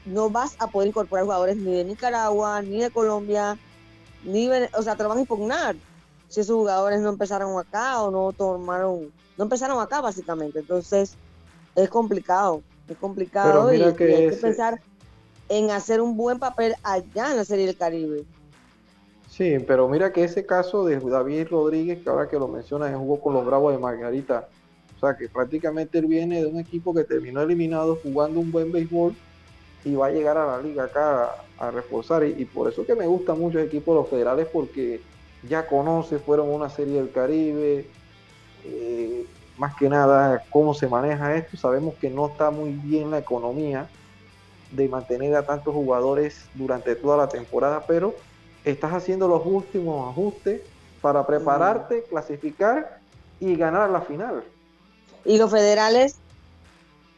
no 0.07 0.30
vas 0.30 0.57
a 0.59 0.68
poder 0.68 0.88
incorporar 0.88 1.24
jugadores 1.24 1.57
ni 1.57 1.74
de 1.74 1.84
Nicaragua, 1.84 2.62
ni 2.62 2.80
de 2.80 2.90
Colombia, 2.90 3.59
ni 4.24 4.48
o 4.48 4.82
sea, 4.82 4.96
te 4.96 5.02
lo 5.02 5.09
van 5.09 5.18
a 5.18 5.22
impugnar 5.22 5.76
si 6.28 6.40
esos 6.40 6.57
jugadores 6.57 7.00
no 7.00 7.11
empezaron 7.11 7.59
acá 7.59 8.02
o 8.02 8.11
no 8.11 8.32
tomaron, 8.32 9.12
no 9.36 9.44
empezaron 9.44 9.80
acá 9.80 10.00
básicamente. 10.00 10.61
Entonces, 10.61 11.16
es 11.74 11.88
complicado, 11.88 12.62
es 12.88 12.96
complicado 12.96 13.72
y, 13.72 13.82
hay 13.82 13.94
que 13.94 14.36
pensar 14.40 14.80
en 15.48 15.70
hacer 15.70 16.00
un 16.00 16.16
buen 16.16 16.38
papel 16.38 16.74
allá 16.82 17.30
en 17.30 17.36
la 17.36 17.44
Serie 17.44 17.66
del 17.66 17.76
Caribe. 17.76 18.24
Sí, 19.28 19.59
pero 19.66 19.88
mira 19.88 20.12
que 20.12 20.24
ese 20.24 20.46
caso 20.46 20.84
de 20.84 20.98
David 20.98 21.48
Rodríguez, 21.50 22.02
que 22.02 22.09
ahora 22.09 22.28
que 22.28 22.38
lo 22.38 22.48
mencionas, 22.48 22.96
jugó 22.96 23.20
con 23.20 23.34
los 23.34 23.44
Bravos 23.44 23.72
de 23.72 23.78
Margarita. 23.78 24.48
O 24.96 24.98
sea, 24.98 25.14
que 25.14 25.28
prácticamente 25.28 25.98
él 25.98 26.07
viene 26.07 26.40
de 26.40 26.46
un 26.46 26.59
equipo 26.59 26.94
que 26.94 27.04
terminó 27.04 27.42
eliminado 27.42 27.98
jugando 28.02 28.40
un 28.40 28.50
buen 28.50 28.72
béisbol 28.72 29.14
y 29.87 29.95
va 29.95 30.07
a 30.07 30.11
llegar 30.11 30.37
a 30.37 30.45
la 30.45 30.61
liga 30.61 30.84
acá 30.84 31.37
a, 31.59 31.70
reforzar. 31.70 32.24
Y, 32.24 32.45
por 32.45 32.68
eso 32.68 32.84
que 32.84 32.97
me 32.97 33.07
gusta 33.07 33.34
mucho 33.34 33.61
el 33.61 33.66
equipo 33.66 33.93
de 33.93 34.01
los 34.01 34.11
federales 34.11 34.49
porque 34.53 35.01
ya 35.49 35.68
conoce, 35.68 36.18
fueron 36.18 36.51
una 36.51 36.68
serie 36.68 36.97
del 36.97 37.12
Caribe. 37.12 37.87
Eh, 38.64 39.26
más 39.57 39.76
que 39.76 39.89
nada, 39.89 40.43
cómo 40.51 40.74
se 40.74 40.89
maneja 40.89 41.37
esto. 41.37 41.57
Sabemos 41.57 41.95
que 41.95 42.11
no 42.11 42.26
está 42.26 42.51
muy 42.51 42.72
bien 42.72 43.12
la 43.12 43.18
economía 43.18 43.89
de 44.72 44.89
mantener 44.89 45.37
a 45.37 45.47
tantos 45.47 45.72
jugadores 45.72 46.47
durante 46.55 46.97
toda 46.97 47.16
la 47.16 47.28
temporada, 47.28 47.84
pero 47.87 48.12
estás 48.64 48.93
haciendo 48.93 49.28
los 49.28 49.47
últimos 49.47 50.11
ajustes 50.11 50.62
para 51.01 51.24
prepararte, 51.24 52.03
clasificar 52.03 52.99
y 53.39 53.55
ganar 53.55 53.89
la 53.91 54.01
final. 54.01 54.43
Y 55.24 55.39
los 55.39 55.49
federales 55.49 56.16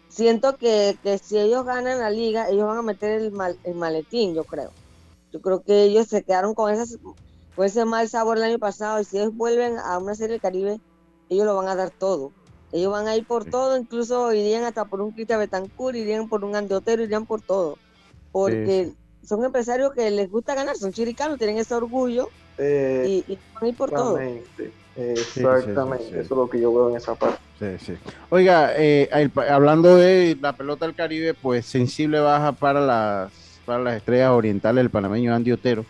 siento 0.09 0.57
que, 0.57 0.97
si 1.23 1.39
ellos 1.39 1.65
ganan 1.65 1.99
la 1.99 2.11
liga, 2.11 2.49
ellos 2.49 2.67
van 2.67 2.79
a 2.79 2.83
meter 2.83 3.21
el, 3.21 3.33
el 3.65 3.75
maletín, 3.75 4.35
yo 4.35 4.45
creo. 4.45 4.71
Yo 5.33 5.41
creo 5.41 5.63
que 5.63 5.85
ellos 5.85 6.09
se 6.09 6.23
quedaron 6.23 6.55
con, 6.55 6.73
esas, 6.73 6.99
con 7.55 7.67
ese 7.67 7.85
mal 7.85 8.09
sabor 8.09 8.39
el 8.39 8.45
año 8.45 8.59
pasado 8.59 9.01
y 9.01 9.05
si 9.05 9.19
ellos 9.19 9.35
vuelven 9.35 9.79
a 9.79 9.99
una 9.99 10.15
serie 10.15 10.33
del 10.33 10.41
Caribe, 10.41 10.81
ellos 11.29 11.47
lo 11.47 11.57
van 11.57 11.69
a 11.69 11.75
dar 11.75 11.91
todo. 11.91 12.33
Ellos 12.73 12.93
van 12.93 13.09
a 13.09 13.17
ir 13.17 13.27
por 13.27 13.45
todo, 13.47 13.77
incluso 13.77 14.33
irían 14.33 14.65
hasta 14.65 14.85
por 14.85 15.01
un 15.01 15.13
Cristian 15.13 15.41
Betancourt, 15.41 15.97
irían 15.97 16.29
por 16.29 16.45
un 16.45 16.55
Andiotero, 16.55 17.03
irían 17.03 17.27
por 17.27 17.41
todo. 17.41 17.79
Porque 18.31 18.93
son 19.23 19.45
empresarios 19.45 19.93
que 19.93 20.11
les 20.11 20.31
gusta 20.31 20.55
ganar, 20.55 20.77
son 20.77 20.93
chiricanos, 20.93 21.39
tienen 21.39 21.59
ese 21.59 21.75
orgullo 21.75 22.29
y, 22.59 23.25
y, 23.27 23.39
van 23.55 23.65
a 23.65 23.69
ir 23.69 23.77
por 23.77 23.91
todo. 23.91 24.19
Exactamente, 24.97 26.09
eso 26.09 26.21
es 26.21 26.31
lo 26.31 26.49
que 26.49 26.61
yo 26.61 26.73
veo 26.73 26.91
en 26.91 26.97
esa 26.97 27.15
parte. 27.15 27.48
Oiga, 28.31 28.73
eh, 28.77 29.09
hablando 29.51 29.97
de 29.97 30.37
la 30.41 30.55
pelota 30.55 30.87
del 30.87 30.95
Caribe, 30.95 31.35
pues 31.35 31.67
sensible 31.67 32.21
baja 32.21 32.53
para 32.53 32.81
las, 32.81 33.33
para 33.65 33.83
las 33.83 33.97
estrellas 33.97 34.31
orientales, 34.31 34.83
el 34.83 34.91
panameño 34.91 35.35
Andy 35.35 35.53
Otero 35.53 35.85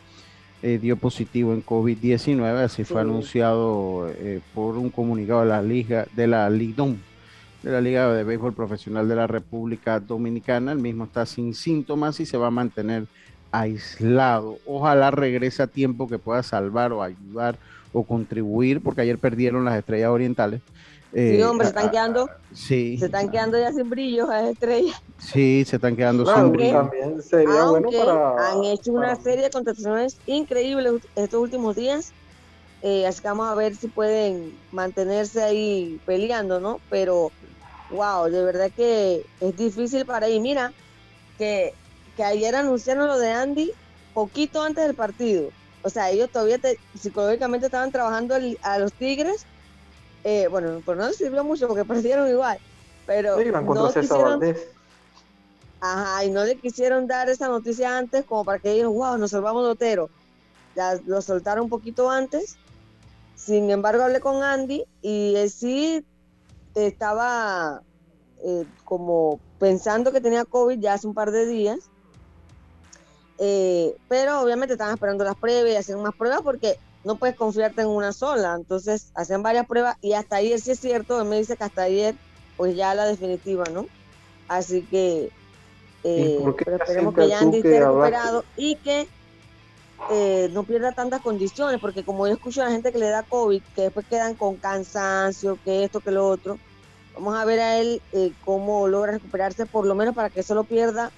eh, 0.60 0.78
dio 0.80 0.96
positivo 0.96 1.52
en 1.52 1.64
COVID-19, 1.64 2.64
así 2.64 2.82
fue 2.82 3.00
anunciado 3.00 4.10
eh, 4.18 4.40
por 4.54 4.76
un 4.76 4.90
comunicado 4.90 5.42
de 5.42 5.46
la 5.46 5.62
Liga, 5.62 6.06
de 6.16 6.26
la 6.26 6.50
de 6.50 7.70
la 7.70 7.80
Liga 7.80 8.12
de 8.12 8.24
Béisbol 8.24 8.54
Profesional 8.54 9.08
de 9.08 9.14
la 9.14 9.28
República 9.28 10.00
Dominicana. 10.00 10.72
El 10.72 10.78
mismo 10.78 11.04
está 11.04 11.26
sin 11.26 11.54
síntomas 11.54 12.18
y 12.18 12.26
se 12.26 12.36
va 12.36 12.48
a 12.48 12.50
mantener 12.50 13.06
aislado. 13.52 14.58
Ojalá 14.66 15.12
regrese 15.12 15.62
a 15.62 15.68
tiempo 15.68 16.08
que 16.08 16.18
pueda 16.18 16.42
salvar 16.42 16.92
o 16.92 17.02
ayudar 17.02 17.56
o 17.92 18.02
contribuir, 18.02 18.80
porque 18.80 19.02
ayer 19.02 19.18
perdieron 19.18 19.64
las 19.64 19.76
estrellas 19.76 20.10
orientales. 20.10 20.60
Sí, 21.12 21.42
hombre, 21.42 21.66
se 21.66 21.70
están 21.70 21.90
quedando. 21.90 22.30
Sí. 22.52 22.98
Se 22.98 23.06
están 23.06 23.30
quedando 23.30 23.58
ya 23.58 23.72
sin 23.72 23.88
brillo 23.88 24.26
las 24.26 24.50
estrellas. 24.50 25.00
Sí, 25.18 25.64
se 25.66 25.76
están 25.76 25.96
quedando 25.96 26.24
sin 26.26 26.52
brillo. 26.52 26.72
También 26.72 27.22
sería 27.22 27.64
bueno 27.64 27.90
para. 27.90 28.50
Han 28.50 28.64
hecho 28.64 28.92
una 28.92 29.16
serie 29.16 29.44
de 29.44 29.50
contrataciones 29.50 30.18
increíbles 30.26 31.02
estos 31.16 31.40
últimos 31.40 31.76
días. 31.76 32.12
Eh, 32.82 33.06
así 33.06 33.20
que 33.20 33.28
vamos 33.28 33.48
a 33.48 33.54
ver 33.54 33.74
si 33.74 33.88
pueden 33.88 34.56
mantenerse 34.70 35.42
ahí 35.42 36.00
peleando, 36.06 36.60
¿no? 36.60 36.80
Pero, 36.88 37.32
wow, 37.90 38.30
de 38.30 38.44
verdad 38.44 38.70
que 38.74 39.24
es 39.40 39.56
difícil 39.56 40.06
para 40.06 40.26
ahí. 40.26 40.38
Mira, 40.38 40.72
que, 41.38 41.74
que 42.16 42.22
ayer 42.22 42.54
anunciaron 42.54 43.08
lo 43.08 43.18
de 43.18 43.32
Andy 43.32 43.72
poquito 44.14 44.62
antes 44.62 44.86
del 44.86 44.94
partido 44.94 45.50
o 45.82 45.90
sea, 45.90 46.10
ellos 46.10 46.30
todavía 46.30 46.58
psicológicamente 46.98 47.66
estaban 47.66 47.92
trabajando 47.92 48.34
a 48.62 48.78
los 48.78 48.92
Tigres. 48.92 49.46
Eh, 50.24 50.48
bueno, 50.48 50.82
pues 50.84 50.98
no 50.98 51.06
les 51.06 51.16
sirvió 51.16 51.44
mucho 51.44 51.68
porque 51.68 51.84
perdieron 51.86 52.28
igual. 52.28 52.58
Pero 53.06 53.36
no 53.36 53.92
quisieron, 53.92 54.56
Ajá, 55.80 56.24
y 56.24 56.30
no 56.30 56.44
le 56.44 56.56
quisieron 56.56 57.06
dar 57.06 57.28
esa 57.30 57.48
noticia 57.48 57.96
antes 57.96 58.24
como 58.24 58.44
para 58.44 58.58
que 58.58 58.72
ellos, 58.72 58.92
wow, 58.92 59.16
nos 59.16 59.30
salvamos 59.30 59.64
de 59.64 59.70
Otero. 59.70 60.10
Ya 60.74 60.98
lo 61.06 61.22
soltaron 61.22 61.64
un 61.64 61.70
poquito 61.70 62.10
antes. 62.10 62.56
Sin 63.36 63.70
embargo, 63.70 64.02
hablé 64.02 64.20
con 64.20 64.42
Andy 64.42 64.84
y 65.00 65.36
él 65.36 65.50
sí 65.50 66.04
estaba 66.74 67.82
eh, 68.44 68.66
como 68.84 69.40
pensando 69.58 70.12
que 70.12 70.20
tenía 70.20 70.44
COVID 70.44 70.78
ya 70.78 70.94
hace 70.94 71.06
un 71.06 71.14
par 71.14 71.30
de 71.30 71.46
días 71.46 71.90
eh, 73.38 73.96
pero 74.08 74.40
obviamente 74.40 74.74
estaban 74.74 74.94
esperando 74.94 75.22
las 75.24 75.36
pruebas 75.36 75.72
y 75.72 75.76
hacían 75.76 76.02
más 76.02 76.14
pruebas 76.14 76.40
porque 76.42 76.76
no 77.08 77.16
puedes 77.16 77.36
confiarte 77.36 77.80
en 77.80 77.88
una 77.88 78.12
sola. 78.12 78.54
Entonces 78.54 79.10
hacían 79.14 79.42
varias 79.42 79.66
pruebas 79.66 79.96
y 80.02 80.12
hasta 80.12 80.36
ayer 80.36 80.60
sí 80.60 80.72
es 80.72 80.78
cierto, 80.78 81.18
él 81.22 81.26
me 81.26 81.38
dice 81.38 81.56
que 81.56 81.64
hasta 81.64 81.84
ayer 81.84 82.14
pues 82.58 82.76
ya 82.76 82.94
la 82.94 83.06
definitiva, 83.06 83.64
¿no? 83.72 83.86
Así 84.46 84.82
que 84.82 85.30
eh, 86.04 86.38
esperemos 86.78 87.14
que 87.14 87.28
ya 87.28 87.40
Andy 87.40 87.56
esté 87.58 87.80
recuperado 87.80 88.44
y 88.58 88.76
que 88.76 89.08
eh, 90.10 90.50
no 90.52 90.64
pierda 90.64 90.92
tantas 90.92 91.22
condiciones, 91.22 91.80
porque 91.80 92.04
como 92.04 92.26
yo 92.26 92.34
escucho 92.34 92.60
a 92.60 92.66
la 92.66 92.72
gente 92.72 92.92
que 92.92 92.98
le 92.98 93.08
da 93.08 93.22
COVID, 93.22 93.62
que 93.74 93.82
después 93.82 94.04
quedan 94.04 94.34
con 94.34 94.56
cansancio, 94.56 95.58
que 95.64 95.84
esto, 95.84 96.00
que 96.00 96.10
lo 96.10 96.28
otro, 96.28 96.58
vamos 97.14 97.34
a 97.34 97.44
ver 97.46 97.60
a 97.60 97.78
él 97.78 98.02
cómo 98.44 98.86
logra 98.86 99.12
recuperarse, 99.12 99.64
por 99.64 99.86
lo 99.86 99.94
menos 99.94 100.14
para 100.14 100.28
que 100.28 100.42
solo 100.42 100.64
pierda 100.64 101.10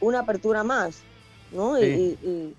una 0.00 0.20
apertura 0.20 0.64
más. 0.64 1.02
¿no? 1.52 1.78
Y, 1.78 1.84
y, 1.84 2.54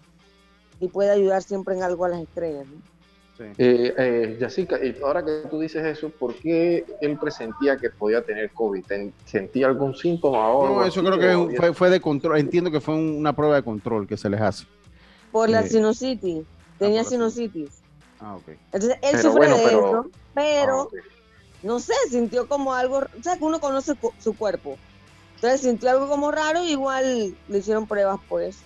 puede 0.91 1.09
ayudar 1.09 1.41
siempre 1.41 1.75
en 1.75 1.83
algo 1.83 2.05
a 2.05 2.09
las 2.09 2.21
estrellas. 2.21 2.65
¿no? 2.67 2.95
Eh, 3.37 3.93
eh, 3.97 4.97
y 4.97 5.03
ahora 5.03 5.23
que 5.25 5.43
tú 5.49 5.59
dices 5.59 5.85
eso, 5.85 6.09
¿por 6.09 6.35
qué 6.35 6.85
él 7.01 7.17
presentía 7.17 7.75
que 7.75 7.89
podía 7.89 8.21
tener 8.21 8.51
COVID? 8.51 8.85
¿Sentía 9.25 9.67
algún 9.67 9.93
síntoma 9.93 10.45
ahora? 10.45 10.73
No, 10.73 10.85
eso 10.85 11.03
creo 11.03 11.19
que 11.19 11.57
fue, 11.57 11.73
fue, 11.73 11.89
de 11.89 11.99
control. 11.99 12.39
Entiendo 12.39 12.71
que 12.71 12.79
fue 12.79 12.95
una 12.95 13.35
prueba 13.35 13.55
de 13.55 13.63
control 13.63 14.07
que 14.07 14.15
se 14.15 14.29
les 14.29 14.39
hace. 14.39 14.65
Por 15.31 15.49
la 15.49 15.61
eh, 15.61 15.67
sinusitis. 15.67 16.45
Tenía 16.79 17.01
ah, 17.01 17.05
sinusitis. 17.05 17.81
Ah, 18.21 18.35
ok. 18.35 18.49
Entonces 18.71 18.97
él 19.01 19.19
sufre 19.19 19.49
de 19.49 19.65
eso, 19.65 20.09
pero 20.33 20.89
ah, 20.93 20.97
no 21.63 21.79
sé, 21.79 21.93
sintió 22.09 22.47
como 22.47 22.73
algo. 22.73 22.99
O 22.99 23.23
sea, 23.23 23.37
que 23.37 23.43
uno 23.43 23.59
conoce 23.59 23.93
su 24.19 24.37
cuerpo. 24.37 24.77
Entonces 25.35 25.61
sintió 25.61 25.89
algo 25.89 26.07
como 26.07 26.31
raro, 26.31 26.63
igual 26.63 27.35
le 27.49 27.57
hicieron 27.57 27.85
pruebas 27.85 28.19
por 28.29 28.41
eso. 28.41 28.59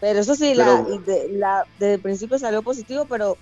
Pero 0.00 0.20
eso 0.20 0.34
sí, 0.34 0.54
la, 0.54 0.84
la, 1.32 1.64
desde 1.78 1.94
el 1.94 2.00
principio 2.00 2.38
salió 2.38 2.62
positivo, 2.62 3.06
pero 3.08 3.36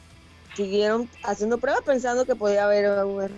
siguieron 0.54 1.08
haciendo 1.22 1.58
pruebas 1.58 1.82
pensando 1.82 2.24
que 2.24 2.34
podía 2.34 2.64
haber 2.64 3.04
un, 3.04 3.30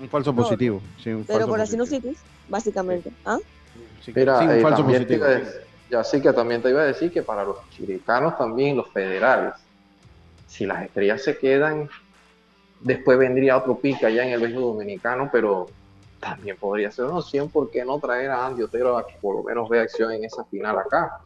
un 0.00 0.08
falso 0.08 0.34
positivo. 0.34 0.80
Sí, 1.02 1.10
un 1.10 1.24
pero 1.24 1.46
por 1.46 1.58
la 1.58 1.66
sinusitis, 1.66 2.18
básicamente. 2.48 3.12
¿Ah? 3.24 3.38
Sí, 4.02 4.12
un 4.16 4.50
eh, 4.50 4.60
falso 4.60 4.84
positivo. 4.84 5.26
ya 5.90 6.02
sí 6.02 6.20
que 6.20 6.32
también 6.32 6.62
te 6.62 6.70
iba 6.70 6.80
a 6.80 6.86
decir 6.86 7.12
que 7.12 7.22
para 7.22 7.44
los 7.44 7.56
chiricanos 7.70 8.38
también, 8.38 8.76
los 8.76 8.88
federales, 8.88 9.54
si 10.48 10.66
las 10.66 10.82
estrellas 10.84 11.22
se 11.22 11.38
quedan, 11.38 11.88
después 12.80 13.18
vendría 13.18 13.56
otro 13.56 13.78
pica 13.78 14.08
allá 14.08 14.24
en 14.24 14.32
el 14.32 14.40
béisbol 14.40 14.62
dominicano, 14.62 15.28
pero 15.30 15.66
también 16.20 16.56
podría 16.56 16.90
ser 16.90 17.06
una 17.06 17.18
opción, 17.18 17.48
¿por 17.48 17.70
qué 17.70 17.84
no 17.84 17.98
traer 17.98 18.30
a 18.30 18.46
Andy 18.46 18.62
Otero 18.62 18.96
a 18.96 19.06
que 19.06 19.14
por 19.20 19.36
lo 19.36 19.42
menos 19.42 19.68
vea 19.68 19.82
acción 19.82 20.12
en 20.12 20.24
esa 20.24 20.44
final 20.44 20.78
acá? 20.78 21.20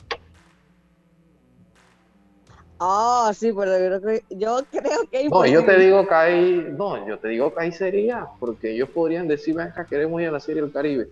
Ah, 2.79 3.33
sí, 3.35 3.53
pero 3.57 3.73
yo 3.79 4.01
creo 4.01 4.01
que, 4.03 4.25
yo 4.37 4.59
creo 4.71 5.01
que 5.11 5.29
No, 5.31 5.47
yo 5.47 5.65
te 5.65 5.79
digo 5.79 6.07
que 6.07 6.15
hay, 6.15 6.67
no, 6.77 7.07
yo 7.09 7.19
te 7.19 7.29
digo 7.29 7.55
que 7.55 7.63
hay 7.63 7.73
sería, 7.73 8.27
porque 8.39 8.73
ellos 8.75 8.91
podrían 8.91 9.27
decir, 9.27 9.55
venga, 9.55 9.87
queremos 9.89 10.21
ir 10.21 10.29
a 10.29 10.33
la 10.33 10.41
serie 10.41 10.61
del 10.63 10.73
Caribe. 10.73 11.09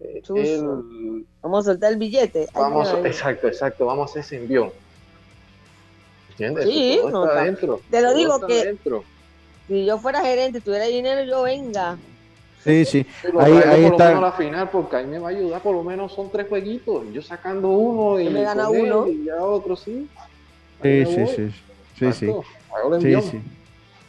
Eh, 0.00 0.22
el- 0.34 1.24
Vamos 1.40 1.66
a 1.66 1.70
soltar 1.70 1.92
el 1.92 1.98
billete. 1.98 2.48
Vamos, 2.52 2.88
ay. 2.92 3.02
exacto, 3.06 3.46
exacto, 3.46 3.86
vamos 3.86 4.08
a 4.08 4.10
hacer 4.10 4.22
ese 4.22 4.36
envión. 4.38 4.70
¿Entiendes? 6.30 6.64
Sí, 6.64 6.98
Todo 7.00 7.10
no, 7.10 7.22
está 7.24 7.28
está- 7.34 7.42
adentro. 7.42 7.80
te 7.90 8.00
lo 8.02 8.08
todo 8.08 8.18
digo 8.18 8.34
está 8.34 8.46
que- 8.48 8.60
adentro. 8.60 9.04
Si 9.68 9.86
yo 9.86 9.98
fuera 9.98 10.20
gerente, 10.20 10.60
tuviera 10.60 10.84
dinero, 10.86 11.22
yo 11.24 11.42
venga. 11.42 11.96
Sí, 12.64 12.84
sí. 12.84 13.06
Pero 13.22 13.40
Ahí, 13.40 13.52
ahí 13.52 13.60
por 13.62 13.66
lo 13.68 13.76
menos 13.76 13.92
está. 13.92 14.20
la 14.20 14.32
final, 14.32 14.70
porque 14.70 14.96
ahí 14.96 15.06
me 15.06 15.18
va 15.18 15.28
a 15.28 15.30
ayudar, 15.30 15.62
por 15.62 15.74
lo 15.74 15.84
menos 15.84 16.12
son 16.12 16.30
tres 16.30 16.48
jueguitos. 16.48 17.04
Yo 17.12 17.22
sacando 17.22 17.68
uno 17.68 18.18
y, 18.20 18.28
me 18.30 18.42
gana 18.42 18.68
uno. 18.68 19.06
y 19.06 19.24
ya 19.24 19.36
otro 19.42 19.76
sí. 19.76 20.08
Sí, 20.84 21.06
sí, 21.06 21.26
sí. 21.34 21.50
Sí, 21.98 22.12
sí. 22.12 22.32
Sí, 23.00 23.16
sí. 23.22 23.40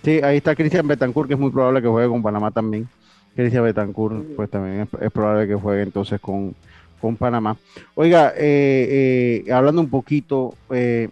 Sí, 0.03 0.19
ahí 0.21 0.38
está 0.38 0.55
Cristian 0.55 0.86
Betancourt, 0.86 1.28
que 1.28 1.36
es 1.36 1.39
muy 1.39 1.49
probable 1.49 1.82
que 1.82 1.88
juegue 1.88 2.09
con 2.09 2.21
Panamá 2.21 2.51
también. 2.51 2.88
Cristian 3.34 3.63
Betancourt, 3.63 4.36
pues 4.36 4.49
también 4.49 4.82
es, 4.82 5.01
es 5.01 5.11
probable 5.11 5.47
que 5.47 5.55
juegue 5.55 5.84
entonces 5.84 6.19
con, 6.19 6.53
con 6.99 7.15
Panamá. 7.15 7.57
Oiga, 7.95 8.34
eh, 8.36 9.43
eh, 9.47 9.51
hablando 9.53 9.82
un 9.82 9.89
poquito, 9.89 10.53
eh, 10.69 11.09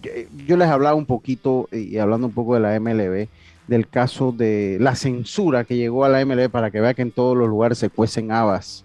yo, 0.00 0.10
yo 0.46 0.56
les 0.56 0.68
hablaba 0.68 0.94
un 0.94 1.06
poquito 1.06 1.68
y 1.72 1.98
hablando 1.98 2.28
un 2.28 2.32
poco 2.32 2.54
de 2.54 2.60
la 2.60 2.78
MLB, 2.78 3.28
del 3.66 3.88
caso 3.88 4.32
de 4.32 4.78
la 4.80 4.94
censura 4.94 5.64
que 5.64 5.76
llegó 5.76 6.04
a 6.04 6.08
la 6.08 6.24
MLB 6.24 6.48
para 6.48 6.70
que 6.70 6.80
vea 6.80 6.94
que 6.94 7.02
en 7.02 7.10
todos 7.10 7.36
los 7.36 7.48
lugares 7.48 7.78
se 7.78 7.90
cuecen 7.90 8.30
habas. 8.30 8.84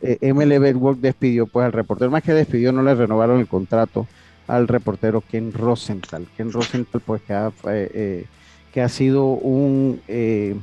Eh, 0.00 0.32
MLB 0.32 0.60
Network 0.60 0.98
despidió 0.98 1.46
pues 1.46 1.66
al 1.66 1.72
reportero, 1.72 2.10
más 2.10 2.22
que 2.22 2.32
despidió, 2.32 2.72
no 2.72 2.82
le 2.82 2.94
renovaron 2.94 3.38
el 3.38 3.46
contrato 3.46 4.06
al 4.46 4.68
reportero 4.68 5.22
Ken 5.22 5.52
Rosenthal. 5.52 6.26
Ken 6.36 6.52
Rosenthal, 6.52 7.00
pues 7.04 7.22
que 7.22 7.32
ha, 7.32 7.48
eh, 7.48 7.90
eh, 7.94 8.24
que 8.72 8.80
ha 8.82 8.88
sido 8.88 9.26
un 9.26 10.00
eh, 10.08 10.56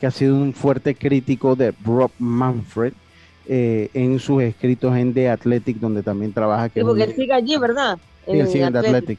que 0.00 0.06
ha 0.06 0.10
sido 0.10 0.36
un 0.36 0.52
fuerte 0.52 0.94
crítico 0.94 1.56
de 1.56 1.72
Rob 1.84 2.10
Manfred 2.18 2.92
eh, 3.48 3.90
en 3.94 4.18
sus 4.18 4.42
escritos 4.42 4.96
en 4.96 5.14
The 5.14 5.30
Athletic, 5.30 5.78
donde 5.78 6.02
también 6.02 6.32
trabaja. 6.32 6.68
Que 6.68 6.80
Sí, 6.80 6.84
porque 6.86 7.04
él 7.04 7.14
sigue 7.14 7.32
allí, 7.32 7.56
¿verdad? 7.56 7.98
Sí, 8.26 8.38
él 8.38 8.48
sigue 8.48 8.64
en 8.64 8.72
The 8.72 8.78
Athletic. 8.80 9.18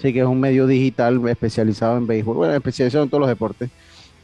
Sí, 0.00 0.12
que 0.12 0.20
es 0.20 0.26
un 0.26 0.40
medio 0.40 0.66
digital 0.66 1.20
especializado 1.28 1.98
en 1.98 2.06
béisbol, 2.06 2.36
bueno, 2.36 2.54
especializado 2.54 3.04
en 3.04 3.10
todos 3.10 3.20
los 3.20 3.28
deportes, 3.28 3.70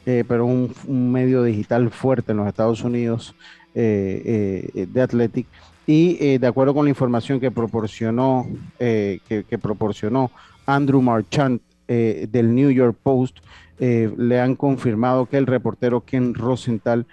eh, 0.07 0.25
pero 0.27 0.47
un, 0.47 0.75
un 0.87 1.13
medio 1.13 1.43
digital 1.43 1.91
fuerte 1.91 2.33
en 2.33 2.39
los 2.39 2.49
Estados 2.49 2.83
Unidos 2.83 3.35
eh, 3.75 4.71
eh, 4.75 4.87
de 4.87 5.01
Athletic. 5.03 5.47
Y 5.87 6.17
eh, 6.21 6.39
de 6.39 6.47
acuerdo 6.47 6.75
con 6.75 6.85
la 6.85 6.91
información 6.91 7.41
que 7.41 7.51
proporcionó, 7.51 8.47
eh, 8.79 9.19
que, 9.29 9.59
proporcionó 9.59 10.31
Andrew 10.67 11.03
Marchant 11.03 11.61
eh, 11.89 12.29
del 12.31 12.55
New 12.55 12.71
York 12.71 12.97
Post, 13.03 13.39
eh, 13.79 14.13
le 14.17 14.41
han 14.41 14.55
confirmado 14.55 15.27
que 15.27 15.39
el 15.39 15.47
reportero 15.47 16.03
Ken 16.03 16.35
Rosenthal 16.35 17.07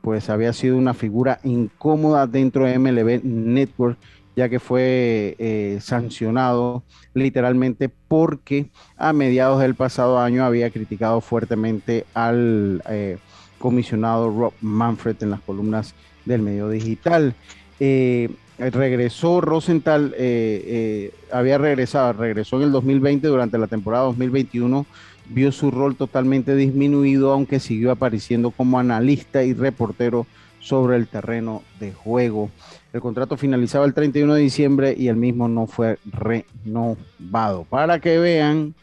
pues 0.00 0.30
había 0.30 0.52
sido 0.52 0.76
una 0.76 0.94
figura 0.94 1.38
incómoda 1.44 2.26
dentro 2.26 2.66
de 2.66 2.76
MLB 2.76 3.22
Network 3.22 3.96
ya 4.34 4.48
que 4.48 4.58
fue 4.58 5.78
sancionado 5.80 6.82
literalmente 7.14 7.88
porque 7.88 8.70
a 8.96 9.12
mediados 9.12 9.60
del 9.60 9.76
pasado 9.76 10.18
año 10.18 10.44
había 10.44 10.70
criticado 10.70 11.20
fuertemente 11.20 12.04
al 12.14 12.82
eh, 12.88 13.18
comisionado 13.58 14.28
Rob 14.28 14.52
Manfred 14.60 15.16
en 15.22 15.30
las 15.30 15.40
columnas 15.40 15.94
del 16.26 16.42
medio 16.42 16.68
digital. 16.68 17.34
Eh, 17.80 18.28
regresó 18.58 19.40
Rosenthal, 19.40 20.14
eh, 20.16 20.64
eh, 20.66 21.14
había 21.32 21.58
regresado, 21.58 22.12
regresó 22.12 22.56
en 22.56 22.62
el 22.64 22.72
2020 22.72 23.26
durante 23.26 23.58
la 23.58 23.66
temporada 23.66 24.04
2021, 24.04 24.86
vio 25.28 25.52
su 25.52 25.70
rol 25.70 25.96
totalmente 25.96 26.54
disminuido, 26.54 27.32
aunque 27.32 27.58
siguió 27.58 27.90
apareciendo 27.90 28.50
como 28.50 28.78
analista 28.78 29.42
y 29.42 29.54
reportero 29.54 30.26
sobre 30.60 30.96
el 30.96 31.08
terreno 31.08 31.62
de 31.80 31.92
juego. 31.92 32.50
El 32.92 33.00
contrato 33.00 33.36
finalizaba 33.36 33.84
el 33.86 33.94
31 33.94 34.34
de 34.34 34.40
diciembre 34.40 34.94
y 34.96 35.08
el 35.08 35.16
mismo 35.16 35.48
no 35.48 35.66
fue 35.66 35.98
renovado. 36.04 37.64
Para 37.68 37.98
que 37.98 38.18
vean 38.18 38.74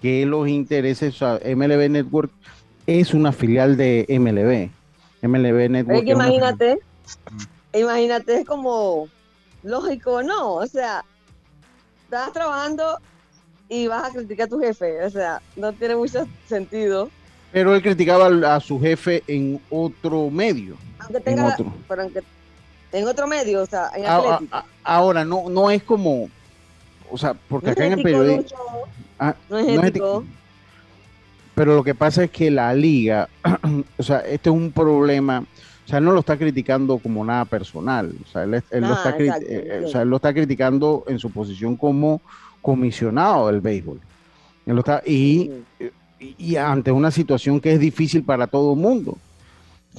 que 0.00 0.26
los 0.26 0.48
intereses, 0.48 1.14
o 1.14 1.38
sea, 1.38 1.54
MLB 1.54 1.88
Network 1.88 2.32
es 2.86 3.14
una 3.14 3.30
filial 3.30 3.76
de 3.76 4.04
MLB. 4.08 4.70
MLB 5.26 5.70
Network. 5.70 5.98
Es 5.98 6.04
que 6.04 6.10
es 6.10 6.16
una 6.16 6.28
imagínate, 7.74 8.40
es 8.40 8.46
como 8.46 9.08
lógico, 9.62 10.22
¿no? 10.22 10.54
O 10.54 10.66
sea, 10.66 11.04
estás 12.04 12.32
trabajando 12.32 12.98
y 13.68 13.86
vas 13.86 14.10
a 14.10 14.12
criticar 14.14 14.46
a 14.46 14.50
tu 14.50 14.58
jefe, 14.60 15.04
o 15.04 15.10
sea, 15.10 15.40
no 15.56 15.72
tiene 15.72 15.96
mucho 15.96 16.26
sentido. 16.46 17.08
Pero 17.52 17.74
él 17.74 17.82
criticaba 17.82 18.28
a 18.54 18.60
su 18.60 18.80
jefe 18.80 19.22
en 19.26 19.60
otro 19.70 20.30
medio. 20.30 20.76
Aunque 20.98 21.18
En 21.18 21.22
tenga, 21.22 21.48
otro. 21.48 21.72
pero 21.88 22.02
aunque 22.02 22.22
en 22.92 23.06
otro 23.08 23.26
medio, 23.26 23.62
o 23.62 23.66
sea, 23.66 23.90
en 23.94 24.06
A- 24.06 24.08
a- 24.14 24.18
Atlético. 24.34 24.56
a- 24.56 24.64
ahora, 24.84 25.24
no, 25.24 25.48
no 25.48 25.70
es 25.70 25.82
como, 25.82 26.28
o 27.10 27.16
sea, 27.18 27.34
porque 27.34 27.66
No 27.66 27.72
acá 27.72 27.86
en 27.86 27.92
el 27.92 28.02
periodismo... 28.02 28.44
Ah, 29.18 29.34
no 29.48 29.58
es 29.58 29.66
no 29.66 29.80
es 29.82 29.88
ético. 29.88 30.24
Pero 31.54 31.74
lo 31.76 31.84
que 31.84 31.94
pasa 31.94 32.24
es 32.24 32.30
que 32.30 32.50
la 32.50 32.74
liga, 32.74 33.28
o 33.98 34.02
sea, 34.02 34.20
este 34.20 34.48
es 34.50 34.54
un 34.56 34.72
problema, 34.72 35.44
o 35.84 35.88
sea, 35.88 35.98
él 35.98 36.04
no 36.04 36.12
lo 36.12 36.20
está 36.20 36.36
criticando 36.36 36.98
como 36.98 37.24
nada 37.24 37.44
personal, 37.44 38.14
o 38.24 38.28
sea, 38.30 38.44
él, 38.44 38.50
lo, 38.52 38.56
está, 38.58 39.16
cri- 39.16 39.26
exacto, 39.26 39.46
eh, 39.48 39.56
o 39.56 39.60
entiendo. 39.62 39.88
sea, 39.88 40.02
él 40.02 40.08
lo 40.08 40.16
está 40.16 40.32
criticando 40.32 41.04
en 41.08 41.18
su 41.18 41.30
posición 41.30 41.76
como 41.76 42.20
comisionado 42.60 43.48
del 43.48 43.60
béisbol. 43.60 44.00
Él 44.66 44.74
lo 44.74 44.80
está, 44.80 45.02
y, 45.04 45.50
y- 46.20 46.34
y 46.38 46.56
ante 46.56 46.92
una 46.92 47.10
situación 47.10 47.60
que 47.60 47.72
es 47.72 47.80
difícil 47.80 48.22
para 48.24 48.46
todo 48.46 48.74
el 48.74 48.78
mundo. 48.78 49.18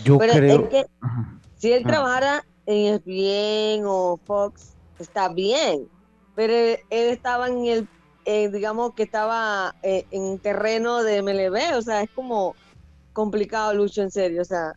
Yo 0.05 0.17
Pero 0.17 0.33
creo... 0.33 0.63
es 0.63 0.69
que 0.69 0.85
Ajá. 1.01 1.33
si 1.57 1.71
él 1.73 1.83
Ah. 1.85 1.87
trabajara 1.89 2.45
en 2.65 2.93
ESPN 2.95 3.83
o 3.85 4.17
Fox, 4.25 4.69
está 4.99 5.27
bien. 5.29 5.81
Pero 6.35 6.53
él, 6.53 6.77
él 6.89 7.09
estaba 7.09 7.47
en 7.49 7.65
el, 7.65 7.87
eh, 8.25 8.49
digamos 8.49 8.93
que 8.95 9.03
estaba 9.03 9.75
eh, 9.83 10.05
en 10.11 10.39
terreno 10.39 11.03
de 11.03 11.21
MLB, 11.21 11.77
o 11.77 11.81
sea, 11.81 12.01
es 12.01 12.09
como 12.15 12.55
complicado, 13.11 13.73
Lucho, 13.73 14.01
en 14.01 14.09
serio, 14.09 14.41
o 14.41 14.45
sea, 14.45 14.73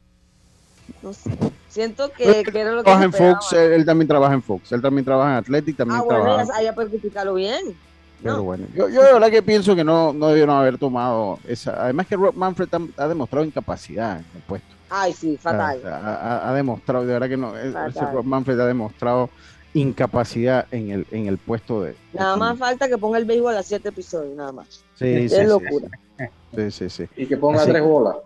no 1.03 1.13
sé. 1.13 1.31
Siento 1.69 2.11
que, 2.13 2.43
que 2.45 2.61
era 2.61 2.71
lo 2.73 2.79
que 2.79 2.85
trabaja 2.85 3.05
en. 3.05 3.13
Fox, 3.13 3.53
él, 3.53 3.73
él 3.73 3.85
también 3.85 4.09
trabaja 4.09 4.35
en 4.35 4.43
Fox, 4.43 4.73
él 4.73 4.81
también 4.83 5.05
trabaja 5.05 5.31
en 5.33 5.37
Athletic, 5.37 5.77
también 5.77 6.01
Ah, 6.01 6.05
bueno, 6.05 6.23
trabaja... 6.25 6.53
ya, 6.59 6.63
ya 6.65 6.75
puede 6.75 6.89
criticarlo 6.91 7.35
bien. 7.35 7.77
Pero 8.23 8.43
bueno, 8.43 8.65
yo, 8.75 8.89
yo 8.89 9.03
de 9.03 9.13
verdad 9.13 9.31
que 9.31 9.43
pienso 9.43 9.77
que 9.77 9.85
no, 9.85 10.13
no 10.15 10.29
debieron 10.29 10.57
haber 10.57 10.79
tomado 10.79 11.39
esa. 11.47 11.83
Además 11.85 12.07
que 12.07 12.17
Rob 12.17 12.35
Manfred 12.35 12.69
ha, 12.73 13.03
ha 13.05 13.09
demostrado 13.09 13.45
incapacidad 13.45 14.19
en 14.21 14.25
el 14.35 14.43
puesto. 14.43 14.75
Ay, 14.89 15.13
sí, 15.13 15.37
fatal. 15.37 15.83
Ha, 15.85 15.97
ha- 15.99 16.49
ha 16.49 16.55
demostrado, 16.55 17.05
de 17.05 17.13
verdad 17.13 17.29
que 17.29 17.37
no. 17.37 17.55
e- 17.57 17.69
Ese. 17.89 18.01
Rob 18.13 18.25
Manfred 18.25 18.59
ha 18.59 18.67
demostrado 18.67 19.29
incapacidad 19.75 20.67
en 20.71 20.91
el, 20.91 21.07
en 21.11 21.27
el 21.27 21.37
puesto 21.39 21.83
de. 21.83 21.95
Nada 22.15 22.37
más 22.37 22.59
falta 22.59 22.89
que 22.89 22.97
ponga 22.97 23.19
el 23.19 23.27
béisbol 23.27 23.55
a 23.57 23.63
siete 23.63 23.91
episodios, 23.91 24.35
nada 24.35 24.53
más. 24.53 24.83
Sí, 24.95 25.07
es 25.07 25.33
sí, 25.33 25.45
locura. 25.45 25.89
Sí, 26.55 26.71
sí, 26.71 26.89
sí. 26.91 27.05
Y 27.17 27.27
que 27.27 27.37
ponga 27.37 27.61
Así- 27.63 27.71
tres 27.71 27.83
bolas. 27.83 28.17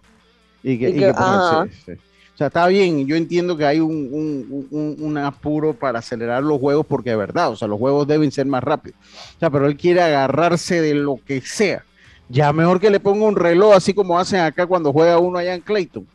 Y 0.63 0.79
que, 0.79 0.91
Y 0.91 0.97
y 0.97 0.99
que- 1.01 1.13
ponga- 1.13 1.69
sí, 1.69 1.83
sí. 1.87 1.93
O 2.41 2.43
sea, 2.43 2.47
está 2.47 2.67
bien, 2.69 3.07
yo 3.07 3.17
entiendo 3.17 3.55
que 3.55 3.67
hay 3.67 3.81
un, 3.81 4.09
un, 4.11 4.67
un- 4.71 4.97
un 4.99 5.19
apuro 5.19 5.75
para 5.75 5.99
acelerar 5.99 6.43
los 6.43 6.59
juegos 6.59 6.87
porque 6.87 7.11
de 7.11 7.17
verdad, 7.17 7.51
o 7.51 7.57
sea, 7.57 7.69
los 7.69 7.79
juegos 7.79 8.07
deben 8.07 8.33
ser 8.33 8.47
más 8.47 8.65
rápidos. 8.65 8.99
O 9.37 9.39
sea, 9.39 9.51
pero 9.51 9.67
él 9.67 9.77
quiere 9.77 10.01
agarrarse 10.01 10.81
de 10.81 10.95
lo 10.95 11.19
que 11.27 11.43
sea. 11.43 11.85
Ya 12.31 12.51
mejor 12.55 12.81
que 12.81 12.89
le 12.89 12.99
ponga 12.99 13.27
un 13.27 13.37
reloj, 13.37 13.75
así 13.75 13.93
como 13.93 14.19
hacen 14.19 14.41
acá 14.41 14.67
cuando 14.67 14.91
juega 14.91 15.19
uno 15.19 15.37
allá 15.37 15.53
en 15.55 15.61
Clayton. 15.61 16.07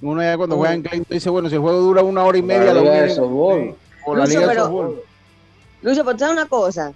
Uno 0.00 0.20
allá 0.20 0.36
cuando 0.36 0.56
juega 0.56 0.74
en 0.74 0.82
Clayton 0.82 1.06
dice, 1.10 1.28
bueno, 1.28 1.48
si 1.48 1.56
el 1.56 1.60
juego 1.60 1.80
dura 1.80 2.04
una 2.04 2.22
hora 2.22 2.38
y 2.38 2.42
media, 2.42 2.66
La 2.66 2.74
lo 2.74 2.80
liga 2.82 3.02
de 3.02 3.10
softball. 3.10 3.74
o 4.06 4.14
la 4.14 4.26
Lucho, 4.26 4.38
liga 4.38 4.52
de 4.52 4.58
softball. 4.60 5.00
Lucho, 5.82 6.04
pero 6.04 6.30
una 6.32 6.46
cosa. 6.46 6.92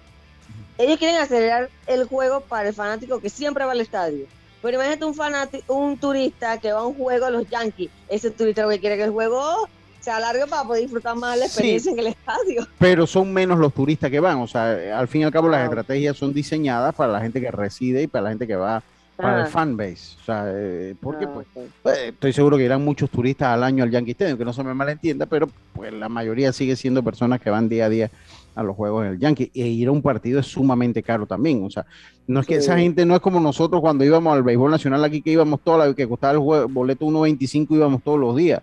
Ellos 0.79 0.99
quieren 0.99 1.16
acelerar 1.20 1.68
el 1.89 2.05
juego 2.05 2.43
para 2.43 2.68
el 2.68 2.74
fanático 2.76 3.18
que 3.18 3.29
siempre 3.29 3.64
va 3.64 3.72
al 3.72 3.81
estadio. 3.81 4.26
Pero 4.62 4.74
imagínate 4.76 5.04
un 5.04 5.14
fanático, 5.14 5.74
un 5.74 5.96
turista 5.98 6.59
que 6.59 6.72
va 6.72 6.80
a 6.80 6.86
un 6.86 6.94
juego 6.94 7.26
a 7.26 7.30
los 7.30 7.48
Yankees. 7.48 7.90
Ese 8.09 8.30
turista 8.30 8.62
lo 8.62 8.68
que 8.70 8.80
quiere 8.80 8.96
que 8.96 9.04
el 9.04 9.11
juego 9.11 9.40
se 10.00 10.11
alargue 10.11 10.46
para 10.46 10.64
poder 10.64 10.82
disfrutar 10.82 11.14
más 11.16 11.36
la 11.38 11.44
Sí. 11.46 11.50
experiencia 11.52 11.92
en 11.92 11.98
el 12.00 12.06
estadio. 12.09 12.66
pero 12.78 13.06
son 13.06 13.32
menos 13.32 13.59
los 13.59 13.72
turistas 13.74 14.11
que 14.11 14.20
van. 14.20 14.38
O 14.38 14.46
sea, 14.46 14.98
al 14.98 15.09
fin 15.09 15.20
y 15.22 15.24
al 15.24 15.30
cabo 15.32 15.48
las 15.48 15.64
estrategias 15.64 16.16
son 16.16 16.32
diseñadas 16.32 16.94
para 16.94 17.12
la 17.12 17.20
gente 17.20 17.40
que 17.40 17.50
reside 17.50 18.02
y 18.02 18.06
para 18.06 18.24
la 18.24 18.28
gente 18.30 18.46
que 18.46 18.56
va 18.56 18.82
para 19.16 19.38
Ah. 19.38 19.40
el 19.42 19.46
fan 19.48 19.76
base. 19.76 20.16
O 20.20 20.24
sea, 20.24 20.44
eh, 20.48 20.94
porque 21.00 21.24
Ah, 21.24 21.30
pues, 21.34 21.46
pues, 21.82 21.98
estoy 21.98 22.32
seguro 22.32 22.56
que 22.56 22.62
irán 22.64 22.84
muchos 22.84 23.11
turistas 23.11 23.48
al 23.48 23.64
año 23.64 23.82
al 23.82 23.90
Yankee 23.90 24.12
Stadium, 24.12 24.38
que 24.38 24.44
no 24.44 24.52
se 24.52 24.62
me 24.62 24.72
malentienda, 24.74 25.26
pero 25.26 25.48
pues 25.72 25.92
la 25.92 26.09
mayoría 26.09 26.52
sigue 26.52 26.76
siendo 26.76 27.02
personas 27.02 27.40
que 27.40 27.50
van 27.50 27.68
día 27.68 27.86
a 27.86 27.88
día 27.88 28.11
a 28.59 28.62
los 28.62 28.74
juegos 28.76 29.04
del 29.04 29.18
Yankee. 29.18 29.50
E 29.54 29.66
ir 29.68 29.88
a 29.88 29.92
un 29.92 30.02
partido 30.02 30.40
es 30.40 30.46
sumamente 30.46 31.02
caro 31.02 31.26
también. 31.26 31.64
O 31.64 31.70
sea, 31.70 31.86
no 32.26 32.40
es 32.40 32.46
que 32.46 32.56
esa 32.56 32.78
gente 32.78 33.06
no 33.06 33.14
es 33.14 33.20
como 33.20 33.40
nosotros 33.40 33.80
cuando 33.80 34.04
íbamos 34.04 34.32
al 34.34 34.42
béisbol 34.42 34.70
nacional 34.70 35.04
aquí, 35.04 35.22
que 35.22 35.30
íbamos 35.30 35.61
toda 35.62 35.86
la 35.86 35.94
que 35.94 36.09
costaba 36.09 36.32
el 36.34 36.38
jue- 36.40 36.72
boleto 36.72 37.06
1.25, 37.06 37.74
íbamos 37.76 38.02
todos 38.02 38.18
los 38.18 38.36
días. 38.36 38.61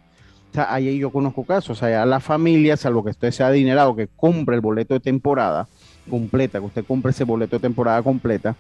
O 0.52 0.54
sea, 0.56 0.74
ahí 0.74 0.98
yo 0.98 1.10
conozco 1.10 1.44
casos, 1.44 1.72
o 1.72 1.76
sea, 1.80 1.90
ya 1.90 2.06
la 2.06 2.20
familia, 2.20 2.78
salvo 2.78 3.04
que 3.04 3.10
usted 3.10 3.32
sea 3.32 3.48
adinerado, 3.48 3.96
que 3.96 4.08
compre 4.16 4.56
el 4.56 4.62
boleto 4.62 4.94
de 4.94 5.00
temporada, 5.02 5.68
completa, 6.10 6.60
que 6.60 6.66
usted 6.66 6.86
compre 6.86 7.12
ese 7.12 7.24
boleto 7.26 7.58
de 7.58 7.62
temporada 7.62 8.02
completa, 8.02 8.56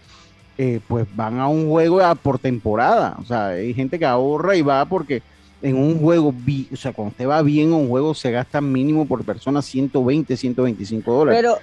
eh, 0.58 0.80
pues 0.88 1.06
van 1.16 1.40
a 1.40 1.48
un 1.48 1.70
juego 1.70 2.00
por 2.22 2.40
temporada. 2.40 3.16
O 3.22 3.26
sea, 3.26 3.48
hay 3.48 3.74
gente 3.74 3.98
que 4.00 4.06
ahorra 4.06 4.56
y 4.56 4.62
va 4.62 4.84
porque 4.86 5.22
en 5.62 5.78
un 5.78 6.00
juego, 6.00 6.34
o 6.72 6.76
sea, 6.76 6.94
cuando 6.94 7.12
usted 7.12 7.28
va 7.28 7.42
bien 7.42 7.72
a 7.72 7.76
un 7.76 7.88
juego 7.88 8.14
se 8.14 8.32
gasta 8.32 8.62
mínimo 8.62 9.06
por 9.06 9.24
persona 9.24 9.62
120, 9.62 10.36
125 10.36 11.12
dólares. 11.12 11.40
Pero, 11.42 11.58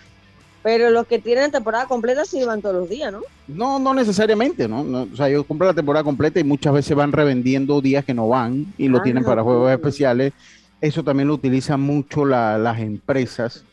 pero 0.62 0.90
los 0.90 1.07
que 1.07 1.18
tienen 1.18 1.51
temporada 1.51 1.86
completa 1.86 2.24
sí 2.24 2.43
van 2.45 2.62
todos 2.62 2.76
los 2.76 2.88
días, 2.88 3.12
¿no? 3.12 3.20
No, 3.49 3.78
no 3.78 3.95
necesariamente, 3.95 4.68
¿no? 4.68 4.80
o 4.80 5.16
sea, 5.16 5.28
ellos 5.28 5.45
compran 5.47 5.68
la 5.68 5.74
temporada 5.74 6.05
completa 6.05 6.40
y 6.40 6.45
muchas 6.45 6.72
veces 6.72 6.97
van 6.97 7.12
revendiendo 7.12 7.80
días 7.80 8.05
que 8.05 8.14
no 8.14 8.28
van 8.28 8.72
y 8.78 8.88
lo 8.88 8.99
ah, 8.99 9.03
tienen 9.03 9.24
para 9.24 9.43
juegos 9.43 9.70
especiales. 9.70 10.32
Eso 10.80 11.05
también 11.05 11.28
lo 11.28 11.34
utilizan 11.34 11.80
mucho 11.80 12.24
las 12.24 12.78
empresas. 12.80 13.64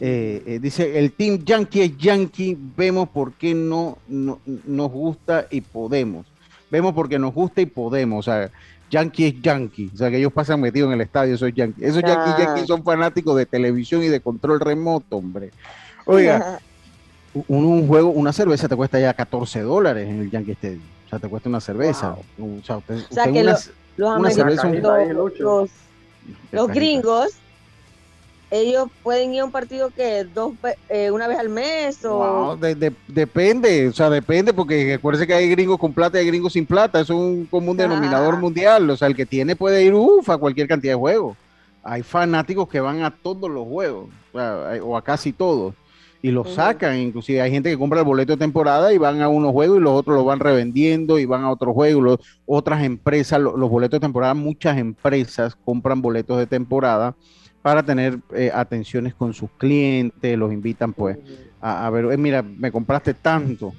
Eh, 0.00 0.42
eh, 0.46 0.58
dice, 0.60 0.98
el 0.98 1.12
Team 1.12 1.44
Yankee 1.44 1.82
es 1.82 1.96
Yankee, 1.98 2.58
vemos 2.76 3.08
por 3.10 3.32
qué 3.34 3.54
no, 3.54 3.98
no, 4.08 4.40
nos 4.66 4.90
gusta 4.90 5.46
y 5.50 5.60
podemos. 5.60 6.26
Vemos 6.70 6.92
porque 6.94 7.18
nos 7.18 7.32
gusta 7.32 7.60
y 7.60 7.66
podemos. 7.66 8.26
O 8.26 8.30
sea, 8.30 8.50
Yankee 8.94 9.26
es 9.26 9.42
Yankee. 9.42 9.90
O 9.92 9.96
sea, 9.96 10.08
que 10.08 10.18
ellos 10.18 10.32
pasan 10.32 10.60
metidos 10.60 10.86
en 10.86 10.94
el 10.94 11.00
estadio, 11.00 11.36
soy 11.36 11.52
Yankee. 11.52 11.84
Esos 11.84 12.02
Yankee 12.02 12.42
Yankee 12.42 12.66
son 12.66 12.84
fanáticos 12.84 13.36
de 13.36 13.44
televisión 13.44 14.04
y 14.04 14.08
de 14.08 14.20
control 14.20 14.60
remoto, 14.60 15.16
hombre. 15.16 15.50
Oiga, 16.06 16.60
un, 17.48 17.88
juego, 17.88 18.10
una 18.10 18.32
cerveza 18.32 18.68
te 18.68 18.76
cuesta 18.76 19.00
ya 19.00 19.12
14 19.12 19.62
dólares 19.62 20.08
en 20.08 20.20
el 20.20 20.30
Yankee 20.30 20.52
Stadium. 20.52 20.82
O 21.06 21.08
sea, 21.10 21.18
te 21.18 21.28
cuesta 21.28 21.48
una 21.48 21.60
cerveza. 21.60 22.16
O 22.38 22.62
sea, 23.10 23.32
que 23.32 23.42
los, 23.42 23.72
los 26.52 26.68
gringos 26.68 27.32
ellos 28.50 28.88
pueden 29.02 29.34
ir 29.34 29.40
a 29.40 29.44
un 29.44 29.50
partido 29.50 29.90
que 29.90 30.24
dos 30.24 30.52
eh, 30.88 31.10
una 31.10 31.26
vez 31.26 31.38
al 31.38 31.48
mes 31.48 32.04
o 32.04 32.56
depende 33.08 33.88
o 33.88 33.92
sea 33.92 34.10
depende 34.10 34.52
porque 34.52 34.94
acuérdense 34.94 35.26
que 35.26 35.34
hay 35.34 35.48
gringos 35.48 35.78
con 35.78 35.92
plata 35.92 36.18
y 36.18 36.20
hay 36.20 36.26
gringos 36.28 36.52
sin 36.52 36.66
plata 36.66 37.00
eso 37.00 37.14
es 37.14 37.18
un 37.18 37.46
común 37.46 37.76
denominador 37.76 38.36
mundial 38.38 38.88
o 38.90 38.96
sea 38.96 39.08
el 39.08 39.16
que 39.16 39.26
tiene 39.26 39.56
puede 39.56 39.82
ir 39.84 39.94
uf, 39.94 40.28
a 40.28 40.38
cualquier 40.38 40.68
cantidad 40.68 40.92
de 40.92 40.98
juegos. 40.98 41.36
Hay 41.82 42.02
fanáticos 42.02 42.68
que 42.68 42.80
van 42.80 43.02
a 43.02 43.10
todos 43.10 43.50
los 43.50 43.66
juegos 43.66 44.08
o, 44.32 44.96
a 44.96 45.02
casi 45.02 45.32
todos 45.32 45.74
y 46.22 46.30
los 46.30 46.54
sacan 46.54 46.98
inclusive 46.98 47.42
hay 47.42 47.50
gente 47.50 47.70
que 47.70 47.76
compra 47.76 48.00
el 48.00 48.06
boleto 48.06 48.32
de 48.32 48.38
temporada 48.38 48.92
y 48.92 48.98
van 48.98 49.20
a 49.20 49.28
unos 49.28 49.52
juegos 49.52 49.76
y 49.76 49.80
los 49.80 49.92
otros 49.92 50.16
los 50.16 50.24
van 50.24 50.40
revendiendo 50.40 51.18
y 51.18 51.26
van 51.26 51.44
a 51.44 51.50
otros 51.50 51.74
juegos 51.74 52.20
otras 52.46 52.82
empresas 52.82 53.38
los 53.38 53.70
boletos 53.70 54.00
de 54.00 54.06
temporada 54.06 54.32
muchas 54.32 54.78
empresas 54.78 55.54
compran 55.64 56.00
boletos 56.00 56.38
de 56.38 56.46
temporada 56.46 57.14
para 57.64 57.82
tener 57.82 58.18
eh, 58.34 58.50
atenciones 58.52 59.14
con 59.14 59.32
sus 59.32 59.48
clientes, 59.52 60.36
los 60.36 60.52
invitan 60.52 60.92
pues 60.92 61.16
a, 61.62 61.88
ver, 61.88 62.12
eh, 62.12 62.18
mira, 62.18 62.42
me 62.42 62.70
compraste 62.70 63.14
tanto, 63.14 63.72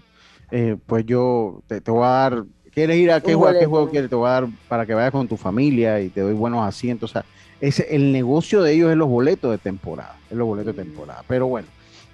eh, 0.50 0.76
pues 0.88 1.06
yo 1.06 1.62
te, 1.68 1.80
voy 1.82 2.04
a 2.04 2.10
dar, 2.10 2.46
¿quieres 2.72 2.98
ir 2.98 3.12
a 3.12 3.22
qué 3.22 3.36
juego, 3.36 3.60
qué 3.60 3.68
juego 3.68 3.88
quieres? 3.92 4.10
Te 4.10 4.16
voy 4.16 4.28
a 4.28 4.32
dar 4.32 4.48
para 4.68 4.88
que 4.88 4.96
vayas 4.96 5.12
con 5.12 5.28
tu 5.28 5.38
familia 5.38 6.02
y 6.02 6.10
te 6.10 6.22
doy 6.22 6.34
buenos 6.34 6.68
asientos, 6.68 7.12
o 7.12 7.14
sea, 7.14 7.26
ese, 7.62 7.96
el 7.96 8.12
negocio 8.12 8.64
de 8.64 8.74
ellos 8.74 8.90
es 8.90 8.98
los 8.98 9.08
boletos 9.08 9.52
de 9.52 9.60
temporada, 9.60 10.18
es 10.32 10.36
los 10.36 10.48
boletos 10.48 10.76
de 10.76 10.82
temporada, 10.84 11.24
pero 11.28 11.46
bueno, 11.46 11.68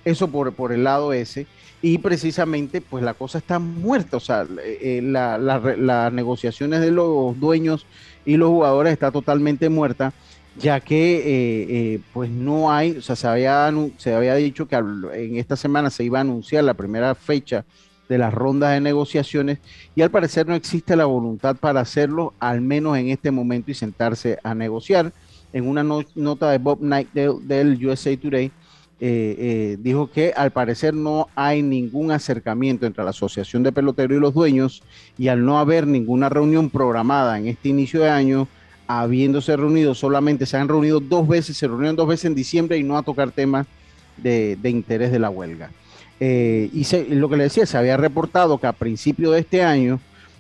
eso 0.04 0.28
por, 0.28 0.52
por 0.52 0.74
el 0.74 0.84
lado 0.84 1.14
ese, 1.14 1.48
y 1.82 2.00
precisamente 2.00 2.82
pues 2.82 3.02
la 3.02 3.14
cosa 3.14 3.38
está 3.38 3.60
muerta, 3.60 4.18
o 4.18 4.20
sea, 4.20 4.46
las 4.46 6.12
negociaciones 6.12 6.82
de 6.82 6.92
los 6.92 7.40
dueños 7.40 7.86
y 8.26 8.36
los 8.36 8.50
jugadores 8.50 8.92
está 8.92 9.10
totalmente 9.10 9.70
muerta 9.70 10.12
ya 10.58 10.80
que 10.80 11.18
eh, 11.18 11.24
eh, 11.70 12.00
pues 12.14 12.30
no 12.30 12.72
hay, 12.72 12.98
o 12.98 13.02
sea, 13.02 13.16
se 13.16 13.28
había, 13.28 13.72
se 13.98 14.14
había 14.14 14.36
dicho 14.36 14.68
que 14.68 14.76
en 14.76 15.38
esta 15.38 15.56
semana 15.56 15.90
se 15.90 16.04
iba 16.04 16.18
a 16.20 16.22
anunciar 16.22 16.64
la 16.64 16.74
primera 16.74 17.16
fecha 17.16 17.66
de 18.10 18.18
las 18.18 18.34
rondas 18.34 18.74
de 18.74 18.82
negociaciones 18.82 19.60
y 19.96 20.02
al 20.02 20.12
parecer 20.12 20.48
no 20.48 20.56
existe 20.56 20.96
la 20.96 21.06
voluntad 21.06 21.56
para 21.56 21.80
hacerlo, 21.80 22.34
al 22.40 22.60
menos 22.60 22.98
en 22.98 23.10
este 23.10 23.32
momento 23.32 23.72
y 23.72 23.74
sentarse 23.74 24.38
a 24.44 24.54
negociar. 24.54 25.14
En 25.54 25.68
una 25.68 25.84
nota 26.16 26.50
de 26.50 26.58
Bob 26.58 26.80
Knight 26.80 27.12
del, 27.14 27.86
USA 27.86 28.16
Today, 28.18 28.52
eh, 29.00 29.78
dijo 29.80 30.12
que 30.12 30.34
al 30.36 30.52
parecer 30.52 30.94
no 30.94 31.28
hay 31.36 31.62
ningún 31.64 32.12
acercamiento 32.12 32.86
entre 32.86 33.04
la 33.04 33.10
Asociación 33.10 33.64
de 33.64 33.72
Peloteros 33.72 34.18
y 34.18 34.22
los 34.22 34.34
dueños 34.34 34.84
y 35.18 35.30
al 35.30 35.44
no 35.44 35.60
haber 35.60 35.88
ninguna 35.88 36.30
reunión 36.30 36.70
programada 36.70 37.38
en 37.38 37.48
este 37.48 37.70
inicio 37.70 38.02
de 38.02 38.10
año, 38.10 38.48
habiéndose 39.00 39.56
reunido 39.56 39.96
solamente, 39.96 40.46
se 40.46 40.58
han 40.58 40.68
reunido 40.68 41.00
dos 41.00 41.28
veces, 41.28 41.58
se 41.58 41.68
reunieron 41.68 41.96
dos 41.96 42.08
veces 42.08 42.26
en 42.26 42.36
diciembre 42.36 42.78
y 42.78 42.84
no 42.84 42.98
a 42.98 43.04
tocar 43.04 43.32
temas 43.32 43.68
de, 44.18 44.58
interés 44.64 45.12
de 45.12 45.20
la 45.20 45.30
huelga. 45.30 45.72
Eh, 46.20 46.70
y 46.74 47.16
lo 47.16 47.30
que 47.30 47.38
le 47.38 47.44
decía, 47.44 47.66
se 47.66 47.78
había 47.78 47.98
reportado 47.98 48.60
que 48.60 48.68
a 48.68 48.74
principio 48.74 49.32
de 49.32 49.40
este 49.40 49.64
año, 49.64 50.00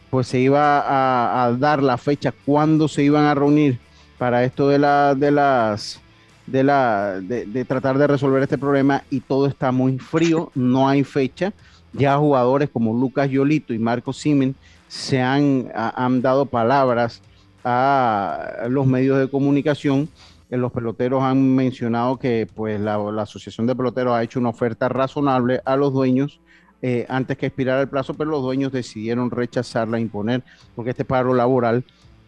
pues 0.09 0.27
se 0.27 0.39
iba 0.39 1.45
a, 1.45 1.51
dar 1.53 1.81
la 1.81 1.97
fecha 1.97 2.33
cuando 2.45 2.87
se 2.87 3.03
iban 3.03 3.25
a 3.25 3.33
reunir 3.33 3.79
para 4.17 4.43
esto 4.43 4.67
de, 4.67 4.77
la, 4.77 5.15
de 5.15 5.31
las 5.31 6.01
de, 6.45 6.63
la, 6.63 7.19
de, 7.21 7.65
tratar 7.65 7.97
de 7.97 8.07
resolver 8.07 8.43
este 8.43 8.57
problema 8.57 9.03
y 9.09 9.21
todo 9.21 9.47
está 9.47 9.71
muy 9.71 9.97
frío, 9.97 10.51
no 10.53 10.89
hay 10.89 11.03
fecha. 11.03 11.53
Ya 11.93 12.17
jugadores 12.17 12.69
como 12.69 12.93
Lucas 12.93 13.29
Yolito 13.29 13.73
y 13.73 13.79
Marco 13.79 14.13
Simen 14.13 14.55
se 14.87 15.21
han, 15.21 15.69
han 15.73 16.21
dado 16.21 16.45
palabras 16.45 17.21
a 17.63 18.65
los 18.69 18.85
medios 18.85 19.19
de 19.19 19.29
comunicación. 19.29 20.09
Los 20.49 20.71
peloteros 20.71 21.23
han 21.23 21.55
mencionado 21.55 22.17
que 22.17 22.47
pues, 22.53 22.79
la, 22.79 22.95
Asociación 23.21 23.67
de 23.67 23.75
Peloteros 23.75 24.13
ha 24.13 24.23
hecho 24.23 24.39
una 24.39 24.49
oferta 24.49 24.89
razonable 24.89 25.61
a 25.63 25.77
los 25.77 25.93
dueños 25.93 26.41
eh, 26.81 27.05
antes 27.07 27.37
que 27.37 27.45
expirara 27.45 27.81
el 27.81 27.87
plazo, 27.87 28.15
pero 28.15 28.31
los 28.31 28.41
dueños 28.41 28.71
decidieron 28.71 29.31
rechazarla, 29.31 29.99
imponer, 29.99 30.43
porque 30.75 30.89
este 30.89 31.05
paro 31.05 31.33
laboral 31.33 31.85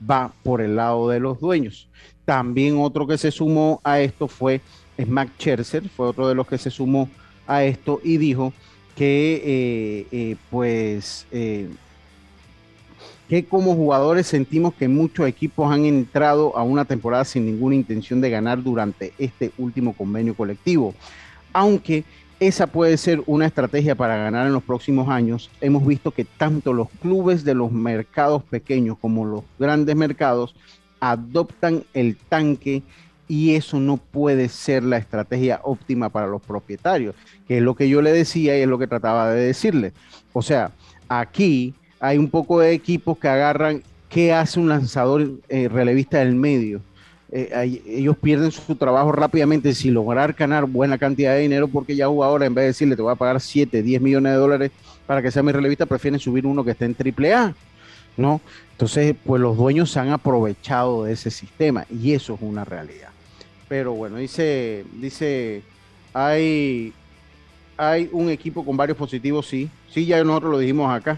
va 0.09 0.31
por 0.43 0.61
el 0.61 0.75
lado 0.75 1.09
de 1.09 1.19
los 1.19 1.39
dueños. 1.39 1.89
También 2.23 2.77
otro 2.77 3.07
que 3.07 3.17
se 3.17 3.31
sumó 3.31 3.81
a 3.83 3.99
esto 3.99 4.27
fue 4.27 4.61
Smack 4.97 5.31
Scherzer, 5.37 5.89
fue 5.89 6.07
otro 6.07 6.27
de 6.27 6.35
los 6.35 6.47
que 6.47 6.57
se 6.57 6.69
sumó 6.69 7.09
a 7.47 7.63
esto 7.63 7.99
y 8.03 8.17
dijo 8.17 8.53
que 8.95 9.41
eh, 9.43 10.07
eh, 10.11 10.35
pues 10.49 11.27
que 13.29 13.45
como 13.45 13.75
jugadores 13.75 14.27
sentimos 14.27 14.73
que 14.73 14.87
muchos 14.87 15.27
equipos 15.27 15.71
han 15.71 15.85
entrado 15.85 16.55
a 16.57 16.63
una 16.63 16.85
temporada 16.85 17.25
sin 17.25 17.45
ninguna 17.45 17.75
intención 17.75 18.21
de 18.21 18.29
ganar 18.29 18.61
durante 18.61 19.13
este 19.17 19.51
último 19.57 19.93
convenio 19.93 20.35
colectivo. 20.35 20.93
Aunque 21.53 22.03
esa 22.39 22.67
puede 22.67 22.97
ser 22.97 23.23
una 23.25 23.45
estrategia 23.45 23.95
para 23.95 24.17
ganar 24.17 24.47
en 24.47 24.53
los 24.53 24.63
próximos 24.63 25.07
años, 25.07 25.49
hemos 25.61 25.85
visto 25.85 26.11
que 26.11 26.25
tanto 26.25 26.73
los 26.73 26.89
clubes 27.01 27.43
de 27.43 27.53
los 27.53 27.71
mercados 27.71 28.43
pequeños 28.43 28.97
como 28.99 29.25
los 29.25 29.43
grandes 29.57 29.95
mercados 29.95 30.53
adoptan 30.99 31.83
el 31.93 32.17
tanque 32.17 32.83
y 33.27 33.55
eso 33.55 33.79
no 33.79 33.97
puede 33.97 34.49
ser 34.49 34.83
la 34.83 34.97
estrategia 34.97 35.61
óptima 35.63 36.09
para 36.09 36.27
los 36.27 36.41
propietarios, 36.41 37.15
que 37.47 37.57
es 37.57 37.63
lo 37.63 37.75
que 37.75 37.87
yo 37.87 38.01
le 38.01 38.11
decía 38.11 38.57
y 38.57 38.61
es 38.61 38.67
lo 38.67 38.77
que 38.77 38.87
trataba 38.87 39.31
de 39.31 39.41
decirle. 39.41 39.93
O 40.33 40.41
sea, 40.41 40.71
aquí 41.07 41.73
hay 42.03 42.17
un 42.17 42.29
poco 42.29 42.59
de 42.59 42.73
equipos 42.73 43.17
que 43.17 43.29
agarran 43.29 43.81
qué 44.09 44.33
hace 44.33 44.59
un 44.59 44.67
lanzador 44.67 45.25
eh, 45.47 45.69
relevista 45.69 46.19
del 46.19 46.35
medio. 46.35 46.81
Eh, 47.31 47.79
ellos 47.87 48.17
pierden 48.17 48.51
su 48.51 48.75
trabajo 48.75 49.13
rápidamente 49.13 49.73
sin 49.73 49.93
lograr 49.93 50.33
ganar 50.33 50.65
buena 50.65 50.97
cantidad 50.97 51.33
de 51.33 51.39
dinero 51.39 51.69
porque 51.69 51.95
ya 51.95 52.09
jugadores 52.09 52.47
en 52.47 52.55
vez 52.55 52.63
de 52.63 52.67
decirle 52.67 52.97
te 52.97 53.01
voy 53.01 53.13
a 53.13 53.15
pagar 53.15 53.39
7, 53.39 53.81
10 53.81 54.01
millones 54.01 54.33
de 54.33 54.37
dólares 54.37 54.71
para 55.07 55.21
que 55.21 55.31
sea 55.31 55.43
mi 55.43 55.53
relevista, 55.53 55.85
prefieren 55.85 56.19
subir 56.19 56.45
uno 56.45 56.65
que 56.65 56.71
esté 56.71 56.83
en 56.83 56.93
triple 56.93 57.33
A, 57.33 57.55
¿no? 58.17 58.41
Entonces, 58.71 59.15
pues 59.23 59.41
los 59.41 59.55
dueños 59.55 59.89
se 59.89 60.01
han 60.01 60.09
aprovechado 60.09 61.05
de 61.05 61.13
ese 61.13 61.31
sistema 61.31 61.85
y 61.89 62.11
eso 62.11 62.33
es 62.33 62.41
una 62.41 62.65
realidad. 62.65 63.11
Pero 63.69 63.93
bueno, 63.93 64.17
dice, 64.17 64.83
dice, 64.99 65.61
hay, 66.13 66.91
hay 67.77 68.09
un 68.11 68.29
equipo 68.29 68.65
con 68.65 68.75
varios 68.75 68.97
positivos, 68.97 69.47
sí, 69.47 69.69
sí, 69.89 70.05
ya 70.05 70.21
nosotros 70.25 70.51
lo 70.51 70.59
dijimos 70.59 70.93
acá 70.93 71.17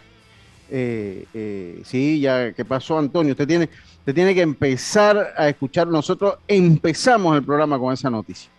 eh, 0.70 1.26
eh, 1.34 1.82
sí, 1.86 2.20
ya, 2.20 2.54
¿qué 2.54 2.66
pasó, 2.66 2.98
Antonio? 2.98 3.32
Usted 3.32 3.48
tiene, 3.48 3.70
usted 4.00 4.14
tiene 4.14 4.34
que 4.34 4.42
empezar 4.42 5.34
a 5.38 5.50
escuchar. 5.50 5.88
Nosotros 5.88 6.36
empezamos 6.48 7.36
el 7.36 7.44
programa 7.44 7.80
con 7.80 7.94
esa 7.94 8.10
noticia. 8.10 8.52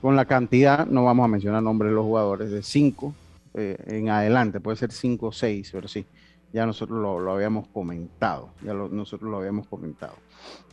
Con 0.00 0.16
la 0.16 0.24
cantidad, 0.24 0.86
no 0.86 1.04
vamos 1.04 1.24
a 1.24 1.28
mencionar 1.28 1.62
nombres 1.62 1.90
de 1.90 1.96
los 1.96 2.04
jugadores, 2.04 2.50
de 2.50 2.62
cinco 2.62 3.14
eh, 3.58 3.76
en 3.86 4.10
adelante, 4.10 4.60
puede 4.60 4.76
ser 4.76 4.92
cinco 4.92 5.28
o 5.28 5.32
seis, 5.32 5.70
pero 5.72 5.88
sí, 5.88 6.04
ya 6.52 6.66
nosotros 6.66 7.00
lo, 7.00 7.32
habíamos 7.32 7.66
comentado. 7.68 8.50
Ya 8.62 8.74
nosotros 8.74 9.30
lo 9.30 9.38
habíamos 9.38 9.66
comentado. 9.66 10.12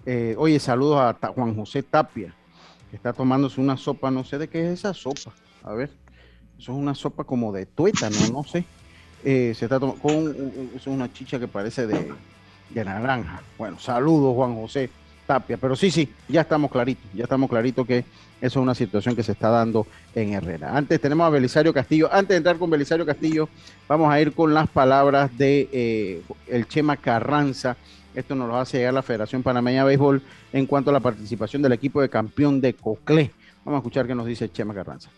Eh, 0.06 0.36
oye, 0.38 0.60
saludos 0.60 1.00
a 1.00 1.28
Juan 1.30 1.56
José 1.56 1.82
Tapia, 1.82 2.36
que 2.90 2.98
está 2.98 3.14
tomándose 3.14 3.62
una 3.62 3.78
sopa, 3.78 4.12
no 4.12 4.26
sé 4.26 4.38
de 4.38 4.50
qué 4.50 4.66
es 4.66 4.80
esa 4.80 4.94
sopa. 4.94 5.34
A 5.64 5.74
ver, 5.74 5.92
eso 6.60 6.74
es 6.74 6.78
una 6.78 6.94
sopa 6.94 7.24
como 7.24 7.54
de 7.54 7.66
tuétano, 7.66 8.18
no 8.34 8.44
sé. 8.44 8.66
Eh, 9.24 9.54
se 9.56 9.66
está 9.66 9.80
con 9.80 10.36
una 10.86 11.14
chicha 11.14 11.40
que 11.40 11.48
parece 11.48 11.88
de, 11.88 12.14
naranja. 12.84 13.42
Bueno, 13.58 13.80
saludos 13.80 14.36
Juan 14.36 14.56
José 14.56 14.90
Tapia. 15.26 15.58
Pero 15.58 15.76
sí, 15.76 15.92
sí, 15.92 16.12
ya 16.28 16.42
estamos 16.42 16.70
claritos, 16.70 17.06
ya 17.14 17.24
estamos 17.24 17.50
claritos 17.50 17.88
que 17.88 18.00
eso 18.42 18.60
es 18.60 18.64
una 18.64 18.76
situación 18.76 19.16
que 19.16 19.24
se 19.24 19.32
está 19.32 19.50
dando 19.50 19.88
en 20.14 20.34
Herrera. 20.34 20.76
Antes 20.76 21.00
tenemos 21.00 21.26
a 21.26 21.30
Belisario 21.30 21.74
Castillo. 21.74 22.10
Antes 22.12 22.30
de 22.30 22.38
entrar 22.38 22.58
con 22.58 22.70
Belisario 22.70 23.06
Castillo, 23.06 23.48
vamos 23.88 24.12
a 24.12 24.20
ir 24.20 24.34
con 24.34 24.54
las 24.54 24.68
palabras 24.68 25.36
de 25.38 25.70
eh, 25.72 26.22
el 26.48 26.68
Chema 26.68 26.98
Carranza. 26.98 27.78
Esto 28.14 28.36
nos 28.36 28.50
lo 28.50 28.58
hace 28.58 28.80
llegar 28.80 28.94
la 28.94 29.02
Federación 29.02 29.42
Panameña 29.42 29.84
de 29.84 29.88
Béisbol 29.88 30.22
en 30.52 30.66
cuanto 30.66 30.90
a 30.90 30.94
la 30.94 31.00
participación 31.00 31.62
del 31.62 31.72
equipo 31.72 32.02
de 32.02 32.10
campeón 32.10 32.60
de 32.60 32.74
Coclé. 32.74 33.32
Vamos 33.64 33.78
a 33.78 33.82
escuchar 33.82 34.06
qué 34.06 34.14
nos 34.14 34.26
dice 34.26 34.52
Chema 34.52 34.74
Carranza. 34.74 35.10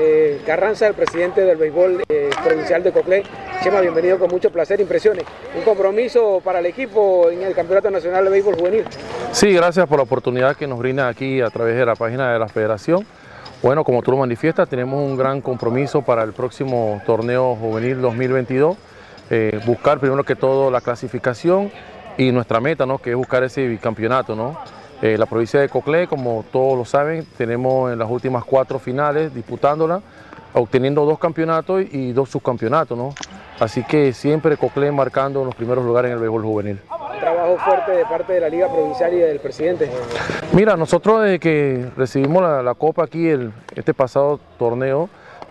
Eh, 0.00 0.40
Carranza, 0.46 0.86
el 0.86 0.94
presidente 0.94 1.40
del 1.40 1.56
béisbol 1.56 2.04
eh, 2.08 2.30
provincial 2.44 2.84
de 2.84 2.92
Coclé. 2.92 3.24
Chema, 3.64 3.80
bienvenido 3.80 4.16
con 4.16 4.30
mucho 4.30 4.48
placer, 4.48 4.80
impresiones. 4.80 5.24
Un 5.56 5.62
compromiso 5.62 6.40
para 6.44 6.60
el 6.60 6.66
equipo 6.66 7.28
en 7.30 7.42
el 7.42 7.52
Campeonato 7.52 7.90
Nacional 7.90 8.22
de 8.22 8.30
Béisbol 8.30 8.54
Juvenil. 8.54 8.84
Sí, 9.32 9.52
gracias 9.52 9.88
por 9.88 9.96
la 9.96 10.04
oportunidad 10.04 10.56
que 10.56 10.68
nos 10.68 10.78
brinda 10.78 11.08
aquí 11.08 11.40
a 11.40 11.50
través 11.50 11.76
de 11.76 11.84
la 11.84 11.96
página 11.96 12.32
de 12.32 12.38
la 12.38 12.46
federación. 12.46 13.04
Bueno, 13.60 13.82
como 13.82 14.00
tú 14.00 14.12
lo 14.12 14.18
manifiestas, 14.18 14.68
tenemos 14.68 15.04
un 15.04 15.16
gran 15.16 15.40
compromiso 15.40 16.02
para 16.02 16.22
el 16.22 16.32
próximo 16.32 17.02
torneo 17.04 17.56
juvenil 17.56 18.00
2022. 18.00 18.76
Eh, 19.30 19.60
buscar 19.66 19.98
primero 19.98 20.22
que 20.22 20.36
todo 20.36 20.70
la 20.70 20.80
clasificación 20.80 21.72
y 22.16 22.30
nuestra 22.30 22.60
meta, 22.60 22.86
¿no? 22.86 22.98
que 22.98 23.10
es 23.10 23.16
buscar 23.16 23.42
ese 23.42 23.66
bicampeonato. 23.66 24.36
¿no? 24.36 24.60
Eh, 25.00 25.16
la 25.16 25.26
provincia 25.26 25.60
de 25.60 25.68
Coclé, 25.68 26.08
como 26.08 26.44
todos 26.50 26.76
lo 26.76 26.84
saben, 26.84 27.24
tenemos 27.36 27.92
en 27.92 27.98
las 28.00 28.10
últimas 28.10 28.44
cuatro 28.44 28.80
finales 28.80 29.32
disputándola, 29.32 30.00
obteniendo 30.54 31.04
dos 31.04 31.20
campeonatos 31.20 31.84
y 31.92 32.12
dos 32.12 32.30
subcampeonatos, 32.30 32.98
¿no? 32.98 33.14
Así 33.60 33.84
que 33.84 34.12
siempre 34.12 34.56
Coclé 34.56 34.90
marcando 34.90 35.44
los 35.44 35.54
primeros 35.54 35.84
lugares 35.84 36.10
en 36.10 36.14
el 36.14 36.20
béisbol 36.20 36.42
juvenil. 36.42 36.80
Un 36.90 37.20
trabajo 37.20 37.56
fuerte 37.58 37.92
de 37.92 38.04
parte 38.06 38.32
de 38.32 38.40
la 38.40 38.48
Liga 38.48 38.68
Provincial 38.68 39.14
y 39.14 39.18
del 39.18 39.38
presidente. 39.38 39.88
Mira, 40.52 40.76
nosotros 40.76 41.22
desde 41.22 41.38
que 41.38 41.86
recibimos 41.96 42.42
la, 42.64 42.74
Copa 42.74 43.04
aquí, 43.04 43.28
el, 43.28 43.52
este 43.76 43.94
pasado 43.94 44.40
torneo, 44.58 45.08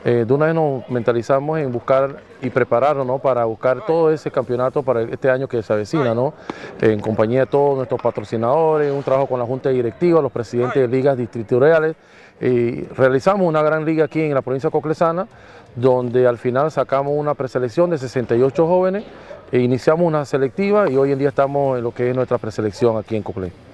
eh, 0.08 0.24
de 0.26 0.34
una 0.34 0.46
vez 0.46 0.56
nos 0.56 0.90
mentalizamos 0.90 1.60
en 1.60 1.70
buscar 1.70 2.22
y 2.42 2.50
prepararnos 2.50 3.20
para 3.20 3.44
buscar 3.44 3.86
todo 3.86 4.10
ese 4.10 4.32
campeonato 4.32 4.82
para 4.82 5.02
este 5.02 5.30
año 5.30 5.50
que 5.50 5.62
se 5.62 5.74
avecina, 5.74 6.16
¿no? 6.16 6.34
en 6.80 7.02
compañía 7.02 7.42
de 7.42 7.48
todos 7.48 7.76
nuestros 7.76 8.02
patrocinadores, 8.02 8.90
un 8.90 9.04
trabajo 9.04 9.28
con 9.28 9.38
la 9.38 9.46
Junta 9.46 9.68
Directiva, 9.68 10.22
los 10.22 10.32
presidentes 10.32 10.82
de 10.82 10.88
ligas 10.88 11.18
distritoriales. 11.18 11.98
Y 12.40 12.84
realizamos 12.84 13.46
una 13.46 13.62
gran 13.62 13.84
liga 13.84 14.06
aquí 14.06 14.22
en 14.22 14.34
la 14.34 14.42
provincia 14.42 14.70
coclesana, 14.70 15.28
donde 15.76 16.26
al 16.26 16.38
final 16.38 16.72
sacamos 16.72 17.12
una 17.14 17.34
preselección 17.34 17.90
de 17.90 17.98
68 17.98 18.66
jóvenes, 18.66 19.04
e 19.52 19.60
iniciamos 19.60 20.08
una 20.08 20.24
selectiva 20.24 20.90
y 20.90 20.96
hoy 20.96 21.12
en 21.12 21.20
día 21.20 21.30
estamos 21.30 21.78
en 21.78 21.84
lo 21.84 21.94
que 21.94 22.10
es 22.10 22.16
nuestra 22.16 22.38
preselección 22.38 22.96
aquí 22.96 23.18
en 23.18 23.24
Coclé. 23.24 23.67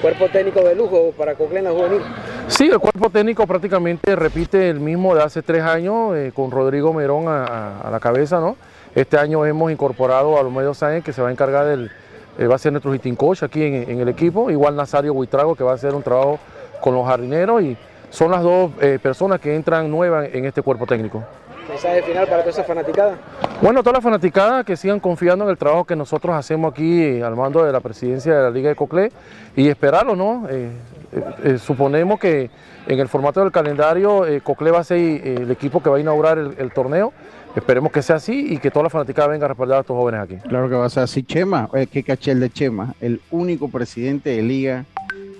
¿Cuerpo 0.00 0.28
técnico 0.28 0.60
de 0.60 0.74
lujo 0.74 1.12
para 1.16 1.34
Coclena 1.34 1.70
Juvenil? 1.70 2.02
Sí, 2.48 2.68
el 2.68 2.78
cuerpo 2.78 3.08
técnico 3.08 3.46
prácticamente 3.46 4.14
repite 4.14 4.68
el 4.68 4.78
mismo 4.78 5.14
de 5.14 5.22
hace 5.22 5.42
tres 5.42 5.62
años, 5.62 6.14
eh, 6.14 6.32
con 6.34 6.50
Rodrigo 6.50 6.92
Merón 6.92 7.24
a, 7.28 7.88
la 7.90 7.98
cabeza, 7.98 8.38
¿no? 8.38 8.56
Este 8.94 9.18
año 9.18 9.44
hemos 9.46 9.72
incorporado 9.72 10.38
a 10.38 10.42
los 10.42 10.52
medios 10.52 10.78
Sáenz, 10.78 11.02
que 11.02 11.12
se 11.12 11.22
va 11.22 11.28
a 11.28 11.32
encargar 11.32 11.66
del, 11.66 11.90
eh, 12.38 12.46
va 12.46 12.56
a 12.56 12.58
ser 12.58 12.72
nuestro 12.72 12.92
hitting 12.94 13.16
coach 13.16 13.42
aquí 13.42 13.62
en, 13.62 14.00
el 14.00 14.08
equipo, 14.08 14.50
igual 14.50 14.76
Nazario 14.76 15.14
Buitrago, 15.14 15.54
que 15.54 15.64
va 15.64 15.72
a 15.72 15.74
hacer 15.74 15.94
un 15.94 16.02
trabajo 16.02 16.38
con 16.80 16.94
los 16.94 17.06
jardineros, 17.06 17.62
y 17.62 17.76
son 18.10 18.30
las 18.30 18.42
dos 18.42 18.72
eh, 18.80 18.98
personas 19.02 19.40
que 19.40 19.54
entran 19.54 19.90
nuevas 19.90 20.28
en 20.32 20.44
este 20.44 20.60
cuerpo 20.62 20.86
técnico. 20.86 21.24
¿Mensaje 21.68 22.02
final 22.02 22.26
para 22.26 22.40
toda 22.40 22.50
esa 22.50 22.64
fanaticada? 22.64 23.16
Bueno, 23.60 23.82
toda 23.82 23.94
la 23.94 24.00
fanaticada 24.00 24.62
que 24.62 24.76
sigan 24.76 25.00
confiando 25.00 25.44
en 25.44 25.50
el 25.50 25.58
trabajo 25.58 25.84
que 25.84 25.96
nosotros 25.96 26.36
hacemos 26.36 26.72
aquí 26.72 27.20
al 27.20 27.34
mando 27.34 27.64
de 27.64 27.72
la 27.72 27.80
presidencia 27.80 28.36
de 28.36 28.42
la 28.42 28.50
Liga 28.50 28.68
de 28.68 28.76
Coclé 28.76 29.10
y 29.56 29.68
esperarlo, 29.68 30.14
¿no? 30.14 30.46
Eh, 30.48 30.70
eh, 31.12 31.22
eh, 31.42 31.58
suponemos 31.58 32.20
que 32.20 32.50
en 32.86 33.00
el 33.00 33.08
formato 33.08 33.40
del 33.40 33.50
calendario 33.50 34.24
Coclé 34.44 34.70
va 34.70 34.80
a 34.80 34.84
ser 34.84 34.98
el 34.98 35.50
equipo 35.50 35.82
que 35.82 35.90
va 35.90 35.96
a 35.96 36.00
inaugurar 36.00 36.38
el, 36.38 36.72
torneo. 36.72 37.12
Esperemos 37.56 37.90
que 37.90 38.02
sea 38.02 38.16
así 38.16 38.52
y 38.52 38.58
que 38.58 38.70
toda 38.70 38.84
la 38.84 38.90
fanaticada 38.90 39.28
venga 39.28 39.46
a 39.46 39.48
respaldar 39.48 39.78
a 39.78 39.80
estos 39.80 39.96
jóvenes 39.96 40.20
aquí. 40.20 40.36
Claro 40.48 40.68
que 40.68 40.74
va 40.74 40.84
a 40.84 40.90
ser 40.90 41.02
así. 41.02 41.24
Chema, 41.24 41.68
qué 41.90 42.04
cachel 42.04 42.38
de 42.38 42.50
Chema, 42.50 42.94
el 43.00 43.20
único 43.30 43.68
presidente 43.68 44.30
de 44.30 44.42
liga 44.42 44.84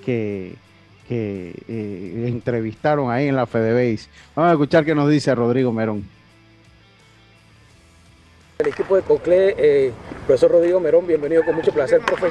que, 0.04 0.56
que 1.06 1.54
entrevistaron 2.26 3.10
ahí 3.10 3.28
en 3.28 3.36
la 3.36 3.46
FedeBase. 3.46 4.08
Vamos 4.34 4.50
a 4.50 4.52
escuchar 4.54 4.84
qué 4.84 4.94
nos 4.94 5.10
dice 5.10 5.34
Rodrigo 5.34 5.70
Merón. 5.70 6.15
El 8.58 8.68
equipo 8.68 8.96
de 8.96 9.02
Coclé, 9.02 9.54
eh, 9.58 9.92
profesor 10.26 10.50
Rodrigo 10.50 10.80
Merón, 10.80 11.06
bienvenido 11.06 11.44
con 11.44 11.54
mucho 11.54 11.72
placer, 11.72 12.00
profe. 12.00 12.28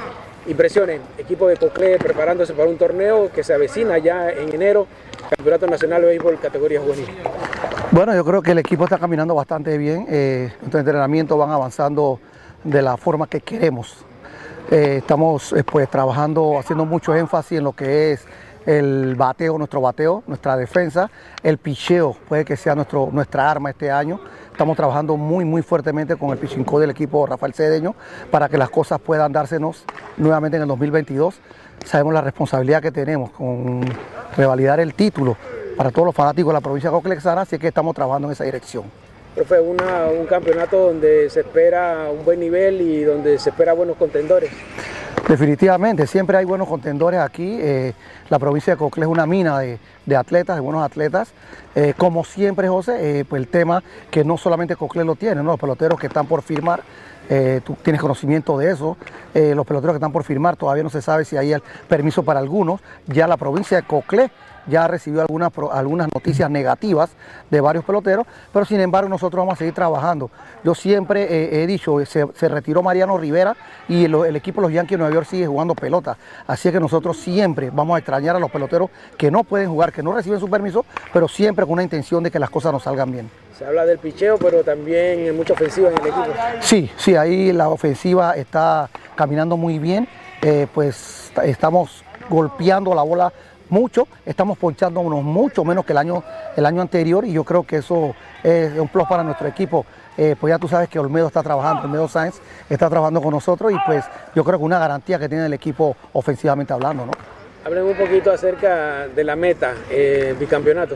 Impresiones, 0.47 0.99
equipo 1.19 1.47
de 1.47 1.55
Coclé 1.55 1.99
preparándose 1.99 2.53
para 2.53 2.67
un 2.67 2.80
torneo 2.80 3.32
que 3.32 3.43
se 3.43 3.53
avecina 3.53 3.99
ya 3.99 4.32
en 4.32 4.51
enero, 4.51 4.88
Campeonato 5.30 5.67
Nacional 5.67 6.01
de 6.01 6.07
Béisbol 6.07 6.39
categoría 6.39 6.82
juvenil. 6.82 7.05
Bueno, 7.91 8.15
yo 8.15 8.26
creo 8.26 8.41
que 8.41 8.53
el 8.53 8.57
equipo 8.57 8.86
está 8.86 8.97
caminando 8.97 9.36
bastante 9.36 9.78
bien, 9.78 10.07
eh, 10.09 10.49
nuestros 10.61 10.80
entrenamientos 10.80 11.38
van 11.38 11.51
avanzando 11.51 12.19
de 12.63 12.82
la 12.82 12.97
forma 12.97 13.28
que 13.28 13.41
queremos. 13.41 14.03
Eh, 14.71 14.95
estamos 14.97 15.53
eh, 15.53 15.63
pues 15.63 15.88
trabajando, 15.91 16.57
haciendo 16.57 16.86
mucho 16.86 17.13
énfasis 17.15 17.59
en 17.59 17.65
lo 17.65 17.73
que 17.73 18.13
es 18.13 18.26
el 18.66 19.16
bateo, 19.16 19.57
nuestro 19.57 19.82
bateo, 19.82 20.24
nuestra 20.28 20.57
defensa, 20.57 21.09
el 21.43 21.57
picheo 21.57 22.16
puede 22.28 22.45
que 22.45 22.57
sea 22.57 22.76
nuestro, 22.76 23.09
nuestra 23.11 23.49
arma 23.49 23.70
este 23.70 23.91
año. 23.91 24.20
Estamos 24.51 24.76
trabajando 24.78 25.18
muy, 25.18 25.45
muy 25.45 25.61
fuertemente 25.61 26.16
con 26.16 26.30
el 26.30 26.38
Pichincó 26.38 26.80
del 26.80 26.89
equipo 26.89 27.26
Rafael 27.26 27.53
Cedeño 27.53 27.93
para 28.32 28.47
que 28.47 28.57
las 28.57 28.70
cosas 28.70 29.01
puedan 29.01 29.34
dársenos 29.34 29.84
nuevamente 30.18 30.57
en 30.57 30.63
el 30.63 30.70
2022. 30.70 31.39
Sabemos 31.84 32.13
la 32.13 32.22
responsabilidad 32.22 32.82
que 32.82 32.91
tenemos 32.91 33.32
con 33.32 33.84
revalidar 34.38 34.80
el 34.80 34.93
título 34.93 35.36
para 35.76 35.91
todos 35.91 36.05
los 36.05 36.16
fanáticos 36.16 36.51
de 36.51 36.53
la 36.53 36.61
provincia 36.61 36.89
de 36.89 36.95
Coclexana, 36.95 37.41
así 37.41 37.59
que 37.59 37.68
estamos 37.68 37.93
trabajando 37.93 38.30
en 38.30 38.32
esa 38.32 38.45
dirección. 38.45 39.05
Profe, 39.36 39.60
un 39.60 40.26
campeonato 40.28 40.78
donde 40.78 41.30
se 41.30 41.42
espera 41.42 42.10
un 42.10 42.24
buen 42.24 42.40
nivel 42.40 42.80
y 42.80 43.04
donde 43.04 43.38
se 43.38 43.50
espera 43.50 43.74
buenos 43.74 43.98
contendores. 43.98 44.50
Definitivamente, 45.28 46.08
siempre 46.08 46.38
hay 46.38 46.46
buenos 46.46 46.70
contendores 46.70 47.20
aquí. 47.20 47.58
Eh, 47.60 47.94
la 48.30 48.40
provincia 48.40 48.74
de 48.74 48.78
Cocle 48.78 49.04
es 49.04 49.10
una 49.10 49.26
mina 49.26 49.60
de, 49.60 50.16
atletas, 50.16 50.56
de 50.56 50.62
buenos 50.62 50.86
atletas. 50.86 51.34
Eh, 51.76 51.94
como 51.98 52.24
siempre, 52.24 52.70
José, 52.70 53.20
eh, 53.20 53.26
pues 53.26 53.42
el 53.42 53.50
tema 53.50 53.84
que 54.10 54.24
no 54.24 54.38
solamente 54.38 54.78
Cocle 54.78 55.04
lo 55.04 55.16
tiene, 55.16 55.44
los 55.44 55.60
peloteros 55.60 56.00
que 56.00 56.08
están 56.08 56.28
por 56.28 56.42
firmar, 56.42 56.84
tú 57.66 57.76
tienes 57.82 58.00
conocimiento 58.00 58.56
de 58.58 58.72
eso. 58.72 58.98
los 59.34 59.66
peloteros 59.66 59.96
que 59.96 59.98
están 59.98 60.12
por 60.12 60.24
firmar, 60.24 60.56
todavía 60.56 60.84
no 60.84 60.92
se 60.92 61.02
sabe 61.02 61.26
si 61.26 61.36
hay 61.36 61.54
el 61.54 61.64
permiso 61.90 62.24
para 62.24 62.40
algunos. 62.40 62.80
Ya 63.08 63.28
la 63.28 63.36
provincia 63.36 63.78
de 63.78 63.84
Cocle 63.84 64.30
ya 64.68 64.88
recibió 64.88 65.22
algunas, 65.22 65.51
algunas 65.72 66.07
noticias 66.13 66.49
negativas 66.49 67.11
de 67.49 67.61
varios 67.61 67.84
peloteros, 67.86 68.26
pero 68.51 68.66
sin 68.66 68.80
embargo 68.80 69.09
nosotros 69.09 69.41
vamos 69.41 69.53
a 69.53 69.57
seguir 69.57 69.74
trabajando. 69.74 70.30
Yo 70.63 70.76
siempre 70.76 71.24
eh, 71.24 71.63
he 71.63 71.68
dicho, 71.68 72.03
se, 72.05 72.47
retiró 72.47 72.82
Mariano 72.82 73.18
Rivera 73.18 73.55
y 73.88 74.05
el, 74.05 74.36
equipo 74.36 74.61
de 74.61 74.68
los 74.68 74.74
Yankees 74.74 74.91
de 74.91 74.97
Nueva 74.97 75.13
York 75.13 75.28
sigue 75.28 75.47
jugando 75.47 75.76
pelota, 75.76 76.18
así 76.47 76.72
que 76.72 76.80
nosotros 76.80 77.18
siempre 77.18 77.70
vamos 77.72 77.95
a 77.95 77.99
extrañar 77.99 78.36
a 78.36 78.39
los 78.39 78.51
peloteros 78.51 78.89
que 79.18 79.32
no 79.32 79.43
pueden 79.43 79.70
jugar, 79.70 79.91
que 79.91 80.03
no 80.03 80.13
reciben 80.13 80.39
su 80.39 80.49
permiso, 80.49 80.86
pero 81.13 81.28
siempre 81.28 81.66
con 81.66 81.74
una 81.74 81.84
intención 81.84 82.24
de 82.24 82.32
que 82.32 82.39
las 82.39 82.49
cosas 82.49 82.72
nos 82.72 82.84
salgan 82.84 83.11
bien. 83.11 83.30
Se 83.57 83.66
habla 83.66 83.86
del 83.86 83.99
picheo, 83.99 84.38
pero 84.38 84.63
también 84.63 85.36
mucha 85.36 85.53
ofensiva 85.53 85.89
en 85.89 85.93
el 85.93 86.07
equipo. 86.07 86.26
Sí, 86.59 86.91
sí, 86.97 87.16
ahí 87.16 87.53
la 87.53 87.70
ofensiva 87.70 88.36
está 88.36 88.89
caminando 89.16 89.55
muy 89.55 89.80
bien, 89.80 90.07
eh, 90.41 90.68
pues 90.74 91.32
estamos 91.43 92.03
golpeando 92.30 92.93
la 92.93 93.03
bola 93.03 93.32
mucho, 93.70 94.07
estamos 94.26 94.57
ponchándonos 94.57 95.24
mucho 95.24 95.63
menos 95.63 95.86
que 95.86 95.93
el 95.93 95.97
año, 95.97 96.24
el 96.55 96.66
año 96.66 96.82
anterior 96.82 97.26
y 97.26 97.32
yo 97.32 97.43
creo 97.43 97.63
que 97.63 97.78
eso 97.78 98.16
es 98.43 98.78
un 98.78 98.88
plus 98.88 99.07
para 99.07 99.24
nuestro 99.24 99.47
equipo. 99.47 99.86
Eh, 100.18 100.36
pues 100.39 100.51
ya 100.51 100.59
tú 100.59 100.68
sabes 100.68 100.88
que 100.88 100.97
Olmedo 100.97 101.28
está 101.28 101.43
trabajando, 101.43 101.84
Olmedo 101.84 102.07
Sáenz 102.07 102.39
está 102.70 102.89
trabajando 102.89 103.22
con 103.22 103.32
nosotros 103.32 103.72
y 103.72 103.76
pues 103.86 104.05
yo 104.34 104.43
creo 104.43 104.57
que 104.57 104.66
una 104.66 104.80
garantía 104.80 105.20
que 105.20 105.28
tiene 105.28 105.45
el 105.45 105.53
equipo 105.53 105.95
ofensivamente 106.13 106.72
hablando. 106.72 107.05
¿no? 107.05 107.11
Hablen 107.66 107.84
un 107.84 107.95
poquito 107.95 108.32
acerca 108.32 109.07
de 109.07 109.24
la 109.24 109.36
meta, 109.36 109.74
eh, 109.89 110.36
bicampeonato. 110.39 110.95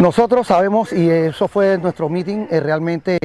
Nosotros 0.00 0.46
sabemos, 0.46 0.92
y 0.92 1.10
eso 1.10 1.46
fue 1.48 1.78
nuestro 1.78 2.08
meeting, 2.08 2.46
eh, 2.50 2.60
realmente 2.60 3.18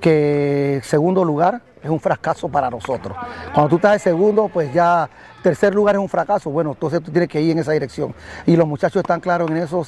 que 0.00 0.80
segundo 0.82 1.24
lugar 1.24 1.60
es 1.82 1.90
un 1.90 2.00
fracaso 2.00 2.48
para 2.48 2.70
nosotros. 2.70 3.16
Cuando 3.52 3.68
tú 3.68 3.76
estás 3.76 3.92
de 3.92 3.98
segundo, 3.98 4.48
pues 4.52 4.72
ya 4.72 5.08
tercer 5.44 5.74
lugar 5.74 5.94
es 5.94 6.00
un 6.00 6.08
fracaso. 6.08 6.50
Bueno, 6.50 6.72
entonces 6.72 7.02
tú 7.02 7.12
tienes 7.12 7.28
que 7.28 7.40
ir 7.40 7.52
en 7.52 7.58
esa 7.58 7.72
dirección. 7.72 8.14
Y 8.46 8.56
los 8.56 8.66
muchachos 8.66 9.00
están 9.00 9.20
claros 9.20 9.50
en 9.50 9.58
eso, 9.58 9.84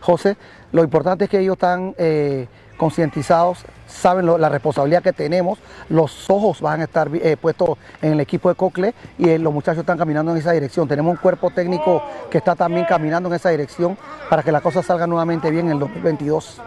José. 0.00 0.36
Lo 0.72 0.84
importante 0.84 1.24
es 1.24 1.30
que 1.30 1.40
ellos 1.40 1.54
están 1.54 1.94
eh, 1.96 2.46
concientizados, 2.80 3.58
saben 3.86 4.24
la 4.24 4.48
responsabilidad 4.48 5.02
que 5.02 5.12
tenemos, 5.12 5.58
los 5.90 6.30
ojos 6.30 6.62
van 6.62 6.80
a 6.80 6.84
estar 6.84 7.10
eh, 7.12 7.36
puestos 7.38 7.76
en 8.00 8.12
el 8.12 8.20
equipo 8.20 8.48
de 8.48 8.54
Cocle 8.54 8.94
y 9.18 9.28
eh, 9.28 9.38
los 9.38 9.52
muchachos 9.52 9.80
están 9.80 9.98
caminando 9.98 10.32
en 10.32 10.38
esa 10.38 10.52
dirección. 10.52 10.88
Tenemos 10.88 11.10
un 11.10 11.18
cuerpo 11.18 11.50
técnico 11.50 12.02
que 12.30 12.38
está 12.38 12.54
también 12.54 12.86
caminando 12.86 13.28
en 13.28 13.34
esa 13.34 13.50
dirección 13.50 13.98
para 14.30 14.42
que 14.42 14.50
las 14.50 14.62
cosas 14.62 14.86
salgan 14.86 15.10
nuevamente 15.10 15.50
bien 15.50 15.66
en 15.66 15.72
el 15.72 15.78
2022. 15.78 16.62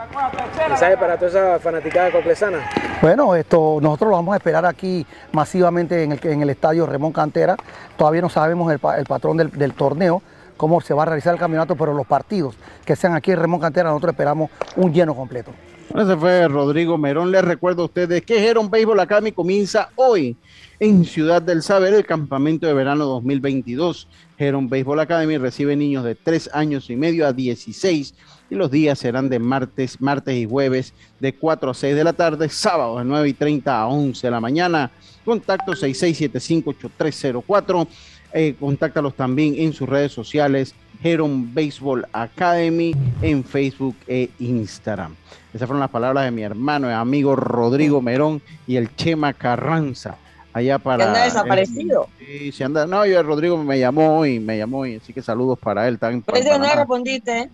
¿Mensaje 0.69 0.97
para 0.97 1.17
toda 1.17 1.29
esa 1.29 1.59
fanaticada 1.59 2.11
coclesana? 2.11 2.59
Bueno, 3.01 3.33
esto 3.33 3.79
nosotros 3.81 4.11
lo 4.11 4.17
vamos 4.17 4.33
a 4.33 4.37
esperar 4.37 4.67
aquí 4.67 5.07
masivamente 5.31 6.03
en 6.03 6.11
el, 6.11 6.19
en 6.27 6.43
el 6.43 6.49
estadio 6.51 6.85
Remón 6.85 7.11
Cantera. 7.11 7.57
Todavía 7.97 8.21
no 8.21 8.29
sabemos 8.29 8.71
el, 8.71 8.79
patrón 8.79 9.37
del, 9.37 9.73
torneo, 9.73 10.21
cómo 10.57 10.79
se 10.79 10.93
va 10.93 11.01
a 11.01 11.05
realizar 11.07 11.33
el 11.33 11.39
campeonato, 11.39 11.75
pero 11.75 11.91
los 11.95 12.05
partidos 12.05 12.55
que 12.85 12.95
sean 12.95 13.15
aquí 13.15 13.31
en 13.31 13.39
Remón 13.39 13.59
Cantera, 13.59 13.89
nosotros 13.89 14.11
esperamos 14.11 14.51
un 14.75 14.93
lleno 14.93 15.15
completo. 15.15 15.51
Ese 15.89 16.17
fue 16.17 16.47
Rodrigo 16.47 16.97
Merón. 16.97 17.31
Les 17.31 17.43
recuerdo 17.43 17.83
a 17.83 17.85
ustedes 17.85 18.23
que 18.23 18.47
Heron 18.47 18.69
Baseball 18.69 18.99
Academy 18.99 19.31
comienza 19.31 19.89
hoy 19.95 20.35
en 20.79 21.05
Ciudad 21.05 21.41
del 21.41 21.61
Saber 21.61 21.93
el 21.93 22.05
campamento 22.05 22.65
de 22.65 22.73
verano 22.73 23.05
2022. 23.05 24.07
Heron 24.37 24.69
Baseball 24.69 25.01
Academy 25.01 25.37
recibe 25.37 25.75
niños 25.75 26.03
de 26.03 26.15
3 26.15 26.49
años 26.53 26.89
y 26.89 26.95
medio 26.95 27.27
a 27.27 27.33
16 27.33 28.15
y 28.49 28.55
los 28.55 28.71
días 28.71 28.99
serán 28.99 29.29
de 29.29 29.39
martes, 29.39 30.01
martes 30.01 30.35
y 30.35 30.45
jueves 30.45 30.93
de 31.19 31.35
4 31.35 31.71
a 31.71 31.73
6 31.73 31.95
de 31.95 32.03
la 32.03 32.13
tarde, 32.13 32.49
sábado 32.49 32.97
de 32.97 33.05
9 33.05 33.29
y 33.29 33.33
30 33.33 33.79
a 33.79 33.87
11 33.87 34.25
de 34.25 34.31
la 34.31 34.39
mañana. 34.39 34.91
Contacto 35.23 35.73
66758304. 35.73 37.87
Eh, 38.35 38.55
contáctalos 38.59 39.13
también 39.13 39.53
en 39.57 39.73
sus 39.73 39.87
redes 39.87 40.11
sociales, 40.11 40.73
Heron 41.03 41.53
Baseball 41.53 42.07
Academy, 42.13 42.95
en 43.21 43.43
Facebook 43.43 43.95
e 44.07 44.29
Instagram. 44.39 45.15
Esas 45.53 45.67
fueron 45.67 45.81
las 45.81 45.89
palabras 45.89 46.25
de 46.25 46.31
mi 46.31 46.41
hermano 46.41 46.89
y 46.89 46.93
amigo 46.93 47.35
Rodrigo 47.35 48.01
Merón 48.01 48.41
y 48.65 48.77
el 48.77 48.95
Chema 48.95 49.33
Carranza 49.33 50.17
allá 50.53 50.79
para. 50.79 51.07
anda 51.07 51.25
desaparecido. 51.25 52.07
sí, 52.19 52.51
se 52.51 52.63
anda. 52.63 52.85
No, 52.87 53.05
yo 53.05 53.21
Rodrigo 53.21 53.61
me 53.61 53.77
llamó 53.79 54.25
y 54.25 54.39
me 54.39 54.57
llamó 54.57 54.85
y 54.85 54.95
así 54.95 55.13
que 55.13 55.21
saludos 55.21 55.59
para 55.59 55.87
él. 55.87 55.99
también. 55.99 56.23
eso 56.33 56.57
no 56.57 56.73
respondiste. 56.73 57.49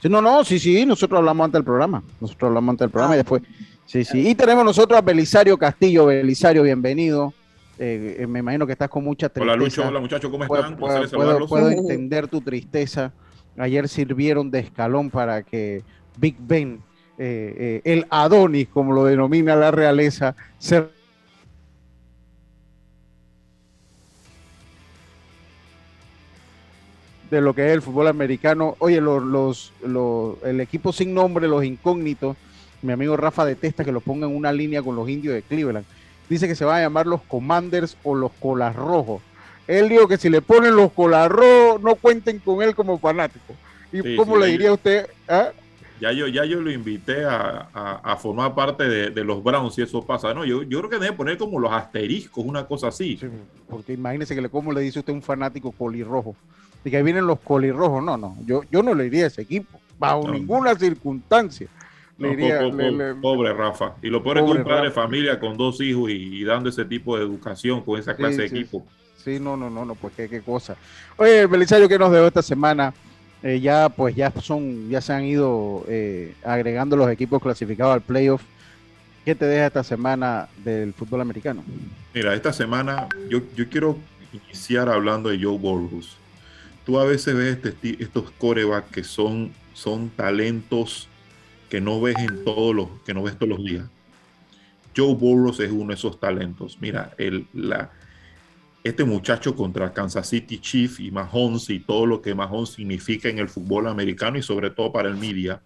Sí, 0.00 0.08
no, 0.08 0.22
no, 0.22 0.44
sí, 0.44 0.58
sí, 0.58 0.86
nosotros 0.86 1.18
hablamos 1.18 1.44
antes 1.46 1.58
del 1.58 1.64
programa. 1.64 2.02
Nosotros 2.20 2.48
hablamos 2.48 2.72
antes 2.72 2.80
del 2.80 2.90
programa 2.90 3.14
y 3.14 3.18
ah. 3.18 3.22
después. 3.22 3.42
Sí, 3.86 4.04
sí. 4.04 4.28
Y 4.28 4.34
tenemos 4.34 4.64
nosotros 4.64 4.98
a 4.98 5.02
Belisario 5.02 5.56
Castillo. 5.56 6.06
Belisario, 6.06 6.62
bienvenido. 6.62 7.32
Eh, 7.78 8.16
eh, 8.18 8.26
me 8.26 8.40
imagino 8.40 8.66
que 8.66 8.72
estás 8.72 8.88
con 8.88 9.04
mucha 9.04 9.28
tristeza. 9.28 9.52
Hola 9.52 9.64
Lucho, 9.64 9.86
hola 9.86 10.00
muchachos, 10.00 10.30
¿cómo 10.30 10.42
están? 10.42 10.76
Puedo, 10.76 11.46
puedo, 11.46 11.70
entender 11.70 12.26
tu 12.26 12.40
tristeza. 12.40 13.12
Ayer 13.56 13.88
sirvieron 13.88 14.50
de 14.50 14.60
escalón 14.60 15.10
para 15.10 15.42
que 15.42 15.82
Big 16.16 16.36
Ben, 16.40 16.80
eh, 17.18 17.80
el 17.84 18.06
Adonis, 18.10 18.68
como 18.68 18.92
lo 18.92 19.04
denomina 19.04 19.54
la 19.54 19.70
realeza, 19.70 20.34
se 20.58 20.86
de 27.30 27.40
lo 27.40 27.54
que 27.54 27.66
es 27.66 27.72
el 27.72 27.82
fútbol 27.82 28.08
americano. 28.08 28.76
Oye, 28.78 29.00
los, 29.00 29.72
el 30.44 30.60
equipo 30.60 30.92
sin 30.92 31.14
nombre, 31.14 31.46
los 31.46 31.64
incógnitos, 31.64 32.36
mi 32.82 32.92
amigo 32.92 33.16
Rafa 33.16 33.44
detesta 33.44 33.84
que 33.84 33.92
lo 33.92 34.00
pongan 34.00 34.30
en 34.30 34.36
una 34.36 34.52
línea 34.52 34.82
con 34.82 34.96
los 34.96 35.08
indios 35.08 35.34
de 35.34 35.42
Cleveland. 35.42 35.86
Dice 36.28 36.46
que 36.46 36.54
se 36.54 36.64
van 36.64 36.76
a 36.76 36.80
llamar 36.82 37.06
los 37.06 37.22
Commanders 37.22 37.96
o 38.02 38.14
los 38.14 38.32
Colas 38.32 38.76
Rojos. 38.76 39.22
Él 39.66 39.88
dijo 39.88 40.08
que 40.08 40.16
si 40.16 40.28
le 40.28 40.40
ponen 40.42 40.76
los 40.76 40.92
Colas 40.92 41.28
Rojos, 41.30 41.80
no 41.82 41.94
cuenten 41.96 42.38
con 42.38 42.62
él 42.62 42.74
como 42.74 42.98
fanático. 42.98 43.54
¿Y 43.92 44.16
cómo 44.16 44.36
le 44.36 44.46
diría 44.46 44.70
a 44.70 44.74
usted? 44.74 45.08
¿Ah? 45.28 45.48
Ya 46.00 46.12
yo, 46.12 46.28
ya 46.28 46.44
yo 46.44 46.60
lo 46.60 46.70
invité 46.70 47.24
a, 47.24 48.16
formar 48.20 48.54
parte 48.54 48.84
de, 49.10 49.24
los 49.24 49.42
Browns 49.42 49.76
y 49.78 49.82
eso 49.82 50.02
pasa. 50.02 50.32
No, 50.32 50.44
yo, 50.44 50.62
yo 50.62 50.78
creo 50.78 50.90
que 50.90 50.98
debe 50.98 51.16
poner 51.16 51.36
como 51.38 51.58
los 51.58 51.72
asteriscos, 51.72 52.44
una 52.44 52.66
cosa 52.66 52.88
así. 52.88 53.18
porque 53.68 53.94
imagínese 53.94 54.34
que 54.34 54.42
le, 54.42 54.48
como 54.48 54.72
le 54.72 54.80
dice 54.80 55.00
usted 55.00 55.12
un 55.12 55.22
fanático 55.22 55.72
colirrojo 55.72 56.36
y 56.84 56.90
que 56.90 57.02
vienen 57.02 57.26
los 57.26 57.40
colirrojos. 57.40 58.02
No, 58.02 58.16
no, 58.16 58.36
yo, 58.46 58.62
yo 58.70 58.82
no 58.82 58.94
le 58.94 59.06
iría 59.06 59.24
a 59.24 59.26
ese 59.28 59.42
equipo, 59.42 59.80
bajo 59.98 60.30
ninguna 60.30 60.74
circunstancia. 60.76 61.68
Pobre 63.20 63.52
Rafa. 63.52 63.94
Y 64.02 64.08
lo 64.08 64.22
peor 64.22 64.38
es 64.38 64.44
que 64.44 64.50
un 64.50 64.64
padre 64.64 64.88
de 64.88 64.90
familia 64.90 65.38
con 65.38 65.56
dos 65.56 65.80
hijos 65.80 66.10
y, 66.10 66.44
dando 66.44 66.68
ese 66.68 66.84
tipo 66.84 67.16
de 67.16 67.24
educación 67.24 67.82
con 67.82 67.98
esa 67.98 68.14
clase 68.14 68.42
de 68.42 68.46
equipo. 68.46 68.86
Sí, 69.16 69.38
no, 69.40 69.56
no, 69.56 69.68
no, 69.70 69.84
no, 69.84 69.94
pues 69.94 70.14
qué, 70.14 70.40
cosa. 70.40 70.76
Oye, 71.16 71.46
Belisario, 71.46 71.88
¿qué 71.88 71.98
nos 71.98 72.12
dejó 72.12 72.26
esta 72.26 72.42
semana? 72.42 72.94
Eh, 73.42 73.60
ya, 73.60 73.88
pues 73.88 74.14
ya 74.14 74.32
son, 74.40 74.88
ya 74.88 75.00
se 75.00 75.12
han 75.12 75.24
ido 75.24 75.84
eh, 75.88 76.34
agregando 76.44 76.96
los 76.96 77.10
equipos 77.10 77.40
clasificados 77.42 77.94
al 77.94 78.00
playoff. 78.00 78.42
¿Qué 79.24 79.34
te 79.34 79.44
deja 79.44 79.66
esta 79.66 79.84
semana 79.84 80.48
del 80.64 80.94
fútbol 80.94 81.20
americano? 81.20 81.62
Mira, 82.14 82.34
esta 82.34 82.52
semana 82.52 83.08
yo, 83.28 83.40
yo 83.54 83.68
quiero 83.68 83.96
iniciar 84.32 84.88
hablando 84.88 85.28
de 85.28 85.42
Joe 85.42 85.58
Burrows 85.58 86.16
tú 86.88 86.98
a 86.98 87.04
veces 87.04 87.36
ves 87.36 87.58
este, 87.62 88.02
estos 88.02 88.30
corebacks 88.38 88.90
que 88.90 89.04
son, 89.04 89.52
son 89.74 90.08
talentos 90.08 91.06
que 91.68 91.80
no 91.80 92.00
ves 92.00 92.16
en 92.18 92.44
todos 92.44 92.74
los, 92.74 92.88
que 93.04 93.14
no 93.14 93.22
ves 93.22 93.36
todos 93.36 93.50
los 93.50 93.64
días. 93.64 93.88
Joe 94.96 95.14
Burrows 95.14 95.60
es 95.60 95.70
uno 95.70 95.88
de 95.88 95.94
esos 95.94 96.18
talentos. 96.18 96.78
Mira, 96.80 97.12
el, 97.18 97.46
la, 97.52 97.90
este 98.84 99.04
muchacho 99.04 99.54
contra 99.54 99.92
Kansas 99.92 100.28
City 100.28 100.58
Chiefs 100.58 101.00
y 101.00 101.10
Mahomes 101.10 101.68
y 101.70 101.80
todo 101.80 102.06
lo 102.06 102.22
que 102.22 102.34
Mahomes 102.34 102.70
significa 102.70 103.28
en 103.28 103.38
el 103.38 103.48
fútbol 103.48 103.86
americano 103.86 104.38
y 104.38 104.42
sobre 104.42 104.70
todo 104.70 104.92
para 104.92 105.08
el 105.08 105.16
media. 105.16 105.60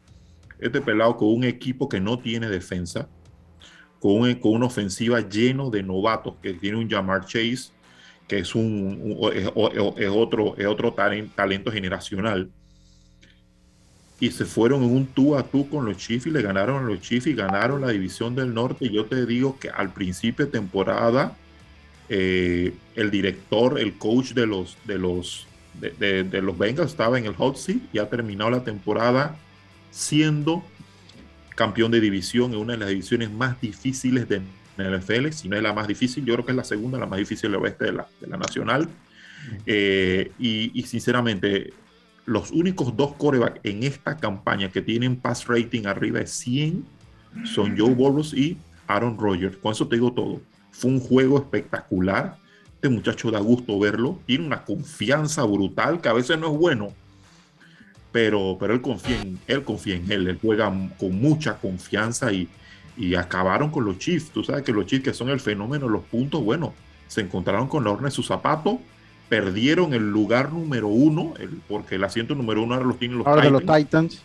Este 0.58 0.80
pelado 0.80 1.16
con 1.16 1.28
un 1.28 1.44
equipo 1.44 1.88
que 1.88 2.00
no 2.00 2.18
tiene 2.18 2.48
defensa, 2.48 3.08
con, 4.00 4.34
con 4.36 4.52
una 4.52 4.66
ofensiva 4.66 5.20
lleno 5.20 5.70
de 5.70 5.82
novatos, 5.82 6.34
que 6.42 6.54
tiene 6.54 6.78
un 6.78 6.88
Jamar 6.88 7.24
Chase, 7.24 7.72
que 8.28 8.38
es, 8.38 8.54
un, 8.54 9.18
es, 9.34 9.50
otro, 9.54 10.56
es 10.56 10.66
otro 10.66 10.92
talento, 10.92 11.70
generacional. 11.70 12.50
Y 14.22 14.30
se 14.30 14.44
fueron 14.44 14.84
en 14.84 14.90
un 14.90 15.06
tú 15.06 15.36
a 15.36 15.42
tú 15.42 15.68
con 15.68 15.84
los 15.84 15.96
Chiefs 15.96 16.26
y 16.26 16.30
le 16.30 16.42
ganaron 16.42 16.84
a 16.84 16.86
los 16.86 17.00
Chiefs 17.00 17.26
y 17.26 17.34
ganaron 17.34 17.80
la 17.80 17.88
división 17.88 18.34
del 18.34 18.54
norte. 18.54 18.86
Y 18.86 18.92
yo 18.92 19.06
te 19.06 19.26
digo 19.26 19.58
que 19.58 19.68
al 19.68 19.92
principio 19.92 20.46
de 20.46 20.52
temporada, 20.52 21.36
eh, 22.08 22.72
el 22.94 23.10
director, 23.10 23.80
el 23.80 23.94
coach 23.94 24.32
de 24.32 24.46
los, 24.46 24.76
de 24.84 24.98
los, 24.98 25.46
de, 25.80 26.22
de 26.22 26.42
los 26.42 26.56
Bengals 26.56 26.92
estaba 26.92 27.18
en 27.18 27.26
el 27.26 27.34
hot 27.34 27.56
seat 27.56 27.80
y 27.92 27.98
ha 27.98 28.08
terminado 28.08 28.50
la 28.50 28.62
temporada 28.62 29.36
siendo 29.90 30.62
campeón 31.56 31.90
de 31.90 32.00
división 32.00 32.52
en 32.52 32.58
una 32.58 32.74
de 32.74 32.78
las 32.78 32.88
divisiones 32.90 33.30
más 33.30 33.60
difíciles 33.60 34.28
de 34.28 34.42
el 34.78 34.98
NFL, 34.98 35.30
si 35.32 35.48
no 35.48 35.56
es 35.56 35.62
la 35.62 35.72
más 35.72 35.86
difícil, 35.86 36.24
yo 36.24 36.34
creo 36.34 36.46
que 36.46 36.52
es 36.52 36.56
la 36.56 36.64
segunda, 36.64 36.98
la 36.98 37.06
más 37.06 37.18
difícil 37.18 37.50
del 37.50 37.60
oeste 37.60 37.86
de 37.86 37.92
la, 37.92 38.06
de 38.20 38.26
la 38.26 38.36
nacional. 38.36 38.88
Eh, 39.66 40.30
y, 40.38 40.82
sinceramente, 40.84 41.72
los 42.24 42.50
únicos 42.50 42.96
dos 42.96 43.14
corebacks 43.14 43.60
en 43.64 43.82
esta 43.82 44.16
campaña 44.16 44.70
que 44.70 44.82
tienen 44.82 45.16
pass 45.16 45.46
rating 45.46 45.86
arriba 45.86 46.20
de 46.20 46.26
100 46.26 46.84
son 47.44 47.76
Joe 47.76 47.94
Burrows 47.94 48.34
y 48.34 48.58
Aaron 48.86 49.18
Rodgers. 49.18 49.56
Con 49.56 49.72
eso 49.72 49.88
te 49.88 49.96
digo 49.96 50.12
todo. 50.12 50.40
Fue 50.70 50.90
un 50.90 51.00
juego 51.00 51.38
espectacular. 51.38 52.36
Este 52.74 52.88
muchacho 52.88 53.30
da 53.30 53.40
gusto 53.40 53.78
verlo. 53.78 54.18
Tiene 54.26 54.46
una 54.46 54.64
confianza 54.64 55.44
brutal 55.44 56.00
que 56.00 56.08
a 56.08 56.12
veces 56.12 56.38
no 56.38 56.52
es 56.52 56.58
bueno, 56.58 56.92
pero, 58.10 58.56
pero 58.60 58.74
él, 58.74 58.82
confía 58.82 59.20
en, 59.20 59.38
él 59.46 59.64
confía 59.64 59.96
en 59.96 60.10
él. 60.10 60.28
Él 60.28 60.38
juega 60.40 60.72
con 60.98 61.20
mucha 61.20 61.56
confianza 61.58 62.32
y, 62.32 62.48
y 62.96 63.14
acabaron 63.14 63.70
con 63.70 63.84
los 63.84 63.98
Chiefs. 63.98 64.30
Tú 64.30 64.44
sabes 64.44 64.62
que 64.62 64.72
los 64.72 64.86
Chiefs, 64.86 65.04
que 65.04 65.14
son 65.14 65.30
el 65.30 65.40
fenómeno 65.40 65.88
los 65.88 66.02
puntos, 66.04 66.44
bueno, 66.44 66.74
se 67.08 67.22
encontraron 67.22 67.68
con 67.68 67.84
la 67.84 67.90
horna 67.90 68.08
de 68.08 68.12
su 68.14 68.22
zapato, 68.22 68.80
perdieron 69.32 69.94
el 69.94 70.10
lugar 70.10 70.52
número 70.52 70.88
uno, 70.88 71.32
porque 71.66 71.94
el 71.94 72.04
asiento 72.04 72.34
número 72.34 72.62
uno 72.62 72.74
ahora 72.74 72.84
lo 72.84 72.92
tienen 72.96 73.16
los 73.16 73.26
Titans. 73.26 73.50
los 73.50 73.62
Titans. 73.62 74.22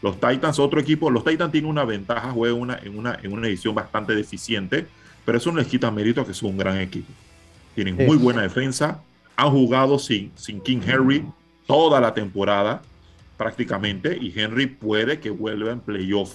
Los 0.00 0.14
Titans, 0.18 0.58
otro 0.58 0.80
equipo, 0.80 1.10
los 1.10 1.24
Titans 1.24 1.52
tienen 1.52 1.68
una 1.68 1.84
ventaja, 1.84 2.30
juegan 2.30 2.58
una, 2.58 2.78
en, 2.82 2.98
una, 2.98 3.18
en 3.22 3.34
una 3.34 3.48
edición 3.48 3.74
bastante 3.74 4.14
deficiente, 4.14 4.86
pero 5.26 5.36
eso 5.36 5.52
no 5.52 5.58
les 5.58 5.66
quita 5.66 5.90
mérito 5.90 6.22
a 6.22 6.26
que 6.26 6.32
son 6.32 6.52
un 6.52 6.56
gran 6.56 6.78
equipo. 6.78 7.12
Tienen 7.74 7.96
muy 7.96 8.16
buena 8.16 8.40
defensa, 8.40 9.02
han 9.36 9.50
jugado 9.50 9.98
sin, 9.98 10.32
sin 10.36 10.62
King 10.62 10.80
Henry 10.86 11.22
toda 11.66 12.00
la 12.00 12.14
temporada 12.14 12.80
prácticamente, 13.36 14.16
y 14.18 14.32
Henry 14.34 14.68
puede 14.68 15.20
que 15.20 15.28
vuelva 15.28 15.70
en 15.70 15.80
playoff 15.80 16.34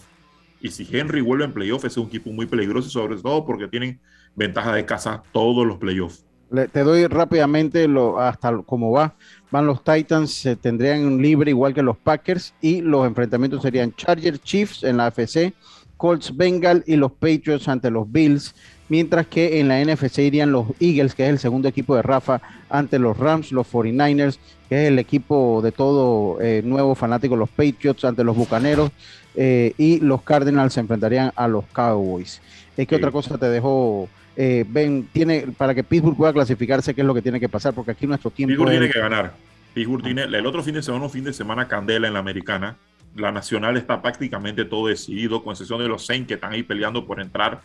y 0.62 0.70
si 0.70 0.88
Henry 0.96 1.22
vuelve 1.22 1.46
en 1.46 1.54
playoff, 1.54 1.86
es 1.86 1.98
un 1.98 2.06
equipo 2.06 2.30
muy 2.30 2.46
peligroso, 2.46 2.88
sobre 2.88 3.20
todo 3.20 3.44
porque 3.48 3.68
tienen 3.68 4.00
ventaja 4.36 4.76
de 4.76 4.86
casa 4.86 5.24
todos 5.32 5.66
los 5.66 5.80
playoffs. 5.80 6.24
Te 6.72 6.84
doy 6.84 7.08
rápidamente 7.08 7.88
lo, 7.88 8.20
hasta 8.20 8.62
cómo 8.66 8.92
va. 8.92 9.16
Van 9.52 9.66
los 9.66 9.84
Titans, 9.84 10.34
se 10.34 10.56
tendrían 10.56 11.06
un 11.06 11.22
libre 11.22 11.52
igual 11.52 11.74
que 11.74 11.82
los 11.82 11.98
Packers 11.98 12.54
y 12.62 12.82
los 12.82 13.06
enfrentamientos 13.06 13.62
serían 13.62 13.94
Chargers 13.96 14.42
Chiefs 14.42 14.84
en 14.84 14.98
la 14.98 15.08
AFC, 15.08 15.54
Colts 15.98 16.36
Bengal 16.36 16.84
y 16.88 16.96
los 16.96 17.12
Patriots 17.12 17.68
ante 17.68 17.92
los 17.92 18.12
Bills, 18.12 18.56
mientras 18.90 19.28
que 19.28 19.60
en 19.60 19.68
la 19.68 19.84
NFC 19.84 20.20
irían 20.20 20.52
los 20.52 20.68
Eagles, 20.80 21.16
que 21.16 21.24
es 21.26 21.30
el 21.30 21.40
segundo 21.40 21.68
equipo 21.68 21.96
de 21.96 22.02
Rafa, 22.02 22.42
ante 22.70 22.98
los 22.98 23.18
Rams, 23.18 23.52
los 23.52 23.72
49ers, 23.72 24.38
que 24.68 24.84
es 24.84 24.88
el 24.88 25.00
equipo 25.00 25.62
de 25.62 25.72
todo 25.72 26.42
eh, 26.42 26.62
nuevo 26.64 26.96
fanático, 26.96 27.36
los 27.36 27.50
Patriots 27.50 28.04
ante 28.06 28.24
los 28.24 28.36
Bucaneros, 28.36 28.92
eh, 29.36 29.74
y 29.78 30.00
los 30.00 30.22
Cardinals 30.24 30.74
se 30.74 30.80
enfrentarían 30.80 31.32
a 31.36 31.48
los 31.48 31.66
Cowboys. 31.68 32.42
es 32.76 32.88
¿Qué 32.88 32.96
otra 32.96 33.12
cosa 33.12 33.38
te 33.38 33.48
dejó? 33.48 34.10
Eh, 34.36 34.66
ben, 34.68 35.08
tiene, 35.12 35.48
para 35.58 35.76
que 35.76 35.84
Pittsburgh 35.84 36.16
pueda 36.16 36.34
clasificarse, 36.34 36.94
¿qué 36.94 37.02
es 37.02 37.08
lo 37.08 37.14
que 37.14 37.22
tiene 37.22 37.40
que 37.40 37.50
pasar? 37.50 37.74
Porque 37.74 37.92
aquí 37.92 38.08
nuestro 38.08 38.32
tiempo. 38.32 38.52
Pittsburgh 38.52 38.72
tiene 38.72 38.90
que 38.90 39.00
ganar. 39.00 39.34
Pittsburgh 39.74 40.04
tiene 40.04 40.24
el 40.24 40.46
otro 40.46 40.64
fin 40.64 40.76
de 40.76 40.84
semana, 40.84 41.06
un 41.06 41.12
fin 41.12 41.24
de 41.24 41.34
semana 41.34 41.68
candela 41.68 42.08
en 42.08 42.14
la 42.14 42.20
americana. 42.20 42.78
La 43.16 43.32
nacional 43.32 43.76
está 43.78 44.02
prácticamente 44.02 44.64
todo 44.66 44.88
decidido, 44.88 45.44
con 45.44 45.52
excepción 45.52 45.80
de 45.80 45.88
los 45.88 46.06
Saints 46.06 46.28
que 46.28 46.36
están 46.36 46.54
ahí 46.54 46.64
peleando 46.64 47.06
por 47.06 47.20
entrar 47.20 47.62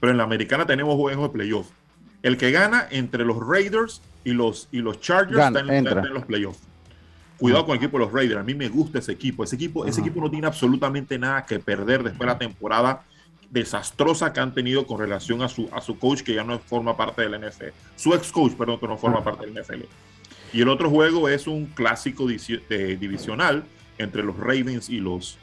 pero 0.00 0.12
en 0.12 0.18
la 0.18 0.24
americana 0.24 0.66
tenemos 0.66 0.94
juegos 0.96 1.28
de 1.28 1.32
playoff. 1.32 1.68
El 2.22 2.36
que 2.36 2.50
gana 2.50 2.86
entre 2.90 3.24
los 3.24 3.38
Raiders 3.46 4.02
y 4.24 4.32
los, 4.32 4.68
y 4.72 4.78
los 4.78 5.00
Chargers 5.00 5.38
está, 5.38 5.60
en, 5.60 5.86
está 5.86 6.00
en 6.00 6.14
los 6.14 6.24
playoffs. 6.24 6.60
Cuidado 7.38 7.66
con 7.66 7.76
el 7.76 7.82
equipo 7.82 7.98
de 7.98 8.04
los 8.04 8.12
Raiders. 8.12 8.40
A 8.40 8.42
mí 8.42 8.54
me 8.54 8.68
gusta 8.68 8.98
ese 8.98 9.12
equipo. 9.12 9.44
Ese 9.44 9.56
equipo, 9.56 9.84
ese 9.84 10.00
equipo 10.00 10.20
no 10.20 10.30
tiene 10.30 10.46
absolutamente 10.46 11.18
nada 11.18 11.44
que 11.44 11.58
perder 11.58 12.02
después 12.02 12.20
de 12.20 12.26
la 12.26 12.38
temporada 12.38 13.02
desastrosa 13.50 14.32
que 14.32 14.40
han 14.40 14.52
tenido 14.54 14.86
con 14.86 14.98
relación 14.98 15.42
a 15.42 15.48
su, 15.48 15.68
a 15.72 15.80
su 15.80 15.98
coach 15.98 16.22
que 16.22 16.34
ya 16.34 16.44
no 16.44 16.58
forma 16.58 16.96
parte 16.96 17.22
del 17.22 17.40
NFL. 17.40 17.66
Su 17.96 18.14
ex 18.14 18.30
coach, 18.32 18.52
perdón, 18.54 18.78
que 18.80 18.88
no 18.88 18.96
forma 18.98 19.22
parte 19.24 19.46
del 19.46 19.54
NFL. 19.62 19.82
Y 20.52 20.60
el 20.62 20.68
otro 20.68 20.88
juego 20.90 21.28
es 21.28 21.46
un 21.46 21.66
clásico 21.66 22.26
divisional 22.26 23.64
entre 23.98 24.22
los 24.22 24.36
Ravens 24.36 24.88
y 24.88 24.98
los, 25.00 25.38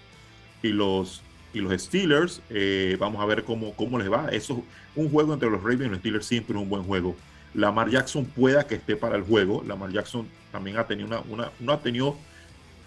y 0.62 0.70
los, 0.70 1.22
y 1.54 1.60
los 1.60 1.82
Steelers. 1.82 2.42
Eh, 2.50 2.98
vamos 3.00 3.22
a 3.22 3.26
ver 3.26 3.44
cómo, 3.44 3.74
cómo 3.76 3.98
les 4.00 4.12
va. 4.12 4.30
Eso, 4.32 4.64
un 4.96 5.10
juego 5.10 5.34
entre 5.34 5.50
los 5.50 5.62
Ravens 5.62 5.86
y 5.86 5.90
los 5.90 6.00
Steelers 6.00 6.26
siempre 6.26 6.56
es 6.56 6.62
un 6.62 6.70
buen 6.70 6.84
juego. 6.84 7.16
Lamar 7.54 7.90
Jackson 7.90 8.26
pueda 8.26 8.66
que 8.66 8.76
esté 8.76 8.96
para 8.96 9.16
el 9.16 9.24
juego. 9.24 9.64
Lamar 9.68 9.92
Jackson 9.92 10.28
también 10.52 10.78
ha 10.78 10.86
tenido 10.88 11.08
una, 11.08 11.20
una- 11.30 11.52
no 11.60 11.74
ha 11.74 11.80
tenido 11.82 12.16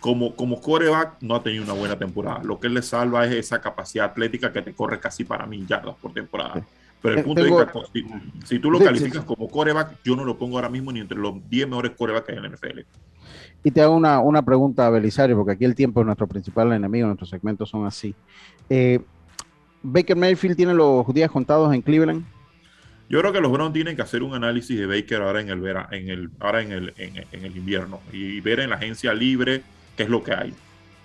como, 0.07 0.37
como 0.37 0.61
coreback, 0.61 1.17
no 1.21 1.35
ha 1.35 1.43
tenido 1.43 1.65
una 1.65 1.73
buena 1.73 1.99
temporada. 1.99 2.41
Lo 2.45 2.61
que 2.61 2.69
él 2.69 2.75
le 2.75 2.83
salva 2.83 3.27
es 3.27 3.33
esa 3.33 3.61
capacidad 3.61 4.05
atlética 4.07 4.53
que 4.53 4.63
te 4.63 4.73
corre 4.73 5.01
casi 5.01 5.25
para 5.25 5.47
mil 5.47 5.67
yardas 5.67 5.97
por 5.97 6.13
temporada. 6.13 6.65
Pero 7.03 7.15
el 7.15 7.21
Eh, 7.21 7.25
punto 7.25 7.43
tengo- 7.43 7.61
es 7.63 7.69
que 7.73 7.81
si, 7.93 8.07
si 8.47 8.59
tú 8.61 8.71
lo 8.71 8.79
calificas 8.79 9.25
como 9.25 9.49
coreback, 9.49 9.97
yo 10.05 10.15
no 10.15 10.25
lo 10.25 10.39
pongo 10.39 10.59
ahora 10.59 10.69
mismo 10.69 10.93
ni 10.93 11.01
entre 11.01 11.19
los 11.19 11.35
10 11.51 11.67
mejores 11.67 11.91
corebacks 11.99 12.25
que 12.25 12.33
hay 12.33 12.39
en 12.39 12.43
la 12.45 12.49
NFL. 12.51 12.85
Y 13.65 13.71
te 13.73 13.83
hago 13.83 13.97
una, 13.97 14.21
una 14.21 14.43
pregunta, 14.43 14.89
Belisario, 14.91 15.35
porque 15.37 15.53
aquí 15.55 15.65
el 15.65 15.75
tiempo 15.75 15.99
es 15.99 16.07
nuestro 16.07 16.29
principal 16.29 16.73
enemigo, 16.73 17.09
nuestros 17.09 17.29
segmentos 17.29 17.69
son 17.69 17.85
así. 17.85 18.15
Eh, 18.71 19.01
Baker 19.83 20.17
Mayfield 20.17 20.55
tiene 20.57 20.73
los 20.73 21.05
días 21.13 21.33
contados 21.33 21.75
en 21.75 21.83
Cleveland. 21.83 22.25
Yo 23.09 23.19
creo 23.21 23.33
que 23.33 23.41
los 23.41 23.51
Browns 23.51 23.73
tienen 23.73 23.97
que 23.97 24.03
hacer 24.03 24.23
un 24.23 24.35
análisis 24.35 24.79
de 24.79 24.87
Baker 24.87 25.23
ahora 25.23 25.41
en 25.41 25.49
el 25.49 25.61
vera- 25.61 25.89
en 25.91 26.09
el, 26.11 26.31
ahora 26.39 26.63
en 26.63 26.71
el, 26.71 26.95
en, 26.97 27.17
en 27.33 27.45
el 27.45 27.57
invierno 27.57 28.01
y 28.13 28.41
ver 28.41 28.61
en 28.61 28.71
la 28.71 28.77
agencia 28.77 29.13
libre 29.15 29.63
qué 29.97 30.05
es 30.05 30.09
lo 30.09 30.23
que 30.23 30.35
hay. 30.35 30.55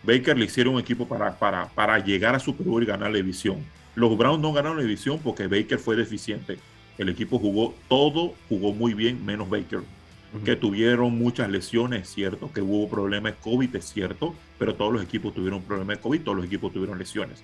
Baker 0.04 0.38
le 0.38 0.46
hicieron 0.46 0.76
un 0.76 0.80
equipo 0.80 1.08
para, 1.08 1.38
para, 1.38 1.68
para 1.70 2.00
llegar 2.00 2.36
a 2.36 2.40
Super 2.40 2.66
Bowl 2.66 2.82
y 2.82 2.86
ganar 2.86 3.12
la 3.12 3.18
división. 3.18 3.64
Los 3.96 4.18
Browns 4.18 4.42
no 4.42 4.54
ganaron 4.54 4.78
la 4.78 4.84
división 4.84 5.20
porque 5.24 5.48
Baker 5.48 5.78
fue 5.78 5.96
deficiente. 5.96 6.58
El 6.98 7.10
equipo 7.10 7.40
jugó 7.40 7.74
todo, 7.88 8.34
jugó 8.50 8.74
muy 8.74 8.94
bien, 8.94 9.26
menos 9.26 9.50
Baker. 9.50 9.82
Que 10.46 10.56
tuvieron 10.56 11.18
muchas 11.18 11.50
lesiones, 11.50 12.04
es 12.04 12.10
cierto. 12.14 12.52
Que 12.54 12.62
hubo 12.62 12.90
problemas 12.90 13.34
COVID, 13.42 13.76
es 13.76 13.86
cierto. 13.86 14.34
Pero 14.58 14.76
todos 14.76 14.94
los 14.94 15.04
equipos 15.04 15.34
tuvieron 15.34 15.62
problemas 15.62 15.98
de 15.98 16.02
COVID, 16.02 16.22
todos 16.22 16.38
los 16.38 16.46
equipos 16.46 16.72
tuvieron 16.72 16.98
lesiones. 16.98 17.44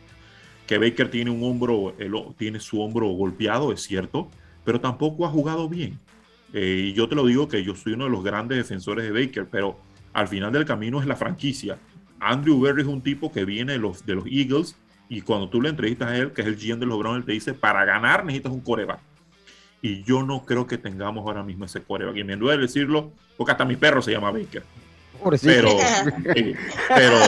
Que 0.65 0.77
Baker 0.77 1.11
tiene 1.11 1.29
un 1.29 1.43
hombro, 1.43 1.93
tiene 2.37 2.59
su 2.61 2.81
hombro 2.81 3.07
golpeado, 3.09 3.73
es 3.73 3.81
cierto. 3.81 4.29
Pero 4.63 4.79
tampoco 4.79 5.25
ha 5.25 5.29
jugado 5.29 5.67
bien. 5.67 5.99
Eh, 6.53 6.89
y 6.89 6.93
yo 6.93 7.09
te 7.09 7.15
lo 7.15 7.25
digo 7.25 7.49
que 7.49 7.61
yo 7.63 7.75
soy 7.75 7.93
uno 7.93 8.05
de 8.05 8.11
los 8.11 8.23
grandes 8.23 8.57
defensores 8.57 9.03
de 9.03 9.11
Baker, 9.11 9.47
pero 9.51 9.77
al 10.13 10.27
final 10.27 10.51
del 10.51 10.65
camino 10.65 10.99
es 10.99 11.05
la 11.07 11.15
franquicia. 11.15 11.77
Andrew 12.19 12.59
Berry 12.59 12.81
es 12.81 12.87
un 12.87 13.01
tipo 13.01 13.31
que 13.31 13.45
viene 13.45 13.73
de 13.73 13.77
los, 13.79 14.05
de 14.05 14.15
los 14.15 14.25
Eagles 14.25 14.75
y 15.09 15.21
cuando 15.21 15.49
tú 15.49 15.61
le 15.61 15.69
entrevistas 15.69 16.09
a 16.09 16.17
él, 16.17 16.31
que 16.33 16.41
es 16.41 16.47
el 16.47 16.55
GM 16.57 16.79
de 16.79 16.85
los 16.85 16.97
Browns, 16.99 17.19
él 17.19 17.25
te 17.25 17.31
dice, 17.33 17.53
para 17.53 17.85
ganar 17.85 18.25
necesitas 18.25 18.51
un 18.51 18.61
coreback. 18.61 18.99
Y 19.81 20.03
yo 20.03 20.23
no 20.23 20.43
creo 20.43 20.65
que 20.65 20.77
tengamos 20.77 21.23
ahora 21.25 21.43
mismo 21.43 21.65
ese 21.65 21.81
coreback. 21.81 22.17
Y 22.17 22.23
me 22.23 22.35
duele 22.35 22.63
decirlo, 22.63 23.11
porque 23.37 23.51
hasta 23.51 23.63
mi 23.65 23.75
perro 23.75 24.01
se 24.01 24.11
llama 24.11 24.31
Baker. 24.31 24.63
Pobrecito. 25.21 25.51
Pero, 25.53 25.69
eh, 26.35 26.55
pero, 26.95 27.19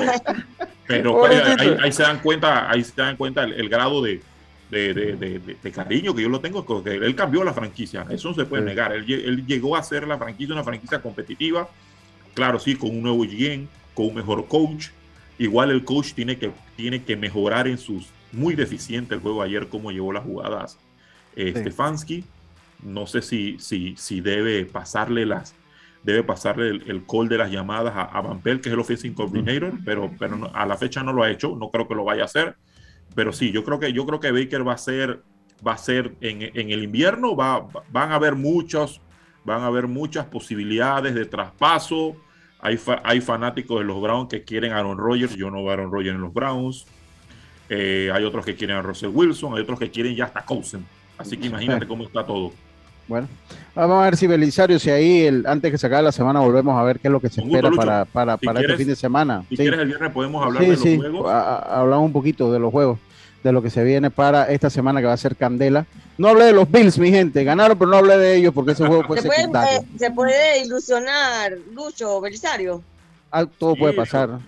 pero 0.87 1.11
Pobrecito. 1.13 1.61
ahí, 1.61 1.77
ahí 1.83 1.91
se 1.91 2.03
dan 2.03 2.19
cuenta, 2.19 2.69
ahí 2.69 2.83
se 2.83 2.93
dan 3.01 3.15
cuenta 3.15 3.43
el, 3.43 3.53
el 3.53 3.69
grado 3.69 4.01
de, 4.01 4.21
de, 4.71 4.93
de- 4.93 5.15
de- 5.15 5.39
de- 5.39 5.57
de 5.61 5.71
cariño 5.71 6.13
que 6.15 6.21
yo 6.23 6.29
lo 6.29 6.39
tengo, 6.39 6.65
porque 6.65 6.95
él 6.95 7.15
cambió 7.15 7.43
la 7.43 7.53
franquicia, 7.53 8.05
eso 8.09 8.29
no 8.29 8.35
se 8.35 8.45
puede 8.45 8.63
Sí. 8.63 8.69
negar. 8.69 8.93
Él 8.93 9.45
llegó 9.45 9.75
a 9.75 9.83
ser 9.83 10.07
la 10.07 10.17
franquicia, 10.17 10.53
una 10.53 10.63
franquicia 10.63 11.01
competitiva, 11.01 11.69
claro, 12.39 12.57
sí, 12.57 12.75
con 12.75 12.91
un 12.91 13.01
nuevo 13.01 13.23
GM, 13.25 13.67
con 13.93 14.07
un 14.07 14.15
mejor 14.15 14.47
coach. 14.47 14.87
Igual 15.37 15.71
el 15.71 15.83
coach 15.83 16.13
tiene 16.13 16.37
que, 16.37 16.51
tiene 16.77 17.03
que 17.03 17.17
mejorar 17.17 17.67
en 17.67 17.77
sus, 17.77 18.07
muy 18.31 18.55
deficiente 18.55 19.15
el 19.15 19.19
juego 19.21 19.41
ayer, 19.41 19.67
como 19.67 19.91
llevó 19.91 20.13
las 20.13 20.23
jugadas 20.23 20.77
eh, 21.35 21.51
Sí. 21.53 21.59
Stefanski. 21.59 22.23
No 22.81 23.05
sé 23.07 23.21
si, 23.21 23.59
si, 23.59 23.95
si 23.97 24.21
debe 24.21 24.65
pasarle 24.65 25.25
las, 25.25 25.53
debe 26.01 26.23
pasarle 26.23 26.69
el, 26.69 26.89
el 26.89 27.05
call 27.05 27.27
de 27.27 27.37
las 27.37 27.51
llamadas 27.51 27.93
a, 27.93 28.03
a 28.03 28.21
Van 28.21 28.41
Pelt, 28.41 28.61
que 28.63 28.69
es 28.69 28.73
el 28.73 28.79
offensive 28.79 29.13
coordinator, 29.13 29.73
pero, 29.83 30.09
pero 30.17 30.37
no- 30.37 30.49
a 30.53 30.65
la 30.65 30.77
fecha 30.77 31.03
no 31.03 31.11
lo 31.11 31.23
ha 31.23 31.29
hecho, 31.29 31.57
no 31.57 31.69
creo 31.71 31.87
que 31.89 31.95
lo 31.95 32.05
vaya 32.05 32.21
a 32.21 32.25
hacer. 32.25 32.55
Pero 33.15 33.33
sí, 33.33 33.51
yo 33.51 33.65
creo 33.65 33.79
que, 33.79 33.91
yo 33.91 34.05
creo 34.05 34.19
que 34.21 34.31
Baker 34.31 34.65
va 34.65 34.73
a 34.73 34.77
ser, 34.77 35.23
va 35.65 35.73
a 35.73 35.77
ser 35.77 36.15
en, 36.21 36.41
en 36.43 36.71
el 36.71 36.83
invierno, 36.83 37.35
va, 37.35 37.59
va- 37.59 37.83
van 37.89 38.11
a 38.13 38.15
haber 38.15 38.35
muchos, 38.35 39.01
van 39.43 39.61
a 39.61 39.65
haber 39.67 39.87
muchas 39.87 40.25
posibilidades 40.27 41.13
de 41.15 41.25
traspaso. 41.25 42.15
Hay, 42.61 42.77
fa- 42.77 43.01
hay 43.03 43.21
fanáticos 43.21 43.79
de 43.79 43.85
los 43.85 44.01
Browns 44.01 44.29
que 44.29 44.43
quieren 44.43 44.73
a 44.73 44.79
Aaron 44.79 44.97
Rodgers, 44.97 45.35
yo 45.35 45.49
no 45.49 45.57
veo 45.63 45.69
a 45.69 45.73
Aaron 45.73 45.91
Rodgers 45.91 46.15
en 46.15 46.21
los 46.21 46.33
Browns. 46.33 46.85
Eh, 47.69 48.09
hay 48.13 48.23
otros 48.23 48.43
que 48.45 48.55
quieren 48.55 48.75
a 48.77 48.81
Russell 48.81 49.09
Wilson, 49.13 49.53
hay 49.55 49.61
otros 49.61 49.79
que 49.79 49.89
quieren 49.91 50.15
ya 50.15 50.25
hasta 50.25 50.43
Cousin. 50.43 50.85
Así 51.17 51.37
que 51.37 51.47
imagínate 51.47 51.87
cómo 51.87 52.03
está 52.03 52.25
todo. 52.25 52.51
Bueno, 53.07 53.27
vamos 53.73 54.01
a 54.01 54.03
ver 54.05 54.17
si 54.17 54.27
Belisario, 54.27 54.77
si 54.77 54.89
ahí 54.91 55.21
el, 55.25 55.45
antes 55.47 55.71
que 55.71 55.77
se 55.79 55.87
acabe 55.87 56.03
la 56.03 56.11
semana 56.11 56.41
volvemos 56.41 56.77
a 56.79 56.83
ver 56.83 56.99
qué 56.99 57.07
es 57.07 57.11
lo 57.11 57.19
que 57.19 57.29
se 57.29 57.41
gusto, 57.41 57.55
espera 57.55 57.69
Lucho. 57.69 57.81
para, 57.81 58.05
para, 58.05 58.37
Si 58.37 58.45
para 58.45 58.59
este 58.59 58.65
quieres- 58.67 58.77
fin 58.77 58.87
de 58.87 58.95
semana. 58.95 59.43
Si 59.49 59.55
Sí. 59.55 59.63
quieres 59.63 59.79
el 59.79 59.87
viernes 59.87 60.11
podemos 60.11 60.45
hablar 60.45 60.61
Sí, 60.63 60.69
de 60.69 60.75
los 60.75 60.83
sí, 60.83 60.97
juegos. 60.97 61.29
a- 61.31 61.55
a- 61.55 61.79
hablamos 61.81 62.05
un 62.05 62.13
poquito 62.13 62.51
de 62.51 62.59
los 62.59 62.71
juegos, 62.71 62.99
de 63.43 63.51
lo 63.51 63.61
que 63.61 63.69
se 63.69 63.83
viene 63.83 64.09
para 64.11 64.49
esta 64.51 64.69
semana 64.69 64.99
que 64.99 65.07
va 65.07 65.13
a 65.13 65.17
ser 65.17 65.35
Candela. 65.35 65.85
No 66.17 66.27
hablé 66.29 66.45
de 66.45 66.53
los 66.53 66.69
Bills, 66.69 66.97
mi 66.99 67.09
gente, 67.11 67.43
ganaron, 67.43 67.77
pero 67.77 67.89
no 67.91 67.97
hablé 67.97 68.17
de 68.17 68.35
ellos 68.35 68.53
porque 68.53 68.73
ese 68.73 68.85
juego 68.85 69.03
fue 69.03 69.21
¿Se 69.21 69.27
puede, 69.27 69.39
secundario. 69.41 69.79
eh, 69.79 69.85
se 69.97 70.11
puede 70.11 70.61
ilusionar, 70.65 71.53
Lucho 71.73 72.19
Belisario. 72.19 72.83
Ah, 73.31 73.45
todo 73.45 73.73
Sí, 73.75 73.79
puede 73.79 73.93
pasar. 73.93 74.39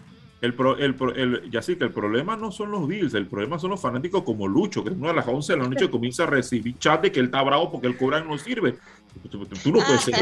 El, 0.42 0.56
pro- 0.56 0.78
el, 0.78 0.96
pro- 0.96 1.14
el- 1.14 1.50
ya 1.52 1.62
sí 1.62 1.76
que 1.76 1.84
el 1.84 1.92
problema 1.92 2.36
no 2.36 2.52
son 2.52 2.72
los 2.72 2.88
Bills, 2.88 3.14
el 3.14 3.28
problema 3.28 3.60
son 3.60 3.70
los 3.70 3.80
fanáticos 3.80 4.24
como 4.24 4.48
Lucho, 4.48 4.84
que 4.84 4.90
una 4.90 5.10
de 5.10 5.14
las 5.14 5.28
11 5.28 5.54
de 5.54 5.60
la 5.60 5.68
noche 5.70 5.90
comienza 5.92 6.24
a 6.24 6.26
recibir 6.26 6.78
chat 6.80 7.02
de 7.04 7.12
que 7.12 7.20
él 7.20 7.28
está 7.28 7.42
bravo 7.44 7.72
porque 7.72 7.88
el 7.88 7.96
cobra 7.96 8.22
no 8.22 8.38
sirve. 8.38 8.76
Tú, 9.30 9.38
no 9.72 9.80
puedes 9.86 10.02
ser. 10.02 10.16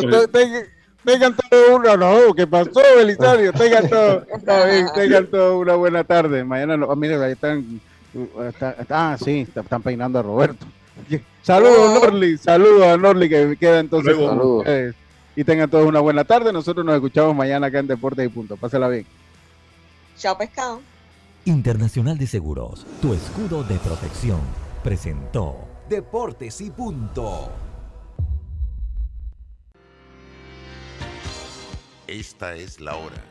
Tengan- 1.05 1.33
todo 1.49 1.77
uno, 1.77 1.95
no, 1.95 2.33
¿qué 2.35 2.45
pasó, 2.45 2.69
Belisario? 2.97 3.53
Tengan 3.53 3.89
todo, 3.89 4.25
está 4.35 4.65
bien, 4.65 4.85
tengan 4.93 5.27
todo 5.27 5.57
una 5.59 5.75
buena 5.75 6.03
tarde. 6.03 6.43
Mañana, 6.43 6.85
ah, 6.89 6.95
miren, 6.95 7.21
ahí 7.21 7.31
están, 7.31 7.79
está- 8.47 8.71
está- 8.71 9.11
ah, 9.13 9.17
sí, 9.17 9.41
está- 9.41 9.61
están 9.61 9.81
peinando 9.81 10.19
a 10.19 10.21
Roberto. 10.21 10.65
Saludos, 11.41 12.01
Norli, 12.03 12.37
saludos 12.37 12.83
a 12.87 12.97
Norli 12.97 13.29
que 13.29 13.55
queda 13.57 13.79
entonces 13.79 14.15
Saludos. 14.15 14.65
Y 15.35 15.43
tengan 15.45 15.69
todos 15.69 15.85
una 15.87 16.01
buena 16.01 16.25
tarde. 16.25 16.51
Nosotros 16.51 16.85
nos 16.85 16.95
escuchamos 16.95 17.33
mañana 17.35 17.67
acá 17.67 17.79
en 17.79 17.87
Deportes 17.87 18.25
y 18.25 18.29
Punto. 18.29 18.57
Pásela 18.57 18.89
bien. 18.89 19.05
Chao, 20.17 20.37
pescado. 20.37 20.81
Internacional 21.45 22.17
de 22.17 22.27
Seguros, 22.27 22.85
tu 23.01 23.13
escudo 23.13 23.63
de 23.63 23.75
protección, 23.77 24.41
presentó 24.83 25.55
Deportes 25.87 26.59
y 26.61 26.69
punto. 26.69 27.49
Esta 32.07 32.55
es 32.55 32.79
la 32.81 32.95
hora. 32.95 33.23